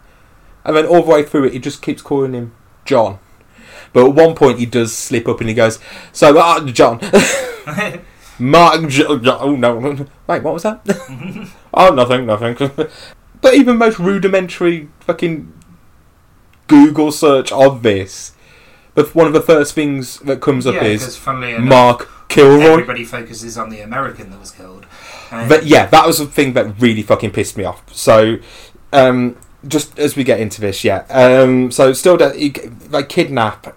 And 0.67 0.77
then 0.77 0.85
all 0.85 1.03
the 1.03 1.11
way 1.11 1.23
through 1.23 1.45
it, 1.45 1.53
he 1.53 1.61
just 1.61 1.81
keeps 1.81 2.03
calling 2.03 2.35
him 2.35 2.53
John. 2.85 3.21
But 3.93 4.09
at 4.09 4.14
one 4.14 4.35
point, 4.35 4.59
he 4.59 4.67
does 4.67 4.93
slip 4.93 5.29
up 5.29 5.41
and 5.41 5.49
he 5.49 5.55
goes, 5.55 5.79
"So, 6.12 6.37
uh, 6.37 6.67
John, 6.67 7.01
Mark, 8.39 8.81
oh 9.09 9.57
no, 9.57 10.07
wait, 10.27 10.43
what 10.43 10.53
was 10.53 10.64
that? 10.64 10.81
oh, 11.73 11.95
nothing, 11.95 12.27
nothing." 12.27 12.57
but 13.41 13.55
even 13.55 13.79
most 13.79 14.01
rudimentary 14.01 14.89
fucking 15.01 15.53
Google 16.67 17.12
search 17.12 17.53
of 17.53 17.85
this, 17.85 18.33
but 18.95 19.14
one 19.14 19.29
of 19.29 19.33
the 19.33 19.41
first 19.41 19.73
things 19.73 20.19
that 20.21 20.41
comes 20.41 20.67
up 20.67 20.75
yeah, 20.75 20.83
is 20.83 21.27
enough, 21.27 21.61
Mark 21.61 22.29
Kilroy. 22.29 22.73
everybody 22.73 23.05
focuses 23.05 23.57
on 23.57 23.71
the 23.71 23.81
American 23.81 24.31
that 24.31 24.41
was 24.41 24.51
killed. 24.51 24.85
But 25.31 25.64
yeah, 25.64 25.87
that 25.87 26.07
was 26.07 26.19
the 26.19 26.27
thing 26.27 26.55
that 26.55 26.81
really 26.81 27.03
fucking 27.03 27.31
pissed 27.31 27.57
me 27.57 27.64
off. 27.64 27.95
So, 27.95 28.39
um, 28.93 29.37
just 29.69 29.99
as 29.99 30.17
we 30.17 30.25
get 30.25 30.41
into 30.41 30.61
this, 30.61 30.85
yeah. 30.85 31.05
Um, 31.09 31.71
so 31.71 31.93
still, 31.93 32.17
he- 32.33 32.51
they 32.51 33.03
kidnap 33.03 33.75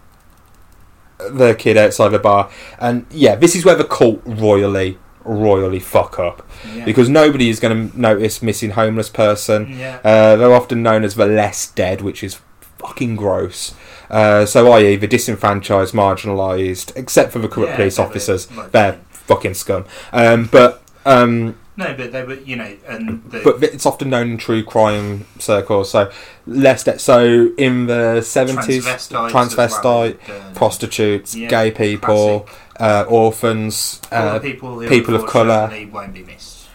the 1.30 1.54
kid 1.56 1.78
outside 1.78 2.10
the 2.10 2.20
bar, 2.20 2.50
and 2.80 3.06
yeah, 3.12 3.36
this 3.36 3.56
is 3.56 3.66
where 3.66 3.76
the 3.76 3.84
cult 3.84 4.22
royally, 4.26 4.98
royally 5.26 5.80
fuck 5.80 6.18
up 6.18 6.48
yeah. 6.74 6.86
because 6.86 7.10
nobody 7.10 7.50
is 7.50 7.60
going 7.60 7.92
to 7.92 8.00
notice 8.00 8.42
missing 8.42 8.72
homeless 8.72 9.10
person. 9.10 9.78
yeah. 9.78 10.00
Uh, 10.04 10.36
they're 10.38 10.54
often 10.54 10.82
known 10.82 11.04
as 11.04 11.16
the 11.16 11.26
less 11.26 11.70
dead, 11.72 12.02
which 12.02 12.24
is 12.24 12.40
fucking 12.78 13.16
gross. 13.18 13.76
Uh, 14.10 14.46
so, 14.46 14.72
i.e., 14.72 14.96
the 14.96 15.08
disenfranchised, 15.08 15.94
marginalised, 15.94 16.94
except 16.96 17.32
for 17.32 17.40
the 17.40 17.48
corrupt 17.50 17.72
Yeah, 17.72 17.76
police 17.76 18.00
officers, 18.00 18.50
like- 18.56 18.72
they're 18.72 19.00
fucking 19.12 19.54
scum. 19.54 19.86
Um, 20.14 20.46
but 20.52 20.82
um, 21.06 21.58
No, 21.80 21.93
but 21.95 22.11
they 22.11 22.23
were, 22.23 22.34
you 22.34 22.57
know, 22.57 22.75
and 22.88 23.23
the, 23.32 23.39
but 23.43 23.63
it's 23.63 23.86
often 23.86 24.09
known 24.09 24.32
in 24.32 24.38
true 24.38 24.63
crime 24.63 25.25
circles. 25.39 25.89
So 25.89 26.11
less 26.45 26.84
that. 26.84 26.99
So 26.99 27.51
in 27.57 27.86
the 27.88 28.21
seventies, 28.21 28.86
transvestites, 28.86 28.95
as 28.95 29.11
well, 29.11 29.30
transvestite, 29.32 30.19
and, 30.30 30.41
uh, 30.43 30.59
prostitutes, 30.59 31.36
Yeah, 31.36 31.47
gay 31.47 31.71
people, 31.71 32.49
uh, 32.82 33.05
orphans. 33.07 34.01
Uh, 34.11 34.39
people, 34.39 34.86
people 34.89 35.15
of 35.15 35.25
colour. 35.25 35.69
won't 35.89 36.13
be 36.13 36.23
missed. 36.23 36.67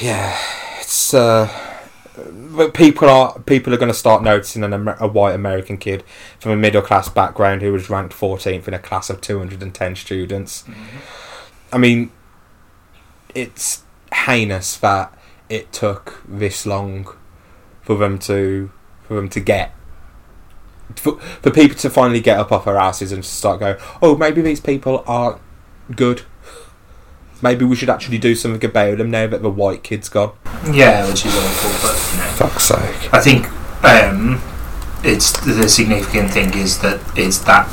yeah, 0.00 0.36
it's. 0.80 1.12
Uh, 1.14 1.48
but 2.56 2.72
people 2.72 3.10
are 3.10 3.38
people 3.40 3.74
are 3.74 3.76
going 3.76 3.92
to 3.92 3.98
start 3.98 4.22
noticing 4.22 4.64
an, 4.64 4.72
Amer- 4.72 4.96
a 4.98 5.06
white 5.06 5.34
American 5.34 5.76
kid 5.76 6.02
from 6.40 6.52
a 6.52 6.56
middle 6.56 6.80
class 6.80 7.10
background 7.10 7.60
who 7.60 7.70
was 7.70 7.90
ranked 7.90 8.14
14th 8.14 8.66
in 8.66 8.72
a 8.72 8.78
class 8.78 9.10
of 9.10 9.20
210 9.20 9.94
students. 9.96 10.64
I 11.70 11.76
mean, 11.76 12.10
it's 13.36 13.82
heinous 14.12 14.76
that 14.78 15.16
it 15.48 15.72
took 15.72 16.22
this 16.26 16.66
long 16.66 17.06
for 17.82 17.96
them 17.96 18.18
to 18.18 18.72
for 19.04 19.14
them 19.14 19.28
to 19.28 19.38
get 19.38 19.72
for, 20.94 21.18
for 21.20 21.50
people 21.50 21.76
to 21.76 21.90
finally 21.90 22.20
get 22.20 22.38
up 22.38 22.52
off 22.52 22.64
their 22.64 22.76
asses 22.76 23.12
and 23.12 23.24
start 23.24 23.60
going. 23.60 23.76
Oh, 24.00 24.16
maybe 24.16 24.40
these 24.40 24.60
people 24.60 25.04
aren't 25.06 25.40
good. 25.94 26.22
Maybe 27.42 27.64
we 27.64 27.76
should 27.76 27.90
actually 27.90 28.18
do 28.18 28.34
something 28.34 28.64
about 28.68 28.98
them 28.98 29.10
now 29.10 29.26
that 29.26 29.42
the 29.42 29.50
white 29.50 29.82
kid's 29.82 30.08
gone. 30.08 30.32
Yeah, 30.72 31.06
which 31.06 31.26
is 31.26 31.36
awful, 31.36 31.88
but 31.88 32.12
you 32.12 32.18
know. 32.18 32.32
Fuck's 32.36 32.64
sake. 32.64 33.12
I 33.12 33.20
think 33.20 33.46
um, 33.84 34.40
it's 35.04 35.32
the 35.44 35.68
significant 35.68 36.30
thing 36.30 36.54
is 36.54 36.78
that 36.80 37.00
it's 37.16 37.38
that 37.40 37.68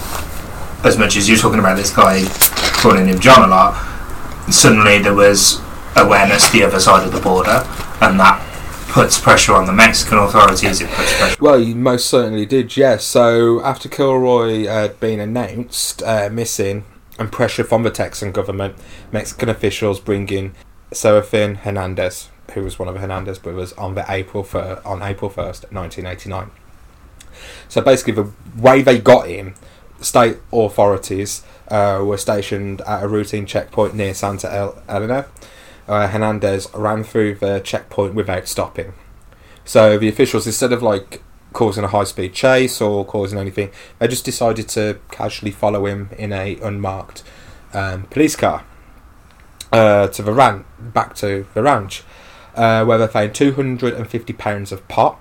as 0.83 0.97
much 0.97 1.15
as 1.15 1.29
you're 1.29 1.37
talking 1.37 1.59
about 1.59 1.77
this 1.77 1.95
guy 1.95 2.25
calling 2.81 3.07
him 3.07 3.19
John 3.19 3.43
a 3.43 3.47
lot, 3.47 3.92
suddenly 4.49 4.99
there 4.99 5.13
was 5.13 5.61
awareness 5.95 6.49
the 6.49 6.63
other 6.63 6.79
side 6.79 7.05
of 7.05 7.13
the 7.13 7.21
border, 7.21 7.63
and 8.01 8.19
that 8.19 8.41
puts 8.89 9.19
pressure 9.19 9.53
on 9.53 9.65
the 9.65 9.73
Mexican 9.73 10.19
authorities. 10.19 10.81
It 10.81 10.89
puts 10.89 11.17
pressure. 11.17 11.37
Well, 11.39 11.59
you 11.59 11.75
most 11.75 12.07
certainly 12.07 12.45
did, 12.45 12.77
yes. 12.77 13.03
So 13.03 13.63
after 13.63 13.89
Kilroy 13.89 14.65
had 14.65 14.99
been 14.99 15.19
announced 15.19 16.03
uh, 16.03 16.29
missing 16.31 16.85
and 17.17 17.31
pressure 17.31 17.63
from 17.63 17.83
the 17.83 17.91
Texan 17.91 18.31
government, 18.31 18.75
Mexican 19.11 19.49
officials 19.49 19.99
bring 19.99 20.29
in 20.29 20.53
Serafin 20.91 21.55
Hernandez, 21.57 22.29
who 22.53 22.63
was 22.63 22.77
one 22.77 22.87
of 22.87 22.95
Hernandez 22.97 23.39
brothers, 23.39 23.73
on 23.73 23.95
the 23.95 24.05
April 24.07 24.43
fir- 24.43 24.81
on 24.85 25.01
April 25.01 25.29
first, 25.29 25.71
nineteen 25.71 26.05
eighty 26.05 26.29
nine. 26.29 26.51
So 27.67 27.81
basically, 27.81 28.13
the 28.13 28.31
way 28.55 28.83
they 28.83 28.99
got 28.99 29.27
him, 29.27 29.55
state 30.03 30.37
authorities 30.51 31.43
uh, 31.69 32.03
were 32.05 32.17
stationed 32.17 32.81
at 32.81 33.03
a 33.03 33.07
routine 33.07 33.45
checkpoint 33.45 33.95
near 33.95 34.13
Santa 34.13 34.53
El- 34.53 34.83
Elena. 34.87 35.25
Uh, 35.87 36.07
Hernandez 36.07 36.67
ran 36.73 37.03
through 37.03 37.35
the 37.35 37.59
checkpoint 37.59 38.13
without 38.13 38.47
stopping. 38.47 38.93
So 39.65 39.97
the 39.97 40.09
officials, 40.09 40.45
instead 40.45 40.71
of 40.71 40.81
like 40.81 41.21
causing 41.53 41.83
a 41.83 41.87
high 41.87 42.03
speed 42.05 42.33
chase 42.33 42.81
or 42.81 43.05
causing 43.05 43.39
anything, 43.39 43.69
they 43.99 44.07
just 44.07 44.25
decided 44.25 44.67
to 44.69 44.99
casually 45.11 45.51
follow 45.51 45.85
him 45.85 46.09
in 46.17 46.33
a 46.33 46.57
unmarked 46.61 47.23
um, 47.73 48.03
police 48.03 48.35
car 48.35 48.63
uh, 49.71 50.07
to 50.07 50.21
the 50.21 50.33
ran 50.33 50.65
back 50.79 51.15
to 51.15 51.45
the 51.53 51.63
ranch, 51.63 52.03
uh, 52.55 52.83
where 52.85 52.97
they 52.97 53.07
found 53.07 53.35
two 53.35 53.53
hundred 53.53 53.93
and 53.93 54.07
fifty 54.07 54.33
pounds 54.33 54.71
of 54.71 54.87
pot, 54.87 55.19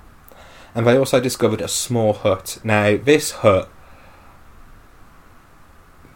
and 0.75 0.87
they 0.87 0.97
also 0.97 1.21
discovered 1.21 1.61
a 1.61 1.69
small 1.69 2.13
hut. 2.13 2.59
Now 2.65 2.97
this 2.97 3.31
hut, 3.31 3.69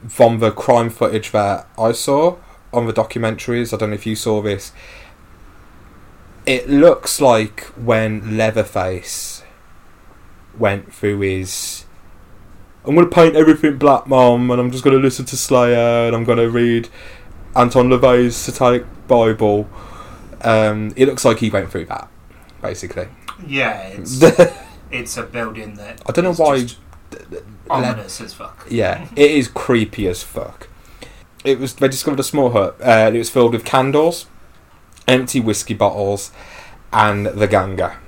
from 0.08 0.38
the 0.38 0.50
crime 0.50 0.90
footage 0.90 1.32
that 1.32 1.68
I 1.78 1.92
saw 1.92 2.36
on 2.72 2.86
the 2.86 2.92
documentaries, 2.92 3.72
I 3.72 3.76
don't 3.76 3.90
know 3.90 3.94
if 3.94 4.06
you 4.06 4.16
saw 4.16 4.42
this. 4.42 4.72
It 6.44 6.68
looks 6.68 7.20
like 7.20 7.64
when 7.76 8.36
Leatherface 8.36 9.42
went 10.58 10.92
through 10.92 11.20
his 11.20 11.86
I'm 12.86 12.94
going 12.94 13.08
to 13.08 13.14
paint 13.14 13.34
everything 13.34 13.78
black, 13.78 14.06
mom, 14.06 14.48
and 14.50 14.60
I'm 14.60 14.70
just 14.70 14.84
going 14.84 14.96
to 14.96 15.02
listen 15.02 15.24
to 15.26 15.36
Slayer, 15.36 16.06
and 16.06 16.14
I'm 16.14 16.22
going 16.22 16.38
to 16.38 16.48
read 16.48 16.88
Anton 17.56 17.88
LaVey's 17.88 18.36
Satanic 18.36 18.84
Bible. 19.08 19.68
Um, 20.42 20.92
it 20.94 21.06
looks 21.06 21.24
like 21.24 21.38
he 21.38 21.50
went 21.50 21.70
through 21.70 21.86
that, 21.86 22.08
basically. 22.62 23.08
Yeah, 23.44 23.88
it's 23.88 24.22
it's 24.92 25.16
a 25.16 25.24
building 25.24 25.74
that 25.74 26.00
I 26.06 26.12
don't 26.12 26.24
know 26.24 26.34
why. 26.34 26.60
just 26.62 26.78
ominous 27.70 28.20
as 28.20 28.34
fuck. 28.34 28.66
Yeah, 28.70 29.08
it 29.16 29.30
is 29.30 29.48
creepy 29.48 30.06
as 30.08 30.22
fuck. 30.22 30.68
It 31.44 31.58
was. 31.58 31.74
They 31.74 31.88
discovered 31.88 32.20
a 32.20 32.24
small 32.24 32.50
hut. 32.50 32.76
Uh, 32.80 33.10
it 33.12 33.18
was 33.18 33.30
filled 33.30 33.52
with 33.52 33.64
candles, 33.64 34.26
empty 35.06 35.40
whiskey 35.40 35.74
bottles, 35.74 36.32
and 36.92 37.26
the 37.26 37.46
ganga, 37.46 37.98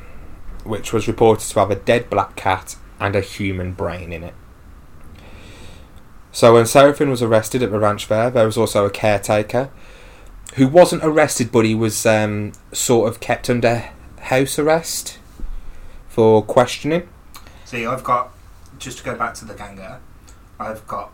which 0.65 0.93
was 0.93 1.07
reported 1.07 1.49
to 1.49 1.59
have 1.59 1.71
a 1.71 1.77
dead 1.77 2.11
black 2.11 2.37
cat 2.37 2.77
and 3.01 3.15
a 3.15 3.21
human 3.21 3.73
brain 3.73 4.13
in 4.13 4.25
it. 4.25 4.35
So 6.33 6.55
when 6.55 6.67
Serafin 6.67 7.11
was 7.11 7.23
arrested 7.23 7.63
at 7.63 7.71
the 7.71 7.79
ranch 7.79 8.05
fair, 8.05 8.31
there 8.31 8.47
was 8.47 8.57
also 8.57 8.85
a 8.85 8.91
caretaker 8.91 9.71
who 10.55 10.69
wasn't 10.69 11.05
arrested, 11.05 11.51
but 11.53 11.65
he 11.65 11.75
was 11.75 12.05
um, 12.07 12.53
sort 12.73 13.09
of 13.09 13.21
kept 13.21 13.51
under 13.51 13.91
house 14.21 14.59
arrest 14.59 15.19
for 16.09 16.43
questioning. 16.43 17.09
See, 17.65 17.87
I've 17.87 18.05
got 18.05 18.33
just 18.79 18.99
to 18.99 19.05
go 19.05 19.15
back 19.17 19.35
to 19.35 19.45
the 19.45 19.55
ganga. 19.55 20.01
I've 20.59 20.87
got 20.87 21.13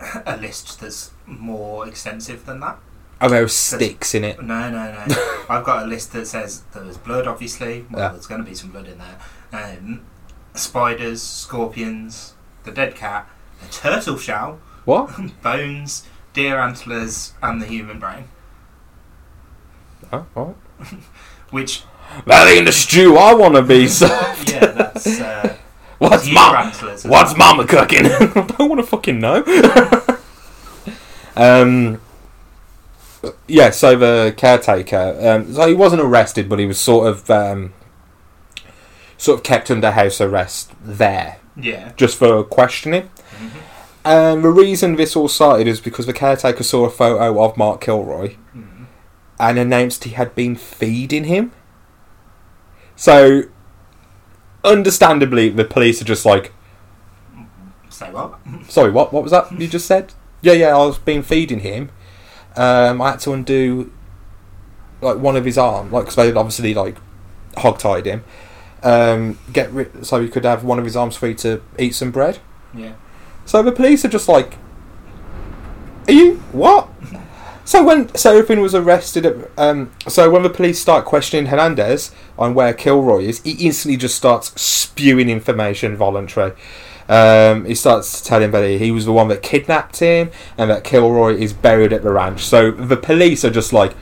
a 0.26 0.36
list 0.36 0.80
that's 0.80 1.12
more 1.26 1.86
extensive 1.88 2.46
than 2.46 2.60
that. 2.60 2.78
Oh, 3.20 3.28
there 3.28 3.42
were 3.42 3.48
sticks 3.48 4.14
in 4.14 4.24
it. 4.24 4.42
No, 4.42 4.68
no, 4.70 4.92
no. 4.92 5.44
I've 5.48 5.64
got 5.64 5.84
a 5.84 5.86
list 5.86 6.12
that 6.12 6.26
says 6.26 6.62
there 6.74 6.82
was 6.84 6.98
blood, 6.98 7.26
obviously. 7.26 7.86
Well, 7.90 8.02
Yeah. 8.02 8.08
there's 8.12 8.26
going 8.26 8.42
to 8.44 8.48
be 8.48 8.54
some 8.56 8.70
blood 8.70 8.88
in 8.88 8.98
there. 8.98 9.18
Um, 9.52 10.04
spiders, 10.54 11.22
scorpions, 11.22 12.34
the 12.64 12.72
dead 12.72 12.94
cat, 12.96 13.28
a 13.66 13.70
turtle 13.72 14.18
shell, 14.18 14.58
What? 14.84 15.10
bones, 15.42 16.04
deer 16.32 16.58
antlers, 16.58 17.32
and 17.42 17.62
the 17.62 17.66
human 17.66 17.98
brain. 18.00 18.24
Oh, 20.12 20.26
what? 20.34 20.54
Which, 21.50 21.84
That 22.26 22.48
ain't 22.48 22.66
the 22.66 22.72
stew 22.72 23.16
I 23.16 23.32
want 23.32 23.54
to 23.54 23.62
be. 23.62 23.86
So. 23.88 24.06
yeah, 24.46 24.66
that's 24.66 25.20
uh, 25.20 25.56
What's 26.10 26.30
mom? 26.30 26.72
What's 27.04 27.36
mama 27.36 27.66
cooking? 27.66 28.06
I 28.06 28.46
don't 28.58 28.68
want 28.68 28.80
to 28.80 28.86
fucking 28.86 29.20
know. 29.20 29.44
um, 31.36 32.00
yeah, 33.48 33.70
so 33.70 33.96
the 33.96 34.34
caretaker, 34.36 35.16
um, 35.20 35.52
so 35.54 35.66
he 35.66 35.74
wasn't 35.74 36.02
arrested, 36.02 36.48
but 36.48 36.58
he 36.58 36.66
was 36.66 36.78
sort 36.78 37.06
of, 37.08 37.30
um, 37.30 37.72
sort 39.16 39.38
of 39.38 39.44
kept 39.44 39.70
under 39.70 39.92
house 39.92 40.20
arrest 40.20 40.72
there, 40.82 41.38
Yeah. 41.56 41.92
just 41.96 42.18
for 42.18 42.42
questioning. 42.44 43.08
Mhm. 43.38 43.50
And 44.04 44.44
the 44.44 44.50
reason 44.50 44.96
this 44.96 45.16
all 45.16 45.28
started 45.28 45.66
is 45.66 45.80
because 45.80 46.04
the 46.06 46.12
caretaker 46.12 46.62
saw 46.62 46.84
a 46.84 46.90
photo 46.90 47.42
of 47.42 47.56
Mark 47.56 47.80
Kilroy 47.80 48.36
Mhm. 48.54 48.84
and 49.40 49.58
announced 49.58 50.04
he 50.04 50.10
had 50.10 50.34
been 50.34 50.56
feeding 50.56 51.24
him. 51.24 51.52
So, 52.96 53.44
understandably, 54.64 55.48
the 55.50 55.64
police 55.64 56.00
are 56.00 56.04
just 56.04 56.24
like, 56.24 56.52
Say 57.90 58.10
what? 58.10 58.40
Sorry, 58.68 58.90
what? 58.90 59.12
What 59.12 59.22
was 59.22 59.30
that 59.30 59.52
you 59.52 59.68
just 59.68 59.86
said? 59.86 60.12
Yeah, 60.42 60.54
yeah, 60.54 60.74
I 60.74 60.78
was 60.78 60.98
been 60.98 61.22
feeding 61.22 61.60
him. 61.60 61.90
Um, 62.56 63.00
I 63.00 63.12
had 63.12 63.20
to 63.20 63.32
undo 63.32 63.92
like 65.00 65.18
one 65.18 65.36
of 65.36 65.44
his 65.44 65.56
arm, 65.56 65.92
like 65.92 66.04
because 66.06 66.16
they 66.16 66.32
obviously 66.32 66.74
like 66.74 66.96
hog-tied 67.56 68.06
him. 68.06 68.24
Um, 68.82 69.38
get 69.52 69.72
ri- 69.72 69.90
so 70.02 70.20
he 70.20 70.28
could 70.28 70.44
have 70.44 70.64
one 70.64 70.78
of 70.78 70.84
his 70.84 70.96
arms 70.96 71.16
free 71.16 71.34
to 71.36 71.62
eat 71.78 71.94
some 71.94 72.10
bread. 72.10 72.38
Yeah. 72.74 72.94
So 73.44 73.62
the 73.62 73.72
police 73.72 74.04
are 74.04 74.08
just 74.08 74.28
like, 74.28 74.56
"Are 76.08 76.12
you 76.12 76.36
what?" 76.50 76.88
So 77.64 77.82
when 77.82 78.08
Serafin 78.14 78.60
was 78.60 78.74
arrested, 78.74 79.24
at, 79.24 79.36
um, 79.56 79.90
so 80.06 80.28
when 80.30 80.42
the 80.42 80.50
police 80.50 80.80
start 80.80 81.06
questioning 81.06 81.46
Hernandez 81.46 82.14
on 82.38 82.54
where 82.54 82.74
Kilroy 82.74 83.22
is, 83.22 83.40
he 83.42 83.52
instantly 83.66 83.96
just 83.96 84.14
starts 84.14 84.60
spewing 84.60 85.30
information 85.30 85.96
voluntary. 85.96 86.52
Um, 87.08 87.64
he 87.64 87.74
starts 87.74 88.20
to 88.20 88.28
tell 88.28 88.42
him 88.42 88.50
that 88.52 88.64
he, 88.64 88.78
he 88.78 88.90
was 88.90 89.06
the 89.06 89.12
one 89.12 89.28
that 89.28 89.42
kidnapped 89.42 89.98
him 89.98 90.30
and 90.58 90.70
that 90.70 90.84
Kilroy 90.84 91.34
is 91.36 91.52
buried 91.52 91.92
at 91.92 92.02
the 92.02 92.12
ranch. 92.12 92.42
So 92.42 92.70
the 92.70 92.96
police 92.96 93.44
are 93.44 93.50
just 93.50 93.72
like, 93.72 93.94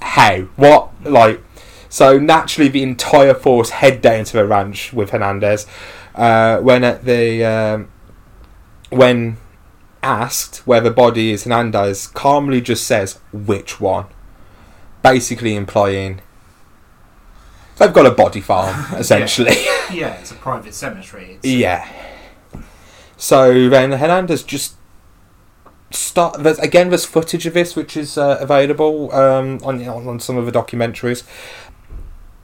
how? 0.00 0.42
What? 0.56 0.90
Like, 1.04 1.42
so 1.88 2.18
naturally 2.18 2.68
the 2.68 2.82
entire 2.82 3.34
force 3.34 3.70
head 3.70 4.00
down 4.00 4.24
to 4.24 4.32
the 4.34 4.46
ranch 4.46 4.92
with 4.92 5.10
Hernandez. 5.10 5.66
Uh, 6.14 6.58
when 6.60 6.84
at 6.84 7.04
the 7.04 7.44
um, 7.44 7.88
when 8.90 9.36
asked 10.06 10.58
where 10.66 10.80
the 10.80 10.90
body 10.90 11.32
is, 11.32 11.44
Hernandez 11.44 12.06
calmly 12.06 12.60
just 12.60 12.86
says 12.86 13.18
which 13.32 13.80
one, 13.80 14.06
basically 15.02 15.54
implying 15.56 16.20
they've 17.76 17.92
got 17.92 18.06
a 18.06 18.10
body 18.10 18.40
farm 18.40 18.86
essentially. 18.94 19.56
Yeah, 19.92 20.14
it's 20.20 20.30
a 20.30 20.34
private 20.34 20.74
cemetery. 20.74 21.32
It's, 21.32 21.46
Yeah. 21.46 21.88
So 23.16 23.68
then 23.68 23.92
Hernandez 23.92 24.42
just 24.42 24.76
start. 25.90 26.42
There's 26.42 26.58
again 26.58 26.90
there's 26.90 27.04
footage 27.04 27.46
of 27.46 27.54
this 27.54 27.74
which 27.74 27.96
is 27.96 28.18
uh, 28.18 28.38
available 28.40 29.12
um, 29.14 29.58
on 29.62 29.86
on 29.88 30.20
some 30.20 30.36
of 30.36 30.46
the 30.46 30.52
documentaries. 30.52 31.24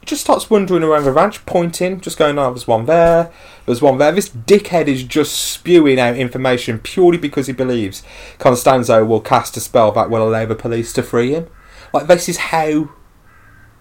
Just 0.05 0.22
starts 0.22 0.50
wandering 0.50 0.82
around 0.82 1.05
the 1.05 1.12
ranch, 1.12 1.46
pointing, 1.46 2.00
just 2.00 2.18
going, 2.18 2.38
"Oh, 2.38 2.50
there's 2.50 2.66
one 2.66 2.86
there, 2.86 3.30
there's 3.66 3.80
one 3.80 3.98
there." 3.98 4.11
This 4.11 4.28
dickhead 4.30 4.88
is 4.88 5.05
just 5.05 5.32
spewing 5.32 6.00
out 6.00 6.16
information 6.16 6.80
purely 6.80 7.18
because 7.18 7.46
he 7.46 7.53
believes 7.53 8.03
Constanzo 8.38 9.07
will 9.07 9.20
cast 9.20 9.57
a 9.57 9.61
spell 9.61 9.92
that 9.92 10.11
will 10.11 10.28
allow 10.28 10.44
the 10.44 10.57
police 10.57 10.92
to 10.94 11.03
free 11.03 11.34
him. 11.34 11.46
Like 11.92 12.09
this 12.09 12.28
is 12.28 12.38
how 12.38 12.90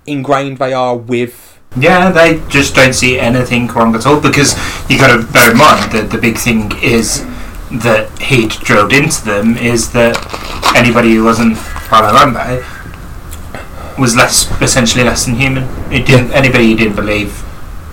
ingrained 0.05 0.57
they 0.57 0.73
are 0.73 0.95
with 0.95 1.59
Yeah, 1.77 2.11
they 2.11 2.41
just 2.49 2.75
don't 2.75 2.93
see 2.93 3.19
anything 3.19 3.67
wrong 3.67 3.95
at 3.95 4.05
all 4.05 4.19
because 4.19 4.55
you 4.89 4.97
got 4.99 5.15
to 5.15 5.31
bear 5.31 5.51
in 5.51 5.57
mind 5.57 5.91
that 5.93 6.09
the 6.11 6.17
big 6.17 6.37
thing 6.37 6.71
is 6.81 7.25
that 7.71 8.09
he'd 8.19 8.49
drilled 8.49 8.91
into 8.91 9.23
them 9.23 9.55
is 9.55 9.91
that 9.93 10.17
anybody 10.75 11.15
who 11.15 11.23
wasn't 11.23 11.55
Paralambe 11.55 12.63
was 13.97 14.15
less, 14.15 14.49
essentially 14.61 15.03
less 15.03 15.25
than 15.25 15.35
human. 15.35 15.63
It 15.91 16.05
didn't 16.05 16.31
anybody 16.31 16.71
who 16.71 16.77
didn't 16.77 16.95
believe, 16.95 17.43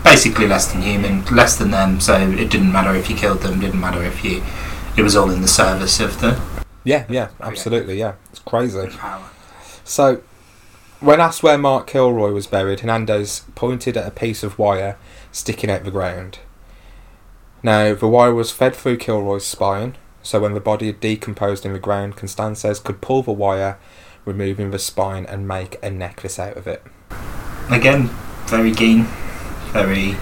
basically 0.05 0.47
less 0.47 0.73
than 0.73 0.83
human, 0.83 1.25
less 1.27 1.57
than 1.57 1.71
them. 1.71 2.01
So 2.01 2.15
it 2.19 2.51
didn't 2.51 2.73
matter 2.73 2.95
if 2.95 3.11
you 3.11 3.17
killed 3.17 3.41
them, 3.41 3.61
didn't 3.61 3.81
matter 3.81 4.03
if 4.03 4.25
you. 4.25 4.43
It 4.97 5.03
was 5.03 5.15
all 5.15 5.31
in 5.31 5.43
the 5.43 5.49
service 5.49 6.01
of 6.01 6.21
the 6.21 6.41
yeah, 6.89 7.05
yeah, 7.11 7.29
absolutely, 7.41 7.99
yeah. 7.99 8.15
It's 8.31 8.39
crazy. 8.39 8.89
So, 9.85 10.23
when 11.01 11.21
asked 11.21 11.43
where 11.43 11.59
Mark 11.59 11.87
Kilroy 11.87 12.33
was 12.33 12.47
buried, 12.47 12.81
Hernandez 12.81 13.45
pointed 13.55 13.99
at 13.99 14.07
a 14.07 14.11
piece 14.11 14.43
of 14.43 14.59
wire 14.59 14.97
sticking 15.31 15.71
out 15.71 15.85
the 15.85 15.91
ground. 15.91 16.39
Now, 17.63 17.95
the 17.95 18.09
wire 18.09 18.33
was 18.33 18.53
fed 18.53 18.75
through 18.75 18.97
Kilroy's 18.97 19.45
spine, 19.45 19.99
so 20.23 20.41
when 20.41 20.55
the 20.55 20.61
body 20.61 20.87
had 20.87 21.01
decomposed 21.01 21.67
in 21.67 21.75
the 21.75 21.79
ground, 21.79 22.17
Constanzo's 22.17 22.81
could 22.81 23.03
pull 23.03 23.23
the 23.23 23.33
wire, 23.33 23.79
removing 24.29 24.70
the 24.70 24.79
spine, 24.79 25.26
and 25.26 25.49
make 25.49 25.83
a 25.83 25.91
necklace 25.91 26.39
out 26.39 26.57
of 26.57 26.66
it. 26.68 26.83
Again, 27.70 28.09
very 28.47 28.72
keen, 28.72 29.07
very 29.72 30.16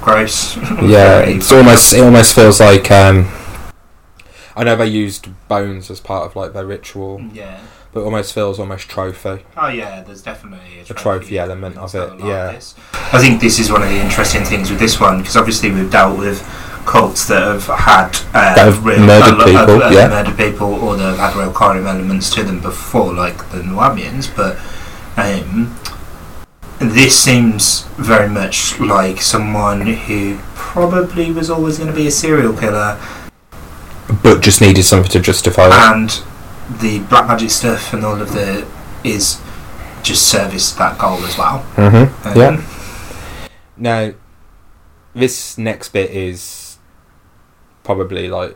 gross. 0.00 0.56
Yeah, 0.82 1.20
very- 1.20 1.32
it's 1.34 1.52
almost 1.52 1.92
it 1.92 2.00
almost 2.00 2.34
feels 2.34 2.60
like 2.60 2.90
um, 2.90 3.28
I 4.56 4.64
know 4.64 4.76
they 4.76 4.86
used 4.86 5.28
bones 5.48 5.90
as 5.90 6.00
part 6.00 6.24
of 6.26 6.34
like 6.36 6.52
their 6.52 6.66
ritual, 6.66 7.20
Yeah. 7.32 7.60
but 7.92 8.00
it 8.00 8.04
almost 8.04 8.32
feels 8.32 8.58
almost 8.58 8.88
trophy. 8.88 9.44
Oh 9.56 9.68
yeah, 9.68 10.02
there's 10.02 10.22
definitely 10.22 10.80
a 10.80 10.84
trophy, 10.84 11.02
trophy 11.02 11.38
element 11.38 11.76
of 11.76 11.94
it, 11.94 12.10
like 12.14 12.20
yeah. 12.24 12.52
this. 12.52 12.74
I 13.12 13.20
think 13.20 13.40
this 13.40 13.58
is 13.58 13.70
one 13.70 13.82
of 13.82 13.88
the 13.88 13.98
interesting 13.98 14.44
things 14.44 14.70
with 14.70 14.78
this 14.80 14.98
one 15.00 15.18
because 15.18 15.36
obviously 15.36 15.70
we've 15.70 15.90
dealt 15.90 16.18
with 16.18 16.40
cults 16.88 17.28
that 17.28 17.42
have 17.42 17.66
had 17.66 18.16
uh, 18.34 18.54
That 18.54 18.58
have 18.66 18.84
real, 18.84 18.98
murdered 19.00 19.34
a 19.34 19.36
lot 19.36 19.46
people, 19.46 19.82
uh, 19.82 19.90
yeah. 19.90 20.08
murdered 20.08 20.36
people, 20.36 20.74
or 20.74 20.96
that 20.96 21.16
have 21.16 21.34
had 21.34 21.36
real 21.40 21.52
crime 21.52 21.86
elements 21.86 22.34
to 22.34 22.42
them 22.42 22.60
before, 22.60 23.12
like 23.14 23.36
the 23.50 23.58
Nuwaubians. 23.58 24.26
But 24.34 24.56
um, 25.16 25.76
this 26.80 27.18
seems 27.22 27.82
very 27.96 28.28
much 28.28 28.80
like 28.80 29.20
someone 29.20 29.82
who 29.86 30.38
probably 30.54 31.30
was 31.30 31.50
always 31.50 31.78
going 31.78 31.90
to 31.90 31.96
be 31.96 32.06
a 32.06 32.10
serial 32.10 32.56
killer, 32.56 32.98
But 34.22 34.40
just 34.42 34.60
needed 34.60 34.84
something 34.84 35.10
to 35.12 35.20
justify 35.20 35.66
it. 35.68 35.72
and 35.74 36.22
the 36.80 37.00
black 37.08 37.26
magic 37.26 37.50
stuff 37.50 37.92
and 37.94 38.04
all 38.04 38.20
of 38.20 38.32
the 38.32 38.66
is 39.04 39.40
just 40.02 40.28
service 40.28 40.72
that 40.72 40.98
goal 40.98 41.18
as 41.24 41.36
well. 41.38 41.64
Mm-hmm. 41.76 42.28
Um, 42.28 42.36
Yeah. 42.36 42.62
Now, 43.76 44.12
this 45.14 45.56
next 45.58 45.88
bit 45.92 46.10
is 46.10 46.67
probably 47.88 48.28
like, 48.28 48.54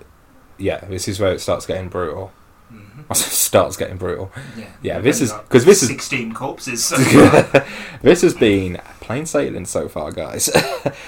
yeah, 0.59 0.85
this 0.85 1.09
is 1.09 1.19
where 1.19 1.33
it 1.33 1.41
starts 1.41 1.65
getting 1.65 1.89
brutal. 1.89 2.31
mhm. 2.73 3.17
starts 3.17 3.79
getting 3.79 3.97
brutal. 3.97 4.31
Yeah, 4.59 4.67
Yeah, 4.83 4.99
this 5.01 5.23
is- 5.23 5.33
because 5.33 5.65
this 5.65 5.83
is- 5.83 5.89
sixteen 5.89 6.35
corpses. 6.35 6.85
So 6.85 6.97
this 8.03 8.21
has 8.21 8.35
been 8.35 8.79
plain 9.01 9.25
sailing 9.25 9.65
so 9.65 9.89
far, 9.89 10.13
guys. 10.13 10.51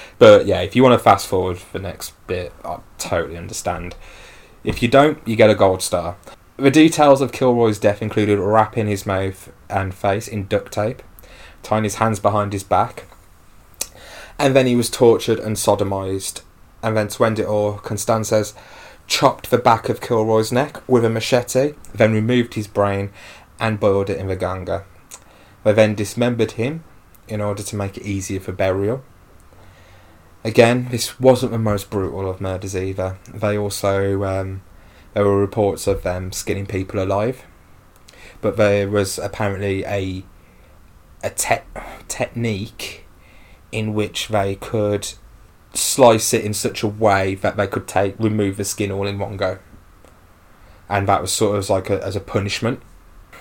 but 0.17 0.47
yeah, 0.47 0.61
if 0.61 0.75
you 0.75 0.81
want 0.81 0.93
to 0.99 1.03
fast 1.03 1.27
forward 1.27 1.59
for 1.59 1.77
the 1.77 1.83
next 1.83 2.13
bit, 2.25 2.51
I 2.63 2.79
totally 2.97 3.37
understand. 3.37 3.93
If 4.63 4.81
you 4.81 4.87
don't, 4.87 5.19
you 5.27 5.35
get 5.35 5.51
a 5.51 5.55
gold 5.55 5.83
star. 5.83 6.15
The 6.57 6.71
details 6.71 7.21
of 7.21 7.31
Kilroy's 7.31 7.77
death 7.77 8.01
included 8.01 8.39
wrapping 8.39 8.87
his 8.87 9.05
mouth 9.05 9.51
and 9.69 9.93
face 9.93 10.27
in 10.27 10.47
duct 10.47 10.71
tape, 10.73 11.03
tying 11.61 11.83
his 11.83 11.95
hands 11.95 12.19
behind 12.19 12.53
his 12.53 12.63
back, 12.63 13.03
and 14.39 14.55
then 14.55 14.65
he 14.65 14.75
was 14.75 14.89
tortured 14.89 15.37
and 15.37 15.55
sodomized. 15.57 16.41
And 16.85 16.95
then 16.95 17.07
to 17.07 17.25
end 17.25 17.39
it 17.39 17.47
all, 17.47 17.79
Constanzo's 17.79 18.53
chopped 19.07 19.49
the 19.49 19.57
back 19.57 19.89
of 19.89 20.01
Kilroy's 20.01 20.51
neck 20.51 20.87
with 20.87 21.03
a 21.03 21.09
machete, 21.09 21.73
then 21.95 22.13
removed 22.13 22.53
his 22.53 22.67
brain 22.67 23.11
and 23.59 23.79
boiled 23.79 24.11
it 24.11 24.19
in 24.19 24.27
the 24.27 24.35
Ganga. 24.35 24.85
They 25.63 25.73
then 25.73 25.95
dismembered 25.95 26.51
him 26.51 26.83
in 27.27 27.41
order 27.41 27.63
to 27.63 27.75
make 27.75 27.97
it 27.97 28.05
easier 28.05 28.39
for 28.39 28.51
burial. 28.51 29.03
Again, 30.43 30.89
this 30.91 31.19
wasn't 31.19 31.53
the 31.53 31.57
most 31.57 31.89
brutal 31.89 32.29
of 32.29 32.39
murders 32.39 32.77
either. 32.77 33.17
They 33.33 33.57
also, 33.57 34.23
um, 34.23 34.61
there 35.15 35.25
were 35.25 35.41
reports 35.41 35.87
of 35.87 36.03
them 36.03 36.31
skinning 36.31 36.67
people 36.67 37.01
alive, 37.01 37.45
but 38.41 38.57
there 38.57 38.87
was 38.87 39.17
apparently 39.17 39.83
a 39.85 40.23
a 41.23 41.31
te- 41.31 41.81
technique 42.07 43.07
in 43.71 43.95
which 43.95 44.27
they 44.27 44.53
could 44.53 45.15
slice 45.75 46.33
it 46.33 46.43
in 46.45 46.53
such 46.53 46.81
a 46.83 46.87
way 46.87 47.35
that 47.35 47.57
they 47.57 47.67
could 47.67 47.87
take 47.87 48.15
remove 48.19 48.57
the 48.57 48.63
skin 48.65 48.91
all 48.91 49.05
in 49.07 49.19
one 49.19 49.37
go, 49.37 49.59
and 50.89 51.07
that 51.07 51.21
was 51.21 51.31
sort 51.31 51.57
of 51.57 51.69
like 51.69 51.89
a, 51.89 52.03
as 52.03 52.15
a 52.15 52.19
punishment. 52.21 52.81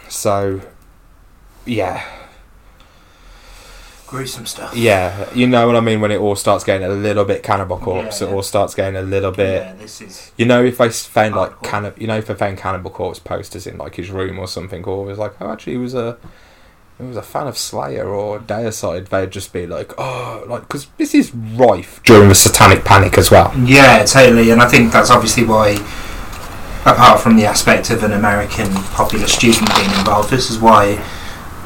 So, 0.09 0.61
yeah, 1.65 2.05
gruesome 4.07 4.47
stuff. 4.47 4.77
yeah, 4.77 5.29
you 5.35 5.47
know 5.47 5.67
what 5.67 5.77
I 5.77 5.81
mean 5.81 6.01
when 6.01 6.11
it 6.11 6.19
all 6.19 6.37
starts 6.37 6.63
getting 6.65 6.87
a 6.87 6.91
little 6.93 7.25
bit 7.25 7.43
cannibal 7.43 7.79
corpse. 7.79 8.21
Yeah, 8.21 8.29
It 8.29 8.33
all 8.33 8.43
starts 8.43 8.75
getting 8.75 8.97
a 8.97 9.03
little 9.03 9.33
bit. 9.33 9.63
Yeah, 9.63 9.75
this 9.75 10.01
is 10.01 10.31
You 10.37 10.47
know, 10.47 10.63
if 10.65 10.79
they 10.79 10.87
s- 10.87 11.05
found 11.07 11.35
like 11.35 11.63
cannibal, 11.63 12.01
you 12.01 12.07
know, 12.07 12.17
if 12.19 12.27
they 12.27 12.35
found 12.35 12.59
cannibal 12.59 12.91
corpse 12.91 13.19
posters 13.19 13.67
in 13.67 13.79
like 13.79 13.95
his 13.97 14.11
room 14.11 14.39
or 14.39 14.47
something, 14.47 14.85
or 14.85 15.05
was 15.05 15.19
like, 15.19 15.35
oh, 15.41 15.51
actually, 15.51 15.73
he 15.75 15.79
was 15.79 15.95
a, 15.95 16.17
he 16.99 17.05
was 17.05 17.17
a 17.17 17.23
fan 17.23 17.47
of 17.49 17.59
Slayer 17.59 18.07
or 18.09 18.39
Deicide, 18.39 19.09
they'd 19.09 19.31
just 19.31 19.53
be 19.53 19.67
like, 19.67 19.93
oh, 19.99 20.45
like 20.47 20.63
because 20.63 20.87
this 20.97 21.15
is 21.15 21.35
rife 21.35 22.01
during 22.05 22.29
the 22.29 22.35
Satanic 22.35 22.85
Panic 22.85 23.19
as 23.19 23.31
well. 23.31 23.53
yeah, 23.59 24.05
totally, 24.05 24.51
and 24.51 24.61
I 24.63 24.69
think 24.69 24.93
that's 24.93 25.11
obviously 25.11 25.45
why. 25.45 25.77
Apart 26.87 27.19
from 27.21 27.37
the 27.37 27.47
aspect 27.47 27.89
of 27.89 28.03
an 28.05 28.13
American 28.13 28.71
popular 28.93 29.27
student 29.27 29.75
being 29.75 29.91
involved, 29.99 30.29
this 30.29 30.51
is 30.51 30.59
why 30.59 31.03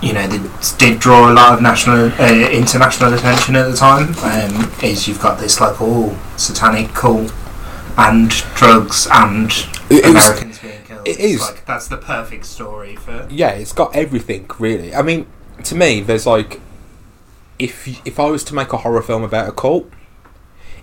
you 0.00 0.12
know 0.12 0.24
they 0.28 0.38
did 0.78 1.00
draw 1.00 1.32
a 1.32 1.34
lot 1.34 1.54
of 1.54 1.60
national, 1.60 2.12
uh, 2.20 2.48
international 2.52 3.12
attention 3.12 3.56
at 3.56 3.68
the 3.68 3.76
time. 3.76 4.14
Um, 4.22 4.70
is 4.80 5.08
you've 5.08 5.20
got 5.20 5.40
this 5.40 5.60
like 5.60 5.80
all 5.82 6.14
satanic 6.36 6.94
cult 6.94 7.34
and 7.96 8.30
drugs 8.54 9.08
and 9.12 9.50
It- 9.90 10.04
it 10.04 10.14
was- 10.14 10.28
Americans 10.28 10.38
being 10.38 10.38
killed. 10.38 10.47
It 11.08 11.18
It's 11.18 11.34
is. 11.34 11.40
like 11.40 11.64
that's 11.66 11.88
the 11.88 11.96
perfect 11.96 12.44
story 12.46 12.96
for. 12.96 13.26
Yeah, 13.30 13.50
it's 13.50 13.72
got 13.72 13.94
everything 13.96 14.48
really. 14.58 14.94
I 14.94 15.02
mean, 15.02 15.26
to 15.64 15.74
me, 15.74 16.00
there's 16.00 16.26
like, 16.26 16.60
if 17.58 17.88
if 18.06 18.20
I 18.20 18.26
was 18.30 18.44
to 18.44 18.54
make 18.54 18.72
a 18.72 18.78
horror 18.78 19.02
film 19.02 19.22
about 19.22 19.48
a 19.48 19.52
cult, 19.52 19.90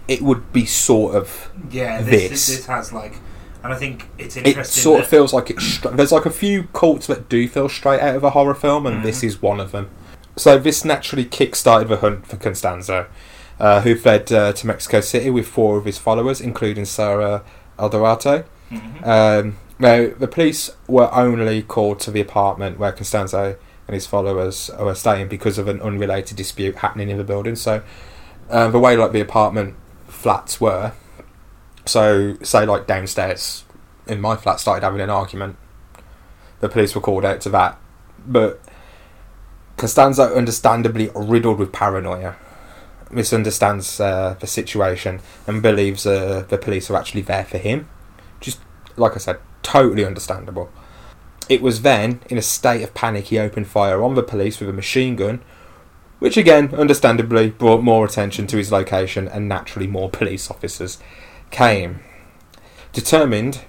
it 0.08 0.22
would 0.22 0.52
be 0.52 0.66
sort 0.66 1.16
of 1.16 1.50
Yeah, 1.72 2.02
This. 2.02 2.30
this 2.30 2.48
this, 2.48 2.66
has 2.66 2.92
like, 2.94 3.16
and 3.64 3.74
I 3.74 3.78
think 3.78 4.08
it's 4.18 4.36
it 4.38 4.46
interesting. 4.48 4.84
sort 4.84 5.02
of 5.02 5.08
feels 5.08 5.34
like 5.34 5.50
it's 5.50 5.80
there's 5.80 6.12
like 6.12 6.26
a 6.26 6.32
few 6.32 6.64
cults 6.74 7.08
that 7.08 7.30
do 7.30 7.48
feel 7.48 7.70
straight 7.70 8.02
out 8.02 8.16
of 8.16 8.24
a 8.24 8.32
horror 8.32 8.54
film 8.56 8.86
and 8.86 9.04
this 9.04 9.22
Mhm. 9.22 9.28
is 9.28 9.42
one 9.42 9.60
of 9.60 9.72
them 9.72 9.90
so 10.38 10.58
this 10.60 10.84
naturally 10.86 11.24
kick-started 11.26 11.88
the 11.88 11.96
hunt 11.98 12.28
for 12.28 12.36
constanzo 12.36 13.08
uh, 13.60 13.82
who 13.82 13.96
fled 13.96 14.30
uh, 14.32 14.52
to 14.54 14.68
mexico 14.68 15.00
city 15.02 15.30
with 15.32 15.48
four 15.48 15.78
of 15.78 15.86
his 15.86 15.98
followers 15.98 16.40
including 16.42 16.84
sarah 16.86 17.42
aldorato 17.80 18.44
Mhm. 18.72 19.08
um, 19.08 19.58
now 19.80 20.08
the 20.18 20.28
police 20.28 20.70
were 20.88 21.14
only 21.14 21.62
called 21.62 22.00
to 22.00 22.12
the 22.12 22.22
apartment 22.22 22.80
where 22.80 22.92
constanzo 22.92 23.58
and 23.88 23.94
his 23.94 24.08
followers 24.08 24.72
were 24.80 24.96
staying 24.96 25.28
because 25.28 25.58
of 25.58 25.68
an 25.68 25.82
unrelated 25.82 26.38
dispute 26.38 26.78
happening 26.78 27.10
in 27.10 27.18
the 27.18 27.24
building 27.24 27.56
so 27.56 27.84
uh, 28.50 28.70
the 28.70 28.80
way 28.80 28.96
like 28.96 29.12
the 29.12 29.20
apartment 29.20 29.76
flats 30.08 30.62
were 30.62 30.94
so, 31.86 32.36
say 32.42 32.66
like 32.66 32.88
downstairs 32.88 33.64
in 34.08 34.20
my 34.20 34.36
flat 34.36 34.60
started 34.60 34.84
having 34.84 35.02
an 35.02 35.10
argument, 35.10 35.56
the 36.60 36.70
police 36.70 36.96
were 36.96 37.02
called 37.02 37.26
out 37.26 37.42
to 37.42 37.50
that. 37.50 37.80
But 38.26 38.60
Constanzo, 39.78 40.36
understandably 40.36 41.12
riddled 41.14 41.60
with 41.60 41.72
paranoia, 41.72 42.36
misunderstands 43.12 44.00
uh, 44.00 44.36
the 44.40 44.48
situation 44.48 45.22
and 45.46 45.62
believes 45.62 46.06
uh, 46.06 46.46
the 46.48 46.58
police 46.58 46.90
are 46.90 46.96
actually 46.96 47.22
there 47.22 47.46
for 47.46 47.60
him. 47.60 47.88
Just 48.40 48.60
like 48.98 49.14
I 49.14 49.20
said, 49.20 49.38
totally 49.66 50.06
understandable. 50.06 50.70
It 51.50 51.62
was 51.62 51.82
then, 51.82 52.22
in 52.30 52.38
a 52.38 52.42
state 52.44 52.84
of 52.84 52.94
panic, 52.94 53.26
he 53.26 53.40
opened 53.40 53.68
fire 53.68 54.04
on 54.04 54.14
the 54.14 54.24
police 54.24 54.60
with 54.60 54.70
a 54.70 54.74
machine 54.74 55.16
gun, 55.16 55.42
which 56.20 56.38
again, 56.38 56.74
understandably, 56.76 57.50
brought 57.50 57.84
more 57.84 58.06
attention 58.06 58.46
to 58.48 58.58
his 58.58 58.72
location 58.72 59.28
and 59.28 59.50
naturally 59.50 59.88
more 59.88 60.10
police 60.10 60.50
officers 60.52 61.00
came. 61.50 62.00
Determined 62.94 63.62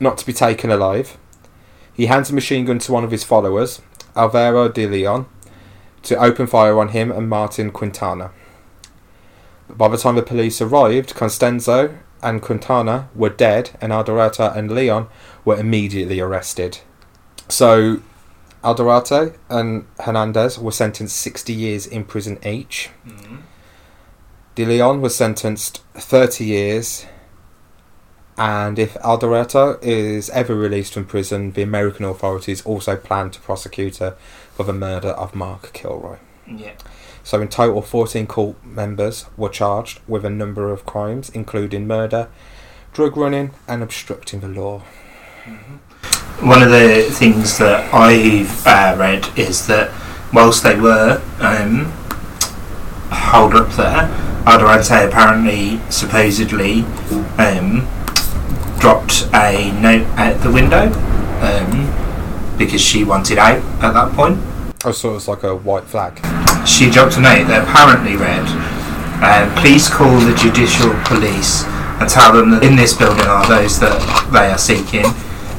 not 0.00 0.18
to 0.18 0.26
be 0.26 0.32
taken 0.32 0.70
alive, 0.70 1.16
he 1.92 2.06
hands 2.06 2.30
a 2.30 2.34
machine 2.34 2.64
gun 2.64 2.80
to 2.80 2.92
one 2.92 3.04
of 3.04 3.10
his 3.10 3.24
followers, 3.24 3.80
Alvaro 4.16 4.68
de 4.68 4.86
Leon, 4.86 5.26
to 6.02 6.16
open 6.16 6.46
fire 6.46 6.78
on 6.78 6.88
him 6.88 7.12
and 7.12 7.28
Martin 7.28 7.70
Quintana. 7.70 8.32
By 9.68 9.88
the 9.88 9.96
time 9.96 10.16
the 10.16 10.22
police 10.22 10.60
arrived, 10.60 11.14
Constanzo 11.14 11.98
and 12.22 12.42
Quintana 12.42 13.08
were 13.14 13.30
dead, 13.30 13.70
and 13.80 13.92
Aldorata 13.92 14.54
and 14.56 14.70
Leon 14.70 15.08
were 15.44 15.56
immediately 15.56 16.20
arrested. 16.20 16.78
So, 17.48 18.00
Aldorate 18.62 19.36
and 19.48 19.86
Hernandez 20.00 20.58
were 20.58 20.72
sentenced 20.72 21.16
60 21.16 21.52
years 21.52 21.86
in 21.86 22.04
prison 22.04 22.38
each. 22.44 22.90
Mhm. 23.06 23.38
De 24.54 24.64
Leon 24.64 25.00
was 25.00 25.14
sentenced 25.14 25.80
30 25.94 26.44
years, 26.44 27.06
and 28.36 28.78
if 28.78 28.94
Aldoreto 28.94 29.78
is 29.82 30.28
ever 30.30 30.54
released 30.54 30.94
from 30.94 31.04
prison, 31.04 31.52
the 31.52 31.62
American 31.62 32.04
authorities 32.04 32.62
also 32.66 32.96
plan 32.96 33.30
to 33.30 33.40
prosecute 33.40 33.98
her 33.98 34.16
for 34.54 34.64
the 34.64 34.72
murder 34.72 35.10
of 35.10 35.34
Mark 35.34 35.72
Kilroy. 35.72 36.16
Yeah. 36.50 36.72
So, 37.22 37.40
in 37.40 37.48
total, 37.48 37.82
14 37.82 38.26
cult 38.26 38.56
members 38.64 39.26
were 39.36 39.48
charged 39.48 40.00
with 40.08 40.24
a 40.24 40.30
number 40.30 40.72
of 40.72 40.86
crimes, 40.86 41.30
including 41.30 41.86
murder, 41.86 42.28
drug 42.92 43.16
running, 43.16 43.52
and 43.68 43.82
obstructing 43.82 44.40
the 44.40 44.48
law. 44.48 44.80
One 46.40 46.62
of 46.62 46.70
the 46.70 47.08
things 47.10 47.58
that 47.58 47.92
I've 47.92 48.66
uh, 48.66 48.96
read 48.98 49.28
is 49.38 49.66
that 49.66 49.92
whilst 50.32 50.62
they 50.62 50.78
were 50.78 51.20
um, 51.38 51.92
held 53.10 53.54
up 53.54 53.70
there, 53.72 54.08
Aldorante 54.46 55.06
apparently, 55.06 55.78
supposedly, 55.90 56.82
um, 57.38 57.86
dropped 58.80 59.28
a 59.34 59.70
note 59.80 60.06
out 60.18 60.40
the 60.42 60.50
window 60.50 60.90
um, 61.42 62.56
because 62.56 62.80
she 62.80 63.04
wanted 63.04 63.36
out 63.36 63.62
at 63.82 63.92
that 63.92 64.12
point. 64.14 64.38
Oh, 64.82 64.92
so 64.92 65.14
it's 65.14 65.28
like 65.28 65.42
a 65.42 65.54
white 65.54 65.84
flag. 65.84 66.16
She 66.66 66.88
dropped 66.88 67.18
a 67.18 67.20
note 67.20 67.48
that 67.48 67.68
apparently 67.68 68.16
read, 68.16 68.46
uh, 69.20 69.44
"Please 69.60 69.90
call 69.90 70.18
the 70.20 70.34
judicial 70.34 70.94
police 71.04 71.64
and 72.00 72.08
tell 72.08 72.32
them 72.32 72.50
that 72.52 72.62
in 72.62 72.76
this 72.76 72.94
building 72.94 73.26
are 73.26 73.46
those 73.46 73.78
that 73.80 74.00
they 74.32 74.50
are 74.50 74.56
seeking. 74.56 75.04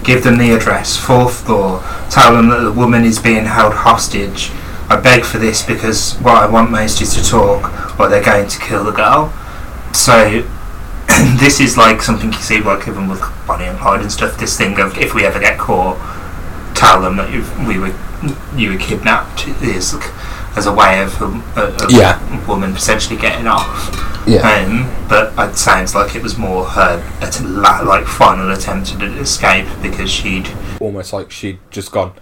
Give 0.04 0.24
them 0.24 0.40
the 0.40 0.50
address, 0.56 0.98
fourth 0.98 1.46
floor. 1.46 1.84
Tell 2.10 2.34
them 2.34 2.50
that 2.50 2.62
the 2.62 2.72
woman 2.72 3.06
is 3.06 3.20
being 3.20 3.46
held 3.46 3.74
hostage. 3.74 4.50
I 4.90 5.00
beg 5.00 5.24
for 5.24 5.38
this 5.38 5.62
because 5.62 6.16
what 6.16 6.42
I 6.42 6.48
want 6.48 6.72
most 6.72 7.00
is 7.00 7.14
to 7.14 7.24
talk, 7.24 8.00
or 8.00 8.10
they're 8.10 8.24
going 8.24 8.48
to 8.48 8.60
kill 8.60 8.84
the 8.84 8.92
girl. 8.92 9.32
So 9.94 10.42
this 11.38 11.60
is 11.60 11.78
like 11.78 12.02
something 12.02 12.34
you 12.34 12.40
see 12.40 12.60
like 12.60 12.88
even 12.88 13.08
with 13.08 13.22
Bonnie 13.46 13.66
and 13.66 13.78
Clyde 13.78 14.02
and 14.02 14.12
stuff. 14.12 14.40
This 14.40 14.58
thing 14.58 14.80
of 14.80 14.98
if 14.98 15.14
we 15.14 15.26
ever 15.26 15.40
get 15.40 15.60
caught, 15.60 15.98
tell 16.76 17.04
them 17.04 17.18
that 17.18 17.30
we 17.68 17.78
were 17.78 17.94
you 18.56 18.72
were 18.72 18.78
kidnapped 18.78 19.48
is 19.62 19.96
as 20.56 20.66
a 20.68 20.74
way 20.74 21.02
of 21.02 21.22
a, 21.22 21.26
a 21.62 21.88
Yeah. 21.90 22.46
woman 22.48 22.74
potentially 22.74 23.18
getting 23.20 23.48
off. 23.48 23.90
Yeah. 24.28 24.42
Um, 24.48 24.90
but 25.10 25.34
it 25.50 25.58
sounds 25.58 25.96
like 25.96 26.16
it 26.16 26.22
was 26.22 26.38
more 26.38 26.66
her 26.66 27.02
att- 27.22 27.42
like 27.86 28.06
final 28.06 28.52
attempt 28.52 29.00
to 29.00 29.06
escape 29.18 29.66
because 29.82 30.12
she'd 30.12 30.48
Almost 30.80 31.14
like 31.14 31.32
she'd 31.32 31.60
just 31.72 31.92
gone, 31.92 32.14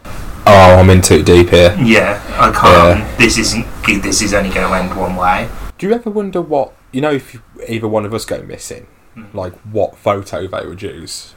oh, 0.45 0.75
I'm 0.79 0.89
in 0.89 1.01
too 1.01 1.23
deep 1.23 1.49
here. 1.49 1.75
yeah 1.81 2.21
I 2.39 2.51
can't. 2.51 3.17
This 3.17 3.37
isn't. 3.37 3.65
This 4.03 4.21
is 4.21 4.33
only 4.33 4.49
going 4.49 4.67
to 4.67 4.73
end 4.75 4.95
one 4.97 5.15
way. 5.15 5.49
Do 5.77 5.87
you 5.87 5.93
ever 5.93 6.09
wonder 6.09 6.41
what, 6.41 6.73
you 6.91 7.01
know, 7.01 7.11
if 7.11 7.35
either 7.67 7.87
one 7.87 8.05
of 8.05 8.13
us 8.13 8.23
go 8.25 8.41
missing, 8.43 8.85
Hmm. 9.15 9.25
like 9.33 9.53
what 9.71 9.97
photo 9.97 10.45
they 10.47 10.65
would 10.65 10.81
use? 10.81 11.33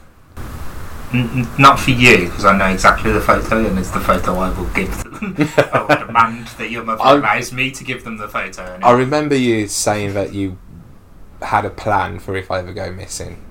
N- 1.13 1.47
not 1.59 1.79
for 1.79 1.91
you, 1.91 2.25
because 2.25 2.43
I 2.45 2.57
know 2.57 2.65
exactly 2.67 3.11
the 3.11 3.21
photo, 3.21 3.65
and 3.67 3.77
it's 3.77 3.91
the 3.91 3.99
photo 3.99 4.35
I 4.35 4.49
will 4.57 4.65
give 4.69 4.91
to 5.03 5.09
them. 5.09 5.35
I 5.71 5.81
will 5.87 6.07
demand 6.07 6.47
that 6.57 6.71
your 6.71 6.83
mother 6.83 7.01
I- 7.03 7.13
allows 7.15 7.51
me 7.53 7.69
to 7.71 7.83
give 7.83 8.03
them 8.03 8.17
the 8.17 8.27
photo. 8.27 8.63
And 8.63 8.83
I 8.83 8.91
remember 8.91 9.35
you 9.35 9.67
saying 9.67 10.13
that 10.15 10.33
you 10.33 10.57
had 11.41 11.65
a 11.65 11.69
plan 11.69 12.19
for 12.19 12.35
if 12.35 12.49
I 12.49 12.59
ever 12.59 12.73
go 12.73 12.91
missing. 12.91 13.43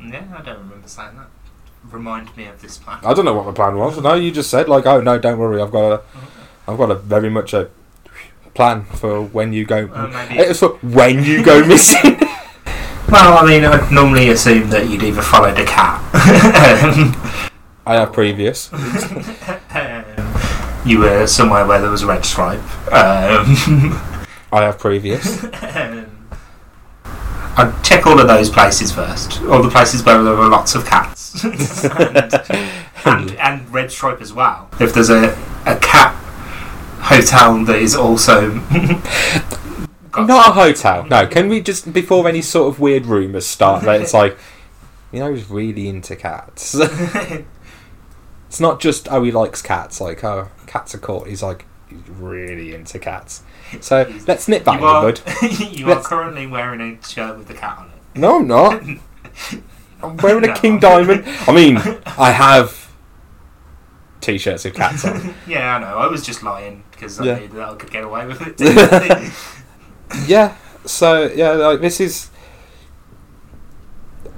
yeah, 0.00 0.22
I 0.36 0.42
don't 0.42 0.58
remember 0.58 0.86
saying 0.88 1.16
that. 1.16 1.28
Remind 1.90 2.36
me 2.36 2.46
of 2.46 2.60
this 2.60 2.78
plan. 2.78 2.98
I 3.02 3.14
don't 3.14 3.24
know 3.24 3.34
what 3.34 3.46
the 3.46 3.52
plan 3.54 3.76
was. 3.76 3.98
No, 4.00 4.14
you 4.14 4.30
just 4.30 4.50
said 4.50 4.68
like, 4.68 4.86
oh 4.86 5.00
no, 5.00 5.18
don't 5.18 5.38
worry, 5.38 5.60
I've 5.62 5.72
got 5.72 5.92
a, 5.92 6.02
I've 6.68 6.76
got 6.78 6.90
a 6.90 6.94
very 6.94 7.30
much 7.30 7.54
a 7.54 7.70
plan 8.54 8.84
for 8.84 9.22
when 9.22 9.52
you 9.54 9.64
go. 9.64 9.88
It 10.30 10.48
was 10.48 10.58
for 10.60 10.68
when 10.82 11.24
you 11.24 11.42
go 11.42 11.64
missing. 11.66 12.18
Well, 13.10 13.38
I 13.38 13.44
mean, 13.44 13.64
I'd 13.64 13.90
normally 13.90 14.28
assume 14.30 14.70
that 14.70 14.88
you'd 14.88 15.02
either 15.02 15.22
followed 15.22 15.58
a 15.58 15.64
cat. 15.64 16.00
I 17.86 17.94
have 17.94 18.12
previous. 18.12 18.70
You 20.82 21.00
were 21.00 21.26
somewhere 21.26 21.66
where 21.66 21.78
there 21.78 21.90
was 21.90 22.02
a 22.02 22.06
red 22.06 22.24
stripe. 22.24 22.62
Um, 22.90 23.52
I 24.52 24.62
have 24.62 24.78
previous. 24.78 25.44
I'd 27.04 27.74
check 27.84 28.06
all 28.06 28.18
of 28.18 28.26
those 28.26 28.48
places 28.48 28.90
first. 28.90 29.42
All 29.42 29.62
the 29.62 29.68
places 29.68 30.02
where 30.02 30.22
there 30.22 30.34
were 30.34 30.48
lots 30.48 30.74
of 30.74 30.86
cats. 30.86 31.44
and, 31.44 31.60
and, 33.04 33.30
and 33.32 33.70
red 33.74 33.92
stripe 33.92 34.22
as 34.22 34.32
well. 34.32 34.70
If 34.80 34.94
there's 34.94 35.10
a, 35.10 35.32
a 35.66 35.76
cat 35.76 36.14
hotel 37.02 37.62
that 37.66 37.76
is 37.78 37.94
also. 37.94 38.58
Got- 40.10 40.26
Not 40.26 40.48
a 40.48 40.52
hotel. 40.52 41.04
No, 41.06 41.26
can 41.26 41.48
we 41.48 41.60
just 41.60 41.92
before 41.92 42.26
any 42.28 42.42
sort 42.42 42.72
of 42.72 42.80
weird 42.80 43.06
rumours 43.06 43.46
start 43.46 43.84
that 43.84 44.00
it's 44.00 44.14
like, 44.14 44.36
you 45.12 45.20
know, 45.20 45.32
he's 45.34 45.48
really 45.50 45.88
into 45.88 46.16
cats. 46.16 46.74
it's 48.48 48.60
not 48.60 48.80
just 48.80 49.10
oh 49.10 49.22
he 49.22 49.30
likes 49.32 49.62
cats. 49.62 50.00
Like 50.00 50.22
oh 50.24 50.48
cats 50.66 50.94
are 50.94 50.98
caught. 50.98 51.28
He's 51.28 51.42
like 51.42 51.66
he's 51.88 52.00
really 52.08 52.74
into 52.74 52.98
cats. 52.98 53.42
So 53.80 54.12
let's 54.26 54.48
nip 54.48 54.64
that 54.64 54.74
in 54.74 54.80
you 54.80 54.86
the 54.86 54.92
are, 54.92 55.02
bud. 55.12 55.20
you 55.76 55.86
are 55.86 55.94
Let's- 55.94 56.06
currently 56.06 56.46
wearing 56.46 56.80
a 56.80 57.06
shirt 57.06 57.38
with 57.38 57.48
the 57.48 57.54
cat 57.54 57.78
on 57.78 57.86
it. 57.86 58.18
No, 58.18 58.38
I'm 58.40 58.46
not. 58.48 58.82
I'm 60.02 60.16
wearing 60.16 60.48
a 60.48 60.54
King 60.54 60.80
Diamond. 60.80 61.24
I 61.46 61.52
mean, 61.52 61.76
I 62.16 62.30
have 62.32 62.90
t-shirts 64.22 64.64
with 64.64 64.74
cats 64.74 65.04
on. 65.04 65.34
Yeah, 65.46 65.76
I 65.76 65.78
know. 65.78 65.98
I 65.98 66.06
was 66.06 66.24
just 66.24 66.42
lying 66.42 66.84
because 66.90 67.20
I 67.20 67.24
Yeah. 67.24 67.38
knew 67.38 67.48
that 67.48 67.68
I 67.68 67.74
could 67.76 67.90
get 67.90 68.04
away 68.04 68.26
with 68.26 68.40
it. 68.42 69.32
Yeah. 70.26 70.56
So 70.84 71.30
yeah, 71.34 71.52
like 71.52 71.80
this 71.80 72.00
is. 72.00 72.30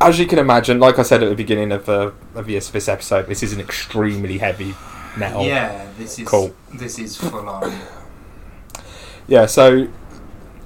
As 0.01 0.18
you 0.18 0.27
can 0.27 0.41
imagine, 0.41 0.81
like 0.81 0.99
I 0.99 1.03
said 1.03 1.23
at 1.23 1.29
the 1.29 1.37
beginning 1.37 1.70
of 1.70 1.89
uh, 1.89 2.11
of 2.35 2.47
this, 2.47 2.70
this 2.70 2.89
episode, 2.89 3.27
this 3.27 3.43
is 3.43 3.53
an 3.53 3.61
extremely 3.61 4.39
heavy 4.39 4.75
metal. 5.16 5.45
yeah, 5.45 5.87
this 5.97 6.18
is 6.18 6.27
Cool. 6.27 6.55
This 6.75 6.99
is 6.99 7.16
full 7.16 7.49
on. 7.49 7.73
Yeah, 9.29 9.47
so 9.47 9.89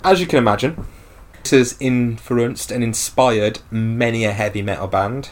as 0.03 0.21
you 0.21 0.27
can 0.27 0.39
imagine, 0.39 0.87
this 1.43 1.51
has 1.51 1.77
influenced 1.81 2.71
and 2.71 2.83
inspired 2.83 3.61
many 3.71 4.25
a 4.25 4.33
heavy 4.33 4.63
metal 4.63 4.87
band. 4.87 5.31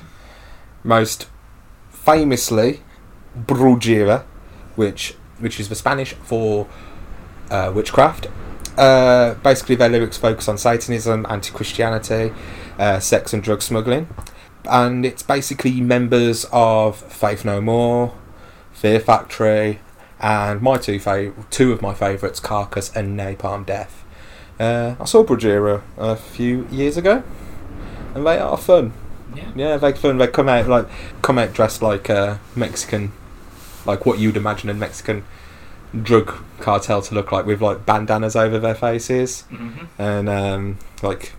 Most 0.83 1.29
famously, 1.91 2.83
Brujeria, 3.39 4.25
which 4.77 5.15
which 5.39 5.59
is 5.59 5.69
the 5.69 5.75
Spanish 5.75 6.13
for 6.13 6.67
uh, 7.51 7.73
witchcraft. 7.75 8.29
Uh, 8.77 9.35
basically, 9.35 9.77
their 9.77 9.89
lyrics 9.89 10.17
focus 10.17 10.49
on 10.49 10.59
Satanism, 10.59 11.27
anti-Christianity, 11.29 12.33
uh, 12.79 12.99
sex 12.99 13.33
and 13.33 13.43
drug 13.43 13.63
smuggling, 13.63 14.09
and 14.69 15.07
it's 15.07 15.23
basically 15.23 15.81
members 15.81 16.47
of 16.53 16.97
Faith 16.97 17.45
No 17.45 17.61
More, 17.61 18.15
Fear 18.73 19.01
Factory, 19.01 19.81
and 20.21 20.61
my 20.61 20.77
two 20.77 20.99
fav- 20.99 21.49
two 21.51 21.73
of 21.73 21.83
my 21.83 21.95
favourites, 21.95 22.41
Carcass 22.41 22.95
and 22.97 23.19
Napalm 23.19 23.65
Death. 23.65 24.05
Uh, 24.59 24.95
I 24.99 25.05
saw 25.05 25.25
Brujeria 25.25 25.83
a 25.97 26.17
few 26.17 26.67
years 26.71 26.97
ago, 26.97 27.23
and 28.15 28.27
they 28.27 28.39
are 28.39 28.57
fun. 28.57 28.93
Yeah. 29.35 29.51
Yeah, 29.55 29.77
they're 29.77 29.95
fun. 29.95 30.19
They 30.19 30.27
come 30.29 30.49
out 30.49 30.69
like 30.69 30.87
come 31.23 31.39
out 31.39 31.53
dressed 31.53 31.83
like 31.83 32.09
uh, 32.11 32.39
Mexican, 32.57 33.13
like 33.87 34.07
what 34.07 34.19
you'd 34.19 34.37
imagine 34.37 34.71
a 34.71 34.75
Mexican 34.75 35.25
drug 36.03 36.35
cartel 36.61 37.01
to 37.03 37.15
look 37.15 37.31
like, 37.33 37.47
with 37.47 37.61
like 37.61 37.87
bandanas 37.87 38.35
over 38.37 38.59
their 38.59 38.75
faces 38.75 39.43
hmm 39.43 39.71
and 39.99 40.29
um, 40.29 40.79
like 41.03 41.33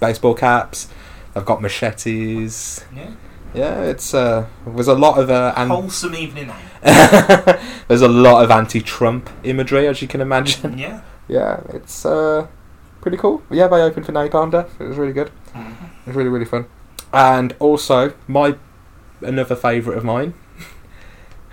baseball 0.00 0.34
caps. 0.34 0.88
They've 1.34 1.44
got 1.44 1.62
machetes. 1.62 2.84
Yeah. 2.94 3.10
Yeah, 3.54 3.82
it's 3.82 4.14
uh, 4.14 4.46
there's 4.66 4.88
a 4.88 4.94
lot 4.94 5.18
of 5.18 5.28
uh, 5.30 5.52
an- 5.56 5.68
Wholesome 5.68 6.14
evening 6.14 6.50
there's 6.82 8.00
a 8.02 8.08
lot 8.08 8.42
of 8.42 8.50
anti-Trump 8.50 9.28
imagery, 9.44 9.86
as 9.86 10.00
you 10.02 10.08
can 10.08 10.20
imagine. 10.20 10.78
Yeah. 10.78 11.02
Yeah, 11.28 11.60
it's 11.68 12.04
uh, 12.04 12.46
pretty 13.00 13.16
cool. 13.16 13.42
Yeah, 13.50 13.68
they 13.68 13.80
opened 13.82 14.06
for 14.06 14.12
Napalm 14.12 14.50
Death. 14.50 14.80
It 14.80 14.84
was 14.88 14.96
really 14.96 15.12
good. 15.12 15.30
Mhm. 15.54 15.70
It 15.72 16.06
was 16.06 16.16
really 16.16 16.30
really 16.30 16.44
fun. 16.46 16.66
And 17.12 17.54
also 17.58 18.14
my 18.26 18.56
another 19.20 19.54
favourite 19.54 19.96
of 19.98 20.04
mine, 20.04 20.32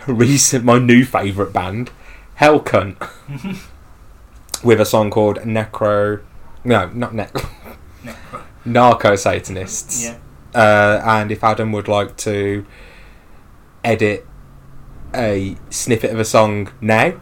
recent 0.08 0.64
my 0.66 0.80
new 0.80 1.06
favourite 1.06 1.54
band, 1.54 1.92
Hell 2.36 2.60
Cunt, 2.60 2.98
with 4.64 4.80
a 4.82 4.86
song 4.86 5.10
called 5.12 5.38
Necro. 5.40 6.22
No, 6.64 6.88
not 6.90 7.14
ne- 7.14 7.28
Yeah. 8.04 8.16
Narco 8.66 9.16
Satanists. 9.16 10.04
Yeah. 10.06 10.18
Uh, 10.54 11.02
and 11.06 11.32
if 11.32 11.44
Adam 11.44 11.72
would 11.72 11.88
like 11.88 12.18
to 12.18 12.66
edit 13.84 14.26
a 15.16 15.56
snippet 15.70 16.12
of 16.12 16.20
a 16.20 16.26
song 16.26 16.70
now, 16.82 17.14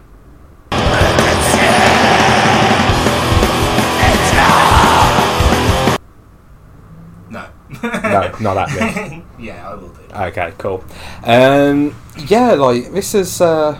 No. 7.30 7.46
no, 7.84 8.32
not 8.40 8.54
that 8.54 8.70
bit. 9.10 9.24
yeah, 9.40 9.70
I 9.70 9.76
will 9.76 9.90
do. 9.90 10.02
Okay, 10.14 10.54
cool. 10.58 10.84
Um, 11.24 11.94
yeah, 12.28 12.54
like 12.54 12.92
this 12.92 13.14
is. 13.14 13.42
Uh, 13.42 13.80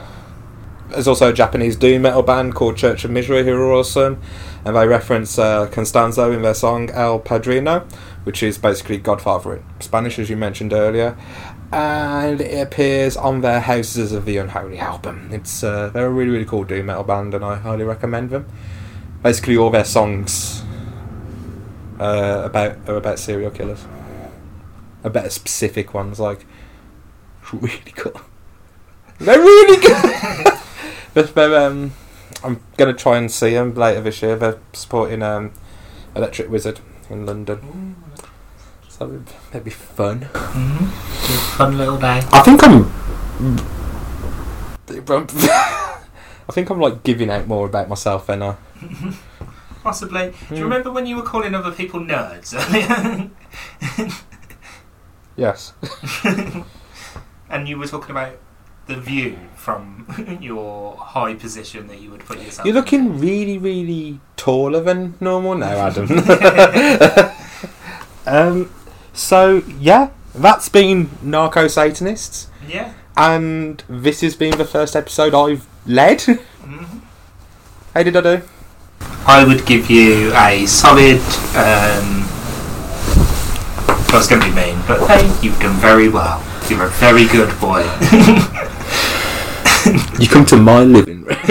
there's 0.90 1.08
also 1.08 1.30
a 1.30 1.34
Japanese 1.34 1.76
doom 1.76 2.04
metal 2.04 2.24
band 2.24 2.56
called 2.56 2.78
Church 2.78 3.04
of 3.04 3.12
Misery 3.12 3.44
who 3.44 3.54
are 3.54 3.74
awesome, 3.74 4.22
and 4.64 4.76
they 4.76 4.88
reference 4.88 5.38
uh, 5.38 5.68
Constanzo 5.68 6.34
in 6.34 6.44
their 6.44 6.54
song 6.54 6.90
El 6.92 7.20
Padrino, 7.20 7.86
which 8.24 8.42
is 8.42 8.58
basically 8.58 8.98
Godfather 8.98 9.58
in 9.58 9.64
Spanish, 9.82 10.18
as 10.18 10.30
you 10.30 10.38
mentioned 10.38 10.72
earlier. 10.72 11.18
And 11.72 12.40
it 12.40 12.62
appears 12.62 13.18
on 13.18 13.42
their 13.42 13.60
Houses 13.60 14.14
of 14.14 14.24
the 14.24 14.38
Unholy 14.38 14.80
album. 14.80 15.30
It's 15.32 15.64
uh, 15.64 15.90
they're 15.90 16.08
a 16.08 16.10
really 16.10 16.32
really 16.32 16.46
cool 16.46 16.64
doom 16.64 16.86
metal 16.86 17.04
band, 17.04 17.34
and 17.34 17.44
I 17.44 17.56
highly 17.56 17.84
recommend 17.84 18.30
them. 18.30 18.48
Basically, 19.22 19.58
all 19.58 19.70
their 19.70 19.84
songs 19.84 20.64
uh, 22.00 22.44
about 22.46 22.78
are 22.88 22.96
about 22.96 23.20
serial 23.20 23.52
killers. 23.52 23.86
About 25.04 25.32
specific 25.32 25.94
ones, 25.94 26.20
like 26.20 26.46
really 27.54 27.92
cool. 27.96 28.20
They're 29.20 29.40
really 29.40 29.82
good. 29.82 30.54
but 31.14 31.34
they're, 31.34 31.68
um, 31.68 31.94
I'm 32.44 32.60
gonna 32.78 32.94
try 32.94 33.18
and 33.18 33.32
see 33.32 33.52
them 33.56 33.74
later 33.74 34.02
this 34.02 34.22
year. 34.22 34.36
They're 34.36 34.60
supporting 34.74 35.24
um, 35.24 35.52
Electric 36.16 36.50
Wizard 36.52 36.80
in 37.10 37.26
London, 37.26 37.96
so 38.88 39.24
that'd 39.52 39.64
be 39.64 39.72
fun. 39.72 40.22
Mm-hmm. 40.34 40.86
Fun 41.58 41.78
little 41.80 41.98
day. 41.98 42.22
I 42.32 42.42
think 42.44 42.64
I'm. 42.64 42.92
I 44.90 46.52
think 46.52 46.70
I'm 46.70 46.80
like 46.80 47.04
giving 47.04 47.30
out 47.30 47.48
more 47.48 47.66
about 47.66 47.90
myself 47.90 48.28
than 48.28 48.44
I. 48.44 48.56
possibly. 49.84 50.30
Do 50.30 50.36
Hmm. 50.48 50.56
you 50.56 50.64
remember 50.64 50.92
when 50.92 51.06
you 51.08 51.16
were 51.16 51.24
calling 51.24 51.56
other 51.56 51.72
people 51.72 52.00
nerds 52.00 52.54
earlier? 52.56 53.30
Yes. 55.36 55.74
And 57.50 57.68
you 57.68 57.78
were 57.78 57.88
talking 57.88 58.12
about 58.12 58.34
the 58.88 58.96
view 58.96 59.38
from 59.56 60.06
your 60.42 60.96
high 60.98 61.34
position 61.34 61.88
that 61.88 62.00
you 62.00 62.10
would 62.12 62.22
put 62.26 62.40
yourself. 62.40 62.66
You're 62.66 62.76
in. 62.76 62.82
looking 62.82 63.20
really, 63.20 63.58
really 63.58 64.20
taller 64.38 64.82
than 64.82 65.16
normal 65.20 65.56
now, 65.56 65.88
Adam. 65.88 66.08
um, 68.26 68.72
so 69.14 69.64
yeah, 69.80 70.10
that's 70.34 70.70
been 70.70 71.10
Narco 71.22 71.68
Satanists, 71.68 72.50
Yeah. 72.68 72.94
and 73.16 73.84
this 73.90 74.22
has 74.22 74.36
been 74.36 74.58
the 74.58 74.66
first 74.66 74.96
episode 74.96 75.34
I've 75.34 75.66
led. 75.86 76.20
Mhm. 76.20 77.02
How 77.94 78.04
did 78.04 78.16
I 78.16 78.22
do? 78.22 78.42
I 79.26 79.44
would 79.44 79.66
give 79.66 79.90
you 79.90 80.32
a 80.36 80.66
solid. 80.66 81.18
Um, 81.56 82.24
I 84.10 84.12
was 84.14 84.28
going 84.28 84.42
to 84.42 84.48
be 84.48 84.54
mean, 84.56 84.80
but 84.88 85.06
hey, 85.08 85.26
you've 85.46 85.60
done 85.60 85.76
very 85.78 86.08
well. 86.08 86.42
You're 86.70 86.84
a 86.86 86.90
very 86.90 87.26
good 87.28 87.60
boy. 87.60 87.84
You 90.20 90.28
come 90.28 90.46
to 90.48 90.58
my 90.58 90.84
living 90.84 91.24
room. 91.24 91.38
I 91.44 91.46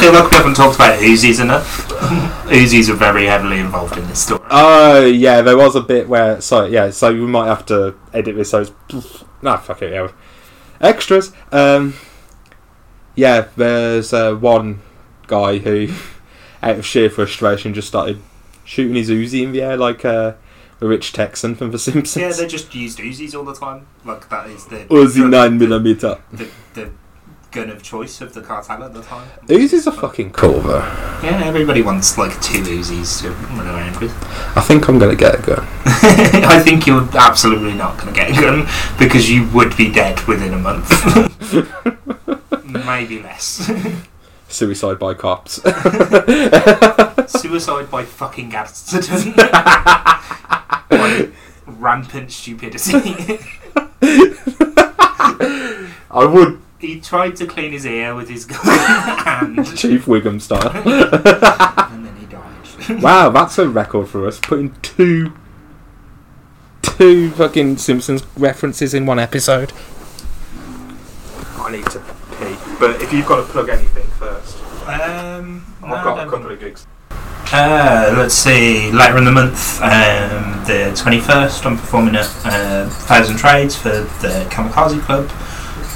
feel 0.00 0.12
like 0.12 0.30
we 0.30 0.36
haven't 0.36 0.54
talked 0.54 0.76
about 0.76 0.98
Uzis 0.98 1.40
enough. 1.40 1.86
Uzis 2.46 2.88
are 2.88 2.94
very 2.94 3.26
heavily 3.26 3.58
involved 3.58 3.96
in 3.96 4.08
this 4.08 4.24
story. 4.24 4.40
Oh 4.50 5.04
yeah, 5.04 5.42
there 5.42 5.56
was 5.56 5.76
a 5.76 5.80
bit 5.80 6.08
where 6.08 6.40
so 6.40 6.64
yeah, 6.64 6.90
so 6.90 7.12
we 7.12 7.20
might 7.20 7.46
have 7.46 7.64
to 7.66 7.94
edit 8.12 8.36
this. 8.36 8.50
So 8.50 8.62
it's 8.62 8.72
nah, 9.42 9.58
fuck 9.58 9.82
it, 9.82 9.92
yeah. 9.92 10.10
Extras. 10.80 11.32
Um, 11.52 11.94
yeah, 13.14 13.48
there's 13.56 14.12
uh, 14.12 14.34
one 14.34 14.80
guy 15.26 15.58
who, 15.58 15.88
out 16.62 16.78
of 16.78 16.86
sheer 16.86 17.10
frustration, 17.10 17.74
just 17.74 17.88
started 17.88 18.20
shooting 18.64 18.96
his 18.96 19.10
Uzi 19.10 19.42
in 19.42 19.52
the 19.52 19.62
air 19.62 19.76
like 19.76 20.04
uh, 20.04 20.34
a 20.80 20.86
rich 20.86 21.12
Texan 21.12 21.54
from 21.54 21.70
The 21.70 21.78
Simpsons. 21.78 22.22
Yeah, 22.22 22.32
they 22.32 22.46
just 22.46 22.74
used 22.74 22.98
Uzis 22.98 23.34
all 23.34 23.44
the 23.44 23.54
time. 23.54 23.86
Like 24.04 24.28
that 24.30 24.48
is 24.48 24.66
the 24.66 24.84
Uzi 24.86 25.28
nine 25.28 25.58
millimeter. 25.58 26.18
The, 26.32 26.48
the 26.74 26.90
gun 27.50 27.68
of 27.68 27.82
choice 27.82 28.20
of 28.20 28.32
the 28.32 28.40
cartel 28.40 28.84
at 28.84 28.94
the 28.94 29.02
time. 29.02 29.28
Uzis 29.46 29.86
are 29.86 29.92
fucking 29.92 30.32
cool 30.32 30.60
though. 30.60 30.78
Yeah, 31.22 31.42
everybody 31.44 31.82
wants 31.82 32.16
like 32.16 32.40
two 32.40 32.62
Uzis 32.62 33.20
to 33.22 33.30
run 33.30 33.66
around 33.66 33.96
with. 33.96 34.12
I 34.56 34.60
think 34.60 34.88
I'm 34.88 34.98
gonna 34.98 35.16
get 35.16 35.38
a 35.38 35.42
gun. 35.42 35.66
I 35.84 36.60
think 36.64 36.86
you're 36.86 37.08
absolutely 37.16 37.74
not 37.74 37.98
to 38.00 38.12
get 38.12 38.30
a 38.30 38.40
gun 38.40 38.68
because 38.98 39.30
you 39.30 39.48
would 39.50 39.76
be 39.76 39.90
dead 39.92 40.20
within 40.26 40.54
a 40.54 40.58
month. 40.58 40.90
Maybe 42.64 43.22
less. 43.22 43.70
Suicide 44.50 44.98
by 44.98 45.14
cops. 45.14 45.54
Suicide 47.28 47.88
by 47.90 48.04
fucking 48.04 48.50
by 50.90 51.28
rampant 51.66 52.32
stupidity. 52.32 53.38
I 56.10 56.24
would 56.26 56.60
he 56.80 57.00
tried 57.00 57.36
to 57.36 57.46
clean 57.46 57.72
his 57.72 57.86
ear 57.86 58.14
with 58.14 58.28
his 58.28 58.44
gun 58.46 59.64
Chief 59.76 60.06
Wiggum 60.06 60.40
style. 60.40 60.70
and 61.92 62.06
then 62.06 62.16
he 62.16 62.26
died. 62.26 63.02
Wow, 63.02 63.28
that's 63.30 63.58
a 63.58 63.68
record 63.68 64.08
for 64.08 64.26
us. 64.26 64.40
Putting 64.40 64.74
two, 64.80 65.32
two 66.82 67.30
fucking 67.32 67.76
Simpsons 67.76 68.24
references 68.36 68.94
in 68.94 69.06
one 69.06 69.18
episode. 69.18 69.72
I 71.58 71.70
need 71.70 71.86
to 71.86 72.00
pee, 72.38 72.56
but 72.80 73.00
if 73.02 73.12
you've 73.12 73.26
got 73.26 73.46
to 73.46 73.52
plug 73.52 73.68
anything 73.68 74.09
first, 74.98 75.10
Um, 75.10 75.64
I've 75.82 76.04
got 76.04 76.26
a 76.26 76.30
couple 76.30 76.50
of 76.50 76.60
gigs. 76.60 76.86
Uh, 77.52 78.14
let's 78.16 78.34
see, 78.34 78.92
later 78.92 79.18
in 79.18 79.24
the 79.24 79.32
month, 79.32 79.80
um, 79.82 80.62
the 80.66 80.92
21st, 80.94 81.66
I'm 81.66 81.76
performing 81.76 82.14
at 82.14 82.30
uh, 82.44 82.88
Thousand 82.88 83.38
Trades 83.38 83.74
for 83.74 83.88
the 83.88 84.46
Kamikaze 84.50 85.00
Club. 85.00 85.28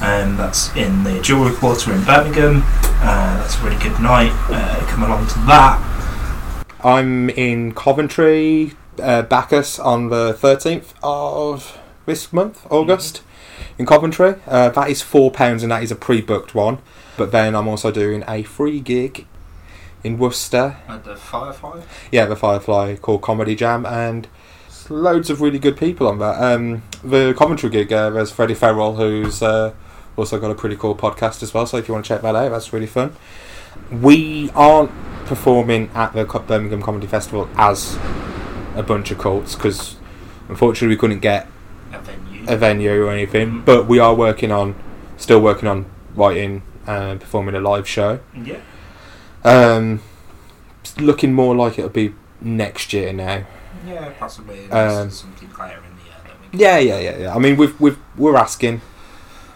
Um, 0.02 0.36
that's 0.36 0.74
in 0.74 1.04
the 1.04 1.20
Jewellery 1.22 1.54
Quarter 1.54 1.92
in 1.92 2.02
Birmingham. 2.04 2.62
Uh, 2.66 3.38
that's 3.38 3.56
a 3.56 3.62
really 3.62 3.80
good 3.80 3.98
night. 4.00 4.32
Uh, 4.50 4.84
come 4.88 5.04
along 5.04 5.28
to 5.28 5.38
that. 5.46 6.64
I'm 6.82 7.30
in 7.30 7.72
Coventry, 7.72 8.72
uh, 9.00 9.22
Bacchus, 9.22 9.78
on 9.78 10.08
the 10.10 10.32
13th 10.34 10.92
of 11.04 11.78
this 12.04 12.32
month, 12.32 12.66
August, 12.68 13.22
in 13.78 13.86
Coventry. 13.86 14.36
Uh, 14.46 14.70
that 14.70 14.90
is 14.90 15.02
£4 15.02 15.62
and 15.62 15.70
that 15.72 15.82
is 15.82 15.90
a 15.90 15.96
pre 15.96 16.20
booked 16.20 16.54
one. 16.54 16.78
But 17.16 17.32
then 17.32 17.54
I'm 17.54 17.68
also 17.68 17.90
doing 17.90 18.24
a 18.26 18.42
free 18.42 18.80
gig 18.80 19.26
in 20.02 20.18
Worcester 20.18 20.76
At 20.88 21.04
the 21.04 21.16
Firefly. 21.16 21.82
yeah, 22.12 22.26
the 22.26 22.36
Firefly 22.36 22.96
called 22.96 23.22
Comedy 23.22 23.54
Jam, 23.54 23.86
and 23.86 24.28
loads 24.90 25.30
of 25.30 25.40
really 25.40 25.58
good 25.58 25.76
people 25.76 26.06
on 26.06 26.18
that. 26.18 26.42
Um, 26.42 26.82
the 27.02 27.34
Coventry 27.36 27.70
gig, 27.70 27.92
uh, 27.92 28.10
there's 28.10 28.30
Freddie 28.30 28.54
Farrell, 28.54 28.96
who's 28.96 29.42
uh, 29.42 29.72
also 30.16 30.38
got 30.38 30.50
a 30.50 30.54
pretty 30.54 30.76
cool 30.76 30.94
podcast 30.94 31.42
as 31.42 31.54
well. 31.54 31.66
So 31.66 31.78
if 31.78 31.88
you 31.88 31.94
want 31.94 32.04
to 32.04 32.08
check 32.08 32.22
that 32.22 32.34
out, 32.34 32.50
that's 32.50 32.72
really 32.72 32.86
fun. 32.86 33.16
We 33.90 34.50
aren't 34.50 34.90
performing 35.26 35.90
at 35.94 36.12
the 36.12 36.24
Birmingham 36.24 36.82
Comedy 36.82 37.06
Festival 37.06 37.48
as 37.56 37.96
a 38.74 38.82
bunch 38.82 39.10
of 39.10 39.18
cults 39.18 39.54
because 39.54 39.96
unfortunately 40.48 40.94
we 40.94 40.98
couldn't 40.98 41.20
get 41.20 41.46
A 42.48 42.56
venue. 42.56 43.04
or 43.04 43.10
anything. 43.10 43.62
But 43.64 43.86
we 43.86 43.98
are 43.98 44.14
working 44.14 44.50
on, 44.52 44.74
still 45.16 45.40
working 45.40 45.68
on 45.68 45.86
writing 46.14 46.62
and 46.86 47.20
performing 47.20 47.54
a 47.54 47.60
live 47.60 47.88
show. 47.88 48.20
yeah. 48.36 48.58
Um, 49.44 50.00
looking 50.98 51.32
more 51.32 51.54
like 51.54 51.78
it'll 51.78 51.90
be 51.90 52.14
next 52.40 52.92
year 52.92 53.12
now. 53.12 53.44
Yeah, 53.86 54.10
possibly. 54.18 54.70
Um, 54.70 55.10
something 55.10 55.48
later 55.58 55.78
in 55.78 55.96
the 55.96 56.04
year 56.04 56.14
that 56.24 56.52
we 56.52 56.58
Yeah, 56.58 56.78
yeah, 56.78 56.98
yeah, 56.98 57.18
yeah. 57.24 57.34
I 57.34 57.38
mean, 57.38 57.56
we've 57.56 57.78
we've 57.80 57.98
we're 58.16 58.36
asking, 58.36 58.80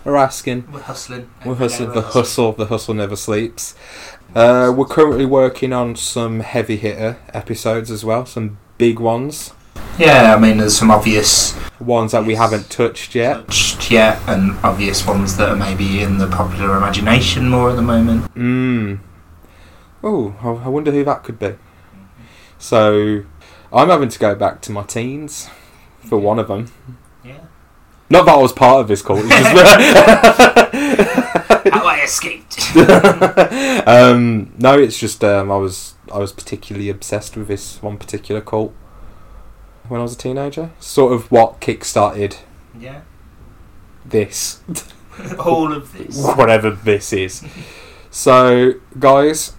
we're 0.05 0.16
asking, 0.16 0.70
We're 0.70 0.80
hustling. 0.80 1.30
we're 1.45 1.55
hustling. 1.55 1.93
The 1.93 2.03
hustle, 2.03 2.53
the 2.53 2.66
hustle 2.66 2.95
never 2.95 3.16
sleeps. 3.16 3.74
Uh, 4.34 4.72
we're 4.76 4.84
currently 4.84 5.24
working 5.24 5.72
on 5.72 5.97
some 5.97 6.41
heavy 6.41 6.76
hitter 6.76 7.16
episodes 7.32 7.91
as 7.91 8.05
well, 8.05 8.26
some 8.26 8.59
big 8.76 9.01
ones, 9.01 9.53
Yeah, 9.99 10.35
I 10.37 10.39
mean, 10.39 10.59
there's 10.59 10.76
some 10.76 10.91
obvious 10.91 11.57
ones 11.81 12.12
that 12.12 12.24
we 12.24 12.35
haven't 12.35 12.70
touched 12.70 13.14
yet. 13.14 13.47
touched 13.47 13.91
yet, 13.91 14.20
and 14.26 14.57
obvious 14.62 15.07
ones 15.07 15.37
that 15.37 15.49
are 15.49 15.57
maybe 15.57 16.03
in 16.03 16.18
the 16.18 16.29
popular 16.29 16.76
imagination 16.76 17.49
more 17.49 17.70
at 17.70 17.76
the 17.76 17.83
moment. 17.83 18.33
Mm. 18.35 19.01
Oh, 20.03 20.35
I 20.41 20.66
I 20.66 20.68
wonder 20.68 20.91
who 20.93 21.05
that 21.05 21.24
could 21.24 21.39
be. 21.39 21.55
So, 22.59 23.24
I'm 23.72 23.89
having 23.89 24.09
to 24.09 24.18
go 24.18 24.35
back 24.35 24.61
to 24.62 24.72
my 24.72 24.83
teens 24.83 25.49
for 26.01 26.18
one 26.18 26.39
of 26.39 26.49
them. 26.49 26.72
Yeah. 27.24 27.39
Not 28.11 28.26
that 28.26 28.35
I 28.37 28.43
was 28.43 28.53
part 28.53 28.81
of 28.81 28.89
this 28.89 29.03
cult. 29.03 29.20
Just 29.20 29.31
How 31.72 31.87
I 31.87 32.01
escaped. 32.03 32.76
um, 33.87 34.53
no, 34.59 34.79
it's 34.79 34.99
just 34.99 35.22
um, 35.22 35.51
I 35.51 35.57
was 35.57 35.95
I 36.12 36.18
was 36.18 36.33
particularly 36.33 36.89
obsessed 36.89 37.37
with 37.37 37.49
this 37.49 37.83
one 37.83 37.99
particular 37.99 38.41
cult 38.41 38.72
when 39.89 40.01
I 40.01 40.03
was 40.03 40.14
a 40.14 40.18
teenager. 40.18 40.70
Sort 40.80 41.12
of 41.12 41.30
what 41.30 41.61
kick-started 41.61 42.36
yeah. 42.78 43.01
this, 44.05 44.61
All 45.39 45.72
of 45.72 45.93
this. 45.97 46.22
whatever 46.36 46.70
this 46.70 47.12
is. 47.12 47.45
So, 48.11 48.74
guys, 48.99 49.53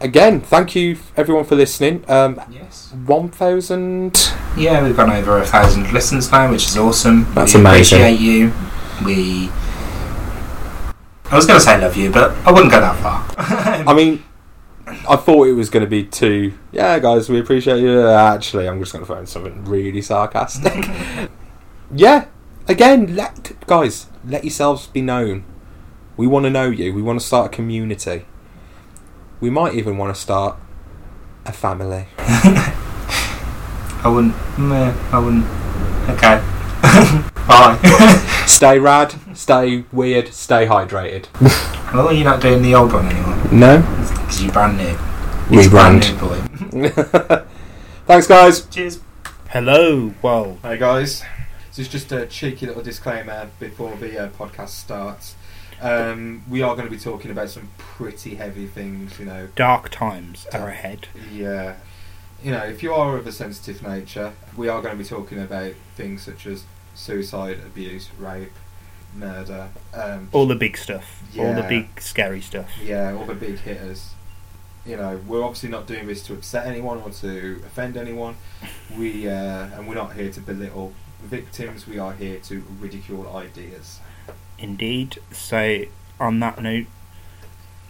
again, 0.00 0.40
thank 0.40 0.74
you 0.74 0.98
everyone 1.16 1.44
for 1.44 1.54
listening. 1.56 2.04
Um, 2.08 2.40
Yes. 2.50 2.92
one 3.06 3.28
thousand. 3.28 4.32
Yeah, 4.56 4.82
we've 4.84 4.96
gone 4.96 5.10
over 5.10 5.38
a 5.38 5.46
thousand 5.46 5.92
listens 5.92 6.30
now, 6.32 6.50
which 6.50 6.66
is 6.66 6.76
awesome. 6.76 7.32
That's 7.34 7.54
we 7.54 7.60
amazing. 7.60 8.00
appreciate 8.00 8.20
you. 8.20 8.52
We. 9.04 9.50
I 11.30 11.36
was 11.36 11.46
going 11.46 11.58
to 11.60 11.64
say 11.64 11.80
love 11.80 11.96
you, 11.96 12.10
but 12.10 12.32
I 12.46 12.50
wouldn't 12.50 12.72
go 12.72 12.80
that 12.80 12.96
far. 13.00 13.24
I 13.86 13.94
mean, 13.94 14.24
I 15.08 15.16
thought 15.16 15.48
it 15.48 15.52
was 15.52 15.70
going 15.70 15.84
to 15.84 15.90
be 15.90 16.04
too. 16.04 16.52
Yeah, 16.72 16.98
guys, 16.98 17.28
we 17.28 17.40
appreciate 17.40 17.80
you. 17.80 18.00
Uh, 18.00 18.34
actually, 18.34 18.68
I'm 18.68 18.80
just 18.80 18.92
going 18.92 19.04
to 19.04 19.12
find 19.12 19.28
something 19.28 19.64
really 19.64 20.02
sarcastic. 20.02 20.86
yeah, 21.94 22.26
again, 22.68 23.14
let 23.14 23.52
guys 23.66 24.06
let 24.24 24.44
yourselves 24.44 24.86
be 24.86 25.02
known. 25.02 25.44
We 26.16 26.26
want 26.26 26.44
to 26.44 26.50
know 26.50 26.70
you. 26.70 26.92
We 26.92 27.02
want 27.02 27.20
to 27.20 27.26
start 27.26 27.46
a 27.46 27.48
community. 27.54 28.26
We 29.40 29.50
might 29.50 29.74
even 29.74 29.96
want 29.96 30.14
to 30.14 30.20
start 30.20 30.58
a 31.46 31.52
family. 31.52 32.06
I 32.18 34.08
wouldn't. 34.08 34.34
Meh, 34.58 34.94
I 35.12 35.18
wouldn't. 35.18 35.46
Okay. 36.10 36.42
Bye. 37.46 38.44
Stay 38.46 38.78
rad. 38.78 39.14
Stay 39.44 39.84
weird. 39.90 40.28
Stay 40.34 40.66
hydrated. 40.66 41.24
well, 41.94 42.12
you're 42.12 42.24
not 42.26 42.42
doing 42.42 42.60
the 42.60 42.74
old 42.74 42.92
one 42.92 43.06
anymore 43.06 43.36
No. 43.50 43.78
because 43.78 44.42
you're 44.42 44.52
brand 44.52 44.76
new. 44.76 44.98
It's 45.58 45.66
brand 45.66 46.02
Rebrand. 46.02 46.72
new, 46.74 46.88
boy. 46.90 47.44
Thanks, 48.06 48.26
guys. 48.26 48.66
Cheers. 48.66 49.00
Hello. 49.48 50.12
Well, 50.20 50.58
Hey 50.62 50.76
guys, 50.76 51.22
this 51.68 51.78
is 51.78 51.88
just 51.88 52.12
a 52.12 52.26
cheeky 52.26 52.66
little 52.66 52.82
disclaimer 52.82 53.48
before 53.58 53.96
the 53.96 54.24
uh, 54.24 54.28
podcast 54.28 54.68
starts. 54.68 55.36
Um, 55.80 56.42
we 56.46 56.60
are 56.60 56.74
going 56.76 56.86
to 56.86 56.94
be 56.94 57.00
talking 57.00 57.30
about 57.30 57.48
some 57.48 57.70
pretty 57.78 58.34
heavy 58.34 58.66
things, 58.66 59.18
you 59.18 59.24
know. 59.24 59.48
Dark 59.56 59.88
times 59.88 60.46
are 60.52 60.68
ahead. 60.68 61.08
Yeah. 61.32 61.76
You 62.44 62.50
know, 62.50 62.64
if 62.64 62.82
you 62.82 62.92
are 62.92 63.16
of 63.16 63.26
a 63.26 63.32
sensitive 63.32 63.82
nature, 63.82 64.34
we 64.54 64.68
are 64.68 64.82
going 64.82 64.94
to 64.94 65.02
be 65.02 65.08
talking 65.08 65.40
about 65.40 65.72
things 65.96 66.20
such 66.20 66.46
as 66.46 66.64
suicide, 66.94 67.60
abuse, 67.64 68.10
rape, 68.18 68.52
murder. 69.14 69.68
Um, 69.94 70.28
All 70.32 70.46
the 70.46 70.54
big 70.56 70.76
stuff. 70.76 71.22
All 71.38 71.54
the 71.54 71.62
big 71.62 72.00
scary 72.00 72.40
stuff. 72.40 72.70
yeah, 72.82 73.12
all 73.12 73.24
the 73.24 73.34
big 73.34 73.58
hitters. 73.60 74.10
You 74.86 74.96
know, 74.96 75.20
we're 75.26 75.42
obviously 75.42 75.68
not 75.68 75.86
doing 75.86 76.06
this 76.06 76.22
to 76.24 76.32
upset 76.32 76.66
anyone 76.66 76.98
or 77.02 77.10
to 77.10 77.62
offend 77.66 77.96
anyone. 77.96 78.36
We 78.96 79.28
uh, 79.28 79.66
and 79.76 79.86
we're 79.86 79.94
not 79.94 80.14
here 80.14 80.30
to 80.32 80.40
belittle 80.40 80.92
victims. 81.22 81.86
We 81.86 81.98
are 81.98 82.12
here 82.14 82.38
to 82.44 82.64
ridicule 82.80 83.36
ideas. 83.36 84.00
Indeed. 84.58 85.18
So, 85.32 85.84
on 86.18 86.40
that 86.40 86.62
note, 86.62 86.86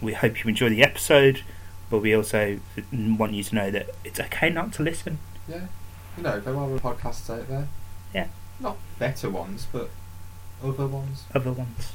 we 0.01 0.13
hope 0.13 0.43
you 0.43 0.49
enjoy 0.49 0.69
the 0.69 0.83
episode, 0.83 1.43
but 1.89 1.99
we 1.99 2.13
also 2.13 2.59
want 2.91 3.33
you 3.33 3.43
to 3.43 3.55
know 3.55 3.71
that 3.71 3.89
it's 4.03 4.19
okay 4.19 4.49
not 4.49 4.73
to 4.73 4.83
listen. 4.83 5.19
Yeah, 5.47 5.67
you 6.17 6.23
know, 6.23 6.39
there 6.41 6.53
are 6.55 6.65
other 6.65 6.79
podcasts 6.79 7.29
out 7.29 7.47
there. 7.47 7.67
Yeah. 8.13 8.27
Not 8.59 8.77
better 8.99 9.29
ones, 9.29 9.67
but 9.71 9.89
other 10.63 10.87
ones. 10.87 11.23
Other 11.33 11.51
ones. 11.51 11.93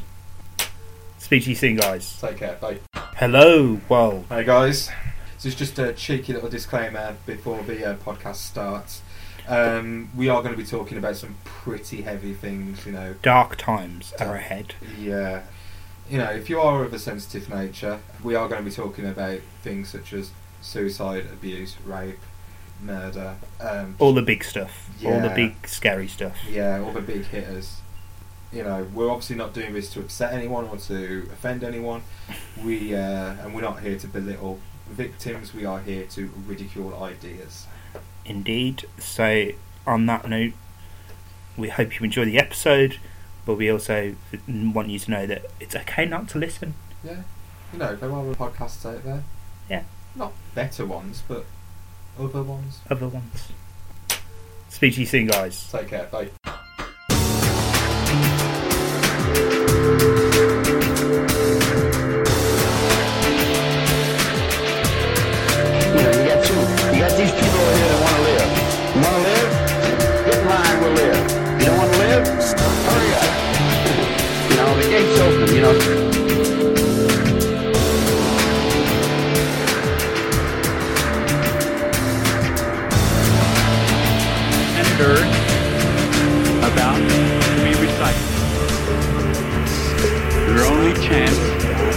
Speak 1.19 1.45
to 1.45 1.51
you 1.51 1.57
soon, 1.57 1.77
guys. 1.77 2.21
Take 2.21 2.39
care. 2.39 2.57
Bye. 2.61 2.79
Hello, 3.17 3.81
world. 3.89 4.27
Hey 4.29 4.45
guys, 4.45 4.91
this 5.35 5.47
is 5.47 5.55
just 5.55 5.79
a 5.79 5.93
cheeky 5.93 6.33
little 6.35 6.49
disclaimer 6.51 7.17
before 7.25 7.63
the 7.63 7.85
uh, 7.93 7.97
podcast 7.97 8.37
starts. 8.37 9.03
Um, 9.49 10.11
we 10.17 10.29
are 10.29 10.43
going 10.43 10.55
to 10.55 10.61
be 10.61 10.67
talking 10.67 10.99
about 10.99 11.17
some 11.17 11.37
pretty 11.45 12.03
heavy 12.03 12.35
things, 12.35 12.85
you 12.85 12.93
know. 12.93 13.15
Dark 13.23 13.57
times 13.57 14.13
are 14.21 14.35
ahead. 14.35 14.75
Yeah, 14.99 15.43
you 16.11 16.19
know, 16.19 16.31
if 16.31 16.51
you 16.51 16.61
are 16.61 16.85
of 16.85 16.93
a 16.93 16.99
sensitive 16.99 17.49
nature, 17.49 18.01
we 18.23 18.35
are 18.35 18.49
going 18.49 18.63
to 18.63 18.69
be 18.69 18.75
talking 18.75 19.07
about 19.07 19.41
things 19.63 19.89
such 19.89 20.13
as 20.13 20.31
suicide, 20.61 21.27
abuse, 21.33 21.77
rape, 21.85 22.19
murder. 22.83 23.37
Um, 23.61 23.97
All 23.99 24.13
the 24.13 24.23
big 24.23 24.45
stuff. 24.45 24.91
All 25.05 25.21
the 25.21 25.31
big 25.35 25.67
scary 25.67 26.09
stuff. 26.09 26.37
yeah, 26.49 26.81
all 26.81 26.93
the 26.93 27.01
big 27.01 27.25
hitters. 27.27 27.81
You 28.53 28.63
know, 28.63 28.87
we're 28.95 29.11
obviously 29.11 29.37
not 29.37 29.53
doing 29.53 29.75
this 29.75 29.91
to 29.91 30.01
upset 30.01 30.33
anyone 30.33 30.67
or 30.67 30.77
to 30.77 31.29
offend 31.33 31.65
anyone. 31.65 32.03
We 32.65 32.95
uh, 32.95 33.35
and 33.43 33.55
we're 33.55 33.61
not 33.61 33.81
here 33.81 33.99
to 33.99 34.07
belittle 34.09 34.59
victims. 34.89 35.53
We 35.53 35.67
are 35.67 35.79
here 35.81 36.07
to 36.07 36.31
ridicule 36.47 37.03
ideas. 37.03 37.67
Indeed. 38.25 38.87
So, 38.99 39.51
on 39.87 40.07
that 40.07 40.29
note, 40.29 40.55
we 41.57 41.69
hope 41.69 41.99
you 41.99 42.05
enjoy 42.05 42.25
the 42.25 42.39
episode, 42.39 42.99
but 43.45 43.55
we 43.57 43.71
also 43.71 44.17
want 44.49 44.89
you 44.89 44.99
to 44.99 45.11
know 45.11 45.27
that 45.27 45.45
it's 45.61 45.77
okay 45.77 46.07
not 46.07 46.29
to 46.31 46.39
listen. 46.39 46.75
Yeah, 47.05 47.23
you 47.73 47.79
know, 47.79 47.95
there 47.95 48.11
are 48.11 48.21
other 48.21 48.35
podcasts 48.35 48.85
out 48.87 49.05
there. 49.05 49.23
Yeah. 49.69 49.83
Not 50.15 50.33
better 50.55 50.87
ones, 50.87 51.23
but 51.29 51.45
other 52.19 52.43
ones. 52.43 52.81
Other 52.91 53.09
ones. 53.09 53.49
Speak 54.69 54.95
to 54.95 55.01
you 55.01 55.07
soon, 55.07 55.27
guys. 55.27 55.71
Take 55.71 55.89
care. 55.89 56.09
Bye. 56.11 56.31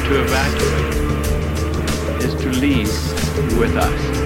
To 0.10 0.22
evacuate 0.22 0.95
is 2.24 2.34
to 2.34 2.49
leave 2.49 2.88
with 3.60 3.76
us. 3.78 4.18